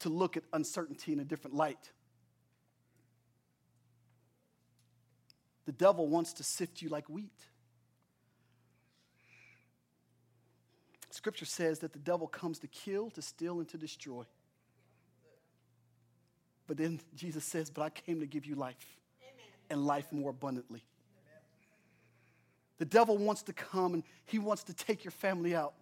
to 0.00 0.08
look 0.08 0.36
at 0.36 0.42
uncertainty 0.52 1.12
in 1.12 1.20
a 1.20 1.24
different 1.24 1.56
light. 1.56 1.90
The 5.66 5.72
devil 5.72 6.08
wants 6.08 6.32
to 6.34 6.42
sift 6.42 6.82
you 6.82 6.88
like 6.88 7.08
wheat. 7.08 7.30
Scripture 11.10 11.44
says 11.44 11.80
that 11.80 11.92
the 11.92 11.98
devil 11.98 12.26
comes 12.26 12.58
to 12.60 12.66
kill, 12.66 13.10
to 13.10 13.22
steal, 13.22 13.58
and 13.58 13.68
to 13.68 13.76
destroy. 13.76 14.24
But 16.70 16.76
then 16.76 17.00
Jesus 17.16 17.44
says, 17.44 17.68
But 17.68 17.82
I 17.82 17.90
came 17.90 18.20
to 18.20 18.26
give 18.26 18.46
you 18.46 18.54
life 18.54 18.76
Amen. 19.20 19.44
and 19.70 19.84
life 19.84 20.12
more 20.12 20.30
abundantly. 20.30 20.84
Amen. 21.18 21.42
The 22.78 22.84
devil 22.84 23.18
wants 23.18 23.42
to 23.42 23.52
come 23.52 23.92
and 23.94 24.04
he 24.26 24.38
wants 24.38 24.62
to 24.62 24.72
take 24.72 25.02
your 25.02 25.10
family 25.10 25.52
out. 25.52 25.74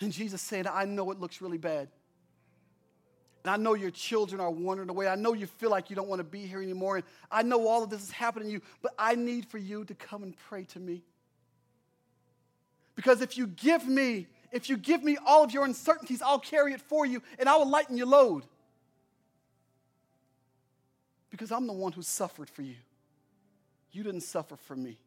And 0.00 0.10
Jesus 0.10 0.40
said, 0.40 0.66
I 0.66 0.86
know 0.86 1.10
it 1.10 1.20
looks 1.20 1.42
really 1.42 1.58
bad. 1.58 1.90
And 3.44 3.52
I 3.52 3.58
know 3.58 3.74
your 3.74 3.90
children 3.90 4.40
are 4.40 4.50
wandering 4.50 4.88
away. 4.88 5.06
I 5.06 5.16
know 5.16 5.34
you 5.34 5.48
feel 5.48 5.68
like 5.68 5.90
you 5.90 5.96
don't 5.96 6.08
want 6.08 6.20
to 6.20 6.24
be 6.24 6.46
here 6.46 6.62
anymore. 6.62 6.96
And 6.96 7.04
I 7.30 7.42
know 7.42 7.68
all 7.68 7.82
of 7.84 7.90
this 7.90 8.02
is 8.02 8.10
happening 8.10 8.48
to 8.48 8.52
you, 8.52 8.62
but 8.80 8.94
I 8.98 9.16
need 9.16 9.50
for 9.50 9.58
you 9.58 9.84
to 9.84 9.94
come 9.94 10.22
and 10.22 10.34
pray 10.48 10.64
to 10.64 10.80
me. 10.80 11.02
Because 12.94 13.20
if 13.20 13.36
you 13.36 13.48
give 13.48 13.86
me, 13.86 14.28
if 14.50 14.70
you 14.70 14.78
give 14.78 15.04
me 15.04 15.18
all 15.26 15.44
of 15.44 15.52
your 15.52 15.66
uncertainties, 15.66 16.22
I'll 16.22 16.38
carry 16.38 16.72
it 16.72 16.80
for 16.80 17.04
you 17.04 17.22
and 17.38 17.50
I 17.50 17.56
will 17.58 17.68
lighten 17.68 17.98
your 17.98 18.06
load. 18.06 18.44
Because 21.30 21.52
I'm 21.52 21.66
the 21.66 21.72
one 21.72 21.92
who 21.92 22.02
suffered 22.02 22.48
for 22.48 22.62
you. 22.62 22.76
You 23.92 24.02
didn't 24.02 24.22
suffer 24.22 24.56
for 24.56 24.76
me. 24.76 24.98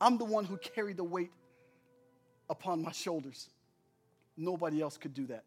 I'm 0.00 0.18
the 0.18 0.24
one 0.24 0.44
who 0.44 0.56
carried 0.56 0.96
the 0.96 1.04
weight 1.04 1.30
upon 2.50 2.82
my 2.82 2.92
shoulders. 2.92 3.48
Nobody 4.36 4.80
else 4.80 4.96
could 4.96 5.14
do 5.14 5.26
that. 5.26 5.44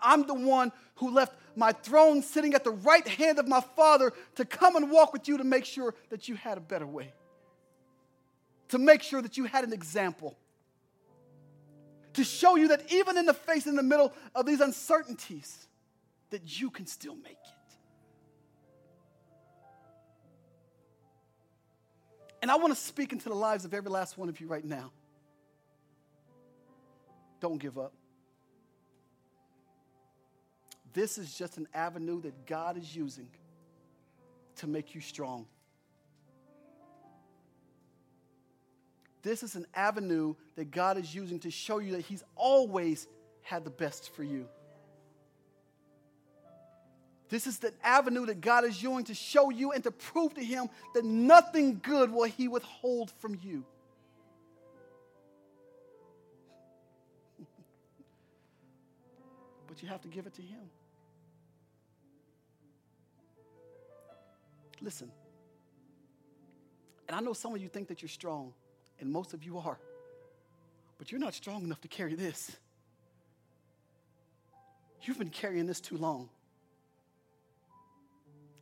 I'm 0.00 0.26
the 0.26 0.34
one 0.34 0.70
who 0.96 1.10
left 1.10 1.34
my 1.56 1.72
throne 1.72 2.22
sitting 2.22 2.54
at 2.54 2.62
the 2.62 2.70
right 2.70 3.06
hand 3.06 3.38
of 3.38 3.48
my 3.48 3.60
Father 3.60 4.12
to 4.36 4.44
come 4.44 4.76
and 4.76 4.90
walk 4.90 5.12
with 5.12 5.26
you 5.26 5.38
to 5.38 5.44
make 5.44 5.64
sure 5.64 5.94
that 6.10 6.28
you 6.28 6.36
had 6.36 6.56
a 6.56 6.60
better 6.60 6.86
way, 6.86 7.12
to 8.68 8.78
make 8.78 9.02
sure 9.02 9.20
that 9.20 9.36
you 9.36 9.44
had 9.44 9.64
an 9.64 9.72
example, 9.72 10.36
to 12.14 12.22
show 12.22 12.56
you 12.56 12.68
that 12.68 12.92
even 12.92 13.16
in 13.16 13.26
the 13.26 13.34
face, 13.34 13.66
in 13.66 13.74
the 13.74 13.82
middle 13.82 14.12
of 14.34 14.46
these 14.46 14.60
uncertainties, 14.60 15.66
that 16.32 16.60
you 16.60 16.70
can 16.70 16.86
still 16.86 17.14
make 17.14 17.32
it. 17.32 17.76
And 22.40 22.50
I 22.50 22.56
want 22.56 22.74
to 22.74 22.80
speak 22.80 23.12
into 23.12 23.28
the 23.28 23.34
lives 23.34 23.64
of 23.64 23.72
every 23.72 23.90
last 23.90 24.18
one 24.18 24.28
of 24.28 24.40
you 24.40 24.48
right 24.48 24.64
now. 24.64 24.90
Don't 27.40 27.58
give 27.58 27.78
up. 27.78 27.92
This 30.94 31.18
is 31.18 31.34
just 31.34 31.58
an 31.58 31.68
avenue 31.72 32.20
that 32.22 32.46
God 32.46 32.76
is 32.76 32.96
using 32.96 33.28
to 34.56 34.66
make 34.66 34.94
you 34.94 35.00
strong. 35.00 35.46
This 39.22 39.42
is 39.42 39.54
an 39.54 39.66
avenue 39.74 40.34
that 40.56 40.70
God 40.70 40.96
is 40.96 41.14
using 41.14 41.38
to 41.40 41.50
show 41.50 41.78
you 41.78 41.92
that 41.92 42.02
He's 42.02 42.24
always 42.36 43.06
had 43.42 43.64
the 43.64 43.70
best 43.70 44.14
for 44.14 44.24
you. 44.24 44.48
This 47.32 47.46
is 47.46 47.58
the 47.58 47.72
avenue 47.82 48.26
that 48.26 48.42
God 48.42 48.64
is 48.66 48.82
using 48.82 49.04
to 49.04 49.14
show 49.14 49.48
you 49.48 49.72
and 49.72 49.82
to 49.84 49.90
prove 49.90 50.34
to 50.34 50.44
Him 50.44 50.68
that 50.92 51.02
nothing 51.02 51.80
good 51.82 52.12
will 52.12 52.24
He 52.24 52.46
withhold 52.46 53.10
from 53.10 53.38
you. 53.42 53.64
but 59.66 59.82
you 59.82 59.88
have 59.88 60.02
to 60.02 60.08
give 60.08 60.26
it 60.26 60.34
to 60.34 60.42
Him. 60.42 60.60
Listen. 64.82 65.10
And 67.08 67.16
I 67.16 67.20
know 67.20 67.32
some 67.32 67.54
of 67.54 67.62
you 67.62 67.68
think 67.68 67.88
that 67.88 68.02
you're 68.02 68.10
strong, 68.10 68.52
and 69.00 69.10
most 69.10 69.32
of 69.32 69.42
you 69.42 69.56
are, 69.56 69.78
but 70.98 71.10
you're 71.10 71.18
not 71.18 71.32
strong 71.32 71.64
enough 71.64 71.80
to 71.80 71.88
carry 71.88 72.14
this. 72.14 72.54
You've 75.00 75.18
been 75.18 75.30
carrying 75.30 75.64
this 75.64 75.80
too 75.80 75.96
long. 75.96 76.28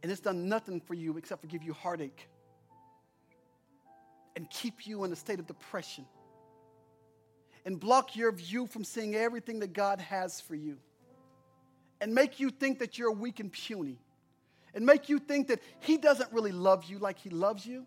And 0.03 0.11
it's 0.11 0.21
done 0.21 0.49
nothing 0.49 0.81
for 0.81 0.95
you 0.95 1.17
except 1.19 1.43
for 1.43 1.47
give 1.47 1.63
you 1.63 1.73
heartache 1.73 2.29
and 4.37 4.49
keep 4.49 4.87
you 4.87 5.05
in 5.05 5.13
a 5.13 5.17
state 5.17 5.39
of 5.39 5.47
depression 5.47 6.07
and 7.67 7.79
block 7.79 8.17
your 8.17 8.33
view 8.33 8.67
from 8.67 8.85
seeing 8.85 9.15
everything 9.15 9.61
that 9.61 9.73
God 9.73 10.01
has 10.01 10.41
for 10.41 10.55
you 10.55 10.79
and 12.01 12.15
make 12.15 12.41
you 12.41 12.51
think 12.51 12.79
that 12.79 12.99
you're 12.99 13.13
weak 13.13 13.41
and 13.41 13.53
puny 13.53 13.99
and 14.73 14.87
make 14.87 15.09
you 15.09 15.19
think 15.19 15.49
that 15.49 15.61
He 15.81 15.99
doesn't 15.99 16.33
really 16.33 16.53
love 16.53 16.85
you 16.85 16.99
like 16.99 17.19
He 17.19 17.31
loves 17.31 17.67
you 17.67 17.87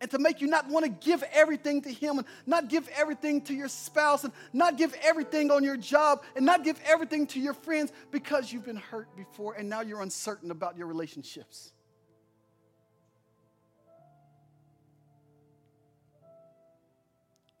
and 0.00 0.10
to 0.10 0.18
make 0.18 0.40
you 0.40 0.46
not 0.46 0.68
want 0.68 0.84
to 0.84 0.90
give 0.90 1.22
everything 1.32 1.80
to 1.82 1.90
Him 1.90 2.18
and 2.18 2.26
not 2.46 2.68
give 2.68 2.88
everything 2.94 3.40
to 3.42 3.54
your 3.54 3.68
spouse 3.68 4.24
and 4.24 4.32
not 4.52 4.76
give 4.76 4.94
everything 5.02 5.50
on 5.50 5.64
your 5.64 5.76
job 5.76 6.22
and 6.34 6.44
not 6.44 6.64
give 6.64 6.78
everything 6.84 7.26
to 7.28 7.40
your 7.40 7.54
friends 7.54 7.92
because 8.10 8.52
you've 8.52 8.64
been 8.64 8.76
hurt 8.76 9.08
before 9.16 9.54
and 9.54 9.68
now 9.68 9.80
you're 9.80 10.02
uncertain 10.02 10.50
about 10.50 10.76
your 10.76 10.86
relationships. 10.86 11.72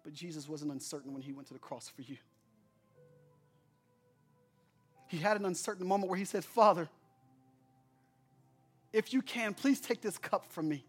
But 0.04 0.12
Jesus 0.12 0.48
wasn't 0.48 0.70
uncertain 0.72 1.12
when 1.12 1.22
He 1.22 1.32
went 1.32 1.48
to 1.48 1.54
the 1.54 1.58
cross 1.58 1.88
for 1.88 2.02
you. 2.02 2.16
He 5.08 5.16
had 5.16 5.36
an 5.36 5.46
uncertain 5.46 5.86
moment 5.86 6.10
where 6.10 6.18
He 6.18 6.24
said, 6.24 6.44
Father, 6.44 6.88
if 8.92 9.12
you 9.12 9.22
can, 9.22 9.52
please 9.52 9.80
take 9.80 10.00
this 10.00 10.16
cup 10.16 10.44
from 10.52 10.68
me. 10.68 10.84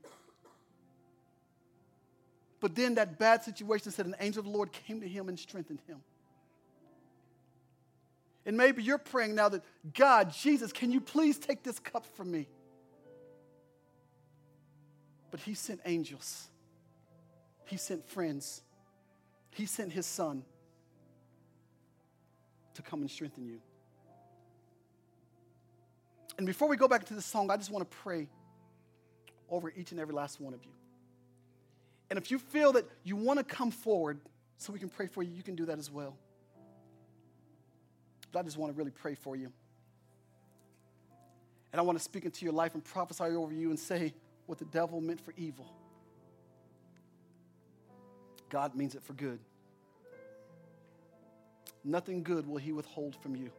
But 2.59 2.75
then 2.75 2.95
that 2.95 3.19
bad 3.19 3.43
situation 3.43 3.91
said 3.91 4.05
an 4.05 4.15
angel 4.19 4.39
of 4.39 4.45
the 4.45 4.51
Lord 4.51 4.71
came 4.71 4.99
to 5.01 5.07
him 5.07 5.29
and 5.29 5.39
strengthened 5.39 5.81
him. 5.87 6.01
And 8.45 8.55
maybe 8.55 8.81
you're 8.81 8.97
praying 8.97 9.35
now 9.35 9.49
that, 9.49 9.61
God, 9.93 10.31
Jesus, 10.31 10.71
can 10.71 10.91
you 10.91 11.01
please 11.01 11.37
take 11.37 11.63
this 11.63 11.79
cup 11.79 12.05
from 12.15 12.31
me? 12.31 12.47
But 15.29 15.41
he 15.41 15.53
sent 15.53 15.81
angels, 15.85 16.47
he 17.65 17.75
sent 17.75 18.07
friends, 18.09 18.61
he 19.51 19.65
sent 19.65 19.91
his 19.91 20.05
son 20.05 20.43
to 22.75 22.81
come 22.81 23.01
and 23.01 23.11
strengthen 23.11 23.45
you. 23.45 23.59
And 26.37 26.47
before 26.47 26.69
we 26.69 26.77
go 26.77 26.87
back 26.87 27.03
to 27.05 27.13
the 27.13 27.21
song, 27.21 27.51
I 27.51 27.57
just 27.57 27.71
want 27.71 27.89
to 27.89 27.97
pray 27.97 28.29
over 29.49 29.73
each 29.75 29.91
and 29.91 29.99
every 29.99 30.13
last 30.13 30.39
one 30.39 30.53
of 30.53 30.63
you. 30.63 30.71
And 32.09 32.17
if 32.17 32.31
you 32.31 32.39
feel 32.39 32.71
that 32.73 32.85
you 33.03 33.15
want 33.15 33.39
to 33.39 33.43
come 33.43 33.71
forward 33.71 34.19
so 34.57 34.71
we 34.71 34.79
can 34.79 34.89
pray 34.89 35.07
for 35.07 35.23
you, 35.23 35.31
you 35.31 35.43
can 35.43 35.55
do 35.55 35.65
that 35.65 35.77
as 35.77 35.91
well. 35.91 36.15
But 38.31 38.39
I 38.39 38.43
just 38.43 38.57
want 38.57 38.73
to 38.73 38.77
really 38.77 38.91
pray 38.91 39.15
for 39.15 39.35
you. 39.35 39.51
And 41.71 41.79
I 41.79 41.83
want 41.83 41.97
to 41.97 42.03
speak 42.03 42.25
into 42.25 42.45
your 42.45 42.53
life 42.53 42.73
and 42.75 42.83
prophesy 42.83 43.25
over 43.25 43.53
you 43.53 43.69
and 43.69 43.79
say 43.79 44.13
what 44.45 44.57
the 44.57 44.65
devil 44.65 45.01
meant 45.01 45.19
for 45.19 45.33
evil, 45.37 45.65
God 48.49 48.75
means 48.75 48.95
it 48.95 49.03
for 49.03 49.13
good. 49.13 49.39
Nothing 51.83 52.23
good 52.23 52.47
will 52.47 52.57
he 52.57 52.71
withhold 52.71 53.15
from 53.21 53.35
you. 53.35 53.51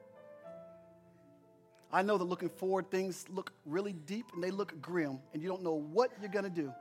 I 1.93 2.03
know 2.03 2.19
that 2.19 2.25
looking 2.25 2.49
forward, 2.49 2.91
things 2.91 3.27
look 3.31 3.53
really 3.65 3.93
deep 3.93 4.27
and 4.35 4.43
they 4.43 4.51
look 4.51 4.81
grim, 4.83 5.19
and 5.33 5.43
you 5.43 5.49
don't 5.49 5.63
know 5.63 5.75
what 5.75 6.11
you're 6.21 6.31
going 6.31 6.45
to 6.45 6.51
do. 6.51 6.73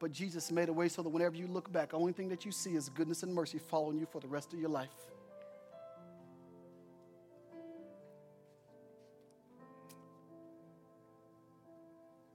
But 0.00 0.12
Jesus 0.12 0.52
made 0.52 0.68
a 0.68 0.72
way 0.72 0.88
so 0.88 1.02
that 1.02 1.08
whenever 1.08 1.36
you 1.36 1.46
look 1.46 1.72
back, 1.72 1.90
the 1.90 1.96
only 1.96 2.12
thing 2.12 2.28
that 2.28 2.44
you 2.44 2.52
see 2.52 2.74
is 2.74 2.88
goodness 2.88 3.22
and 3.22 3.34
mercy 3.34 3.58
following 3.58 3.98
you 3.98 4.06
for 4.06 4.20
the 4.20 4.28
rest 4.28 4.52
of 4.52 4.60
your 4.60 4.70
life. 4.70 4.88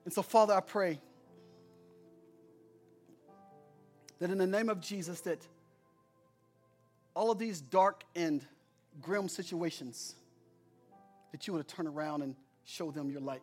And 0.04 0.14
so, 0.14 0.22
Father, 0.22 0.54
I 0.54 0.60
pray 0.60 1.00
that 4.20 4.30
in 4.30 4.38
the 4.38 4.48
name 4.48 4.70
of 4.70 4.82
Jesus, 4.82 5.22
that 5.22 5.40
all 7.14 7.32
of 7.32 7.40
these 7.40 7.62
dark 7.62 8.04
and 8.16 8.46
grim 9.02 9.30
situations, 9.30 10.16
that 11.32 11.48
you 11.48 11.54
want 11.54 11.68
to 11.68 11.76
turn 11.76 11.88
around 11.88 12.22
and 12.22 12.36
show 12.66 12.92
them 12.92 13.10
your 13.10 13.22
light. 13.22 13.42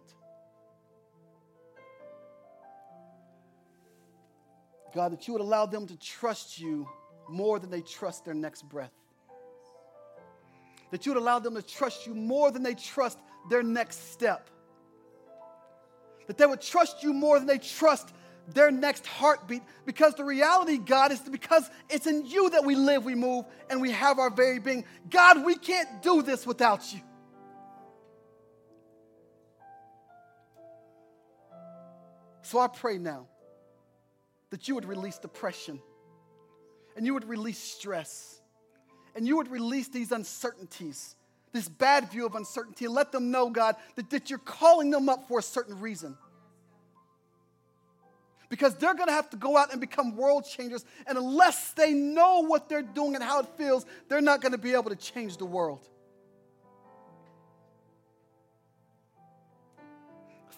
God, 4.93 5.13
that 5.13 5.27
you 5.27 5.35
would 5.35 5.43
allow 5.43 5.67
them 5.67 5.87
to 5.87 5.97
trust 5.97 6.61
you 6.61 6.89
more 7.29 7.59
than 7.59 7.71
they 7.71 7.81
trust 7.81 8.25
their 8.25 8.35
next 8.35 8.63
breath. 8.63 8.93
That 10.91 11.07
you 11.07 11.13
would 11.13 11.23
allow 11.23 11.39
them 11.39 11.55
to 11.55 11.63
trust 11.63 12.07
you 12.07 12.15
more 12.15 12.51
than 12.51 12.63
they 12.63 12.75
trust 12.75 13.19
their 13.49 13.63
next 13.63 14.13
step. 14.13 14.51
That 16.27 16.37
they 16.37 16.47
would 16.47 16.61
trust 16.61 17.03
you 17.03 17.13
more 17.13 17.39
than 17.39 17.47
they 17.47 17.59
trust 17.59 18.13
their 18.49 18.71
next 18.73 19.07
heartbeat. 19.07 19.63
Because 19.87 20.15
the 20.15 20.25
reality, 20.25 20.79
God, 20.79 21.13
is 21.13 21.21
because 21.21 21.71
it's 21.89 22.07
in 22.07 22.27
you 22.27 22.51
that 22.51 22.65
we 22.65 22.75
live, 22.75 23.05
we 23.05 23.15
move, 23.15 23.45
and 23.69 23.81
we 23.81 23.93
have 23.93 24.19
our 24.19 24.31
very 24.31 24.59
being. 24.59 24.85
God, 25.09 25.45
we 25.45 25.55
can't 25.55 26.03
do 26.03 26.23
this 26.23 26.47
without 26.47 26.93
you. 26.93 27.01
So 32.43 32.59
I 32.59 32.67
pray 32.67 32.99
now 32.99 33.30
that 34.51 34.69
you 34.69 34.75
would 34.75 34.85
release 34.85 35.19
depression 35.19 35.81
and 36.97 37.07
you 37.07 37.15
would 37.15 37.29
release 37.29 37.59
stress 37.59 38.41
and 39.15 39.27
you 39.27 39.37
would 39.37 39.49
release 39.49 39.89
these 39.89 40.13
uncertainties, 40.13 41.17
this 41.53 41.69
bad 41.69 42.11
view 42.11 42.27
of 42.27 42.35
uncertainty, 42.35 42.85
and 42.85 42.95
let 42.95 43.13
them 43.13 43.31
know, 43.31 43.51
God, 43.51 43.77
that, 43.97 44.11
that 44.11 44.31
you're 44.31 44.39
calling 44.39 44.91
them 44.91 45.09
up 45.09 45.27
for 45.27 45.39
a 45.39 45.43
certain 45.43 45.81
reason. 45.81 46.17
Because 48.49 48.75
they're 48.77 48.95
gonna 48.95 49.13
have 49.13 49.31
to 49.31 49.37
go 49.37 49.57
out 49.57 49.73
and 49.73 49.81
become 49.81 50.17
world 50.17 50.45
changers, 50.45 50.85
and 51.07 51.17
unless 51.17 51.73
they 51.73 51.93
know 51.93 52.45
what 52.45 52.69
they're 52.69 52.83
doing 52.83 53.15
and 53.15 53.23
how 53.23 53.41
it 53.41 53.47
feels, 53.57 53.85
they're 54.09 54.21
not 54.21 54.41
gonna 54.41 54.59
be 54.59 54.75
able 54.75 54.91
to 54.91 54.97
change 54.97 55.37
the 55.37 55.47
world. 55.47 55.89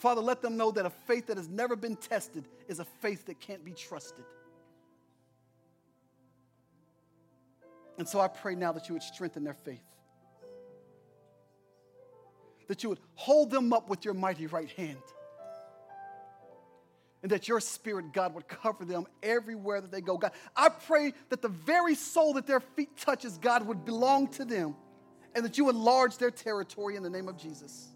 Father, 0.03 0.21
let 0.21 0.43
them 0.43 0.57
know 0.57 0.73
that 0.73 0.85
a 0.85 0.91
faith 0.91 1.29
that 1.29 1.37
has 1.37 1.49
never 1.49 1.77
been 1.77 1.95
tested 1.95 2.49
is 2.67 2.81
a 2.81 2.85
faith 2.85 3.27
that 3.27 3.39
can't 3.39 3.65
be 3.65 3.71
trusted. 3.71 4.25
And 7.99 8.09
so 8.09 8.19
I 8.19 8.27
pray 8.27 8.57
now 8.57 8.73
that 8.73 8.89
you 8.89 8.95
would 8.97 9.03
strengthen 9.05 9.45
their 9.45 9.55
faith. 9.55 9.85
That 12.67 12.83
you 12.83 12.89
would 12.89 12.99
hold 13.15 13.53
them 13.53 13.73
up 13.73 13.89
with 13.89 14.05
your 14.05 14.15
mighty 14.15 14.49
right 14.49 14.69
hand. 14.73 14.99
And 17.23 17.31
that 17.31 17.47
your 17.47 17.61
spirit, 17.61 18.13
God, 18.13 18.35
would 18.35 18.49
cover 18.49 18.85
them 18.85 19.07
everywhere 19.23 19.81
that 19.81 19.93
they 19.93 20.01
go. 20.01 20.19
God, 20.19 20.33
I 20.57 20.71
pray 20.71 21.13
that 21.29 21.43
the 21.43 21.49
very 21.49 21.95
soul 21.95 22.33
that 22.33 22.49
their 22.49 22.59
feet 22.59 22.97
touches, 22.97 23.39
God, 23.39 23.69
would 23.69 23.85
belong 23.85 24.27
to 24.31 24.45
them. 24.45 24.75
And 25.37 25.45
that 25.45 25.59
you 25.59 25.71
enlarge 25.71 26.19
their 26.19 26.33
territory 26.33 26.97
in 26.97 27.05
the 27.05 27.11
name 27.11 27.29
of 27.29 27.37
Jesus. 27.37 27.92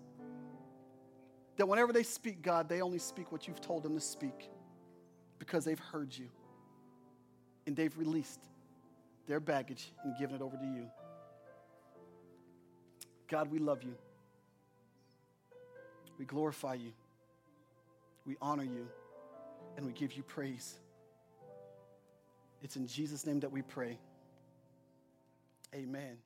That 1.57 1.67
whenever 1.67 1.93
they 1.93 2.03
speak, 2.03 2.43
God, 2.43 2.69
they 2.69 2.83
only 2.83 2.99
speak 2.99 3.33
what 3.33 3.49
you've 3.49 3.61
told 3.61 3.83
them 3.83 3.95
to 3.95 4.01
speak 4.01 4.51
because 5.39 5.65
they've 5.65 5.79
heard 5.79 6.17
you 6.17 6.29
and 7.67 7.75
they've 7.75 7.97
released 7.99 8.41
their 9.27 9.41
baggage 9.41 9.93
and 10.05 10.17
given 10.19 10.37
it 10.37 10.43
over 10.43 10.57
to 10.57 10.65
you. 10.65 10.87
God, 13.29 13.51
we 13.51 13.59
love 13.59 13.83
you. 13.83 13.95
We 16.19 16.25
glorify 16.25 16.75
you. 16.75 16.93
We 18.25 18.37
honor 18.41 18.65
you. 18.65 18.89
And 19.77 19.85
we 19.85 19.93
give 19.93 20.13
you 20.13 20.23
praise. 20.23 20.79
It's 22.63 22.77
in 22.77 22.87
Jesus' 22.87 23.27
name 23.27 23.41
that 23.41 23.53
we 23.53 23.63
pray. 23.63 23.99
Amen. 25.75 26.17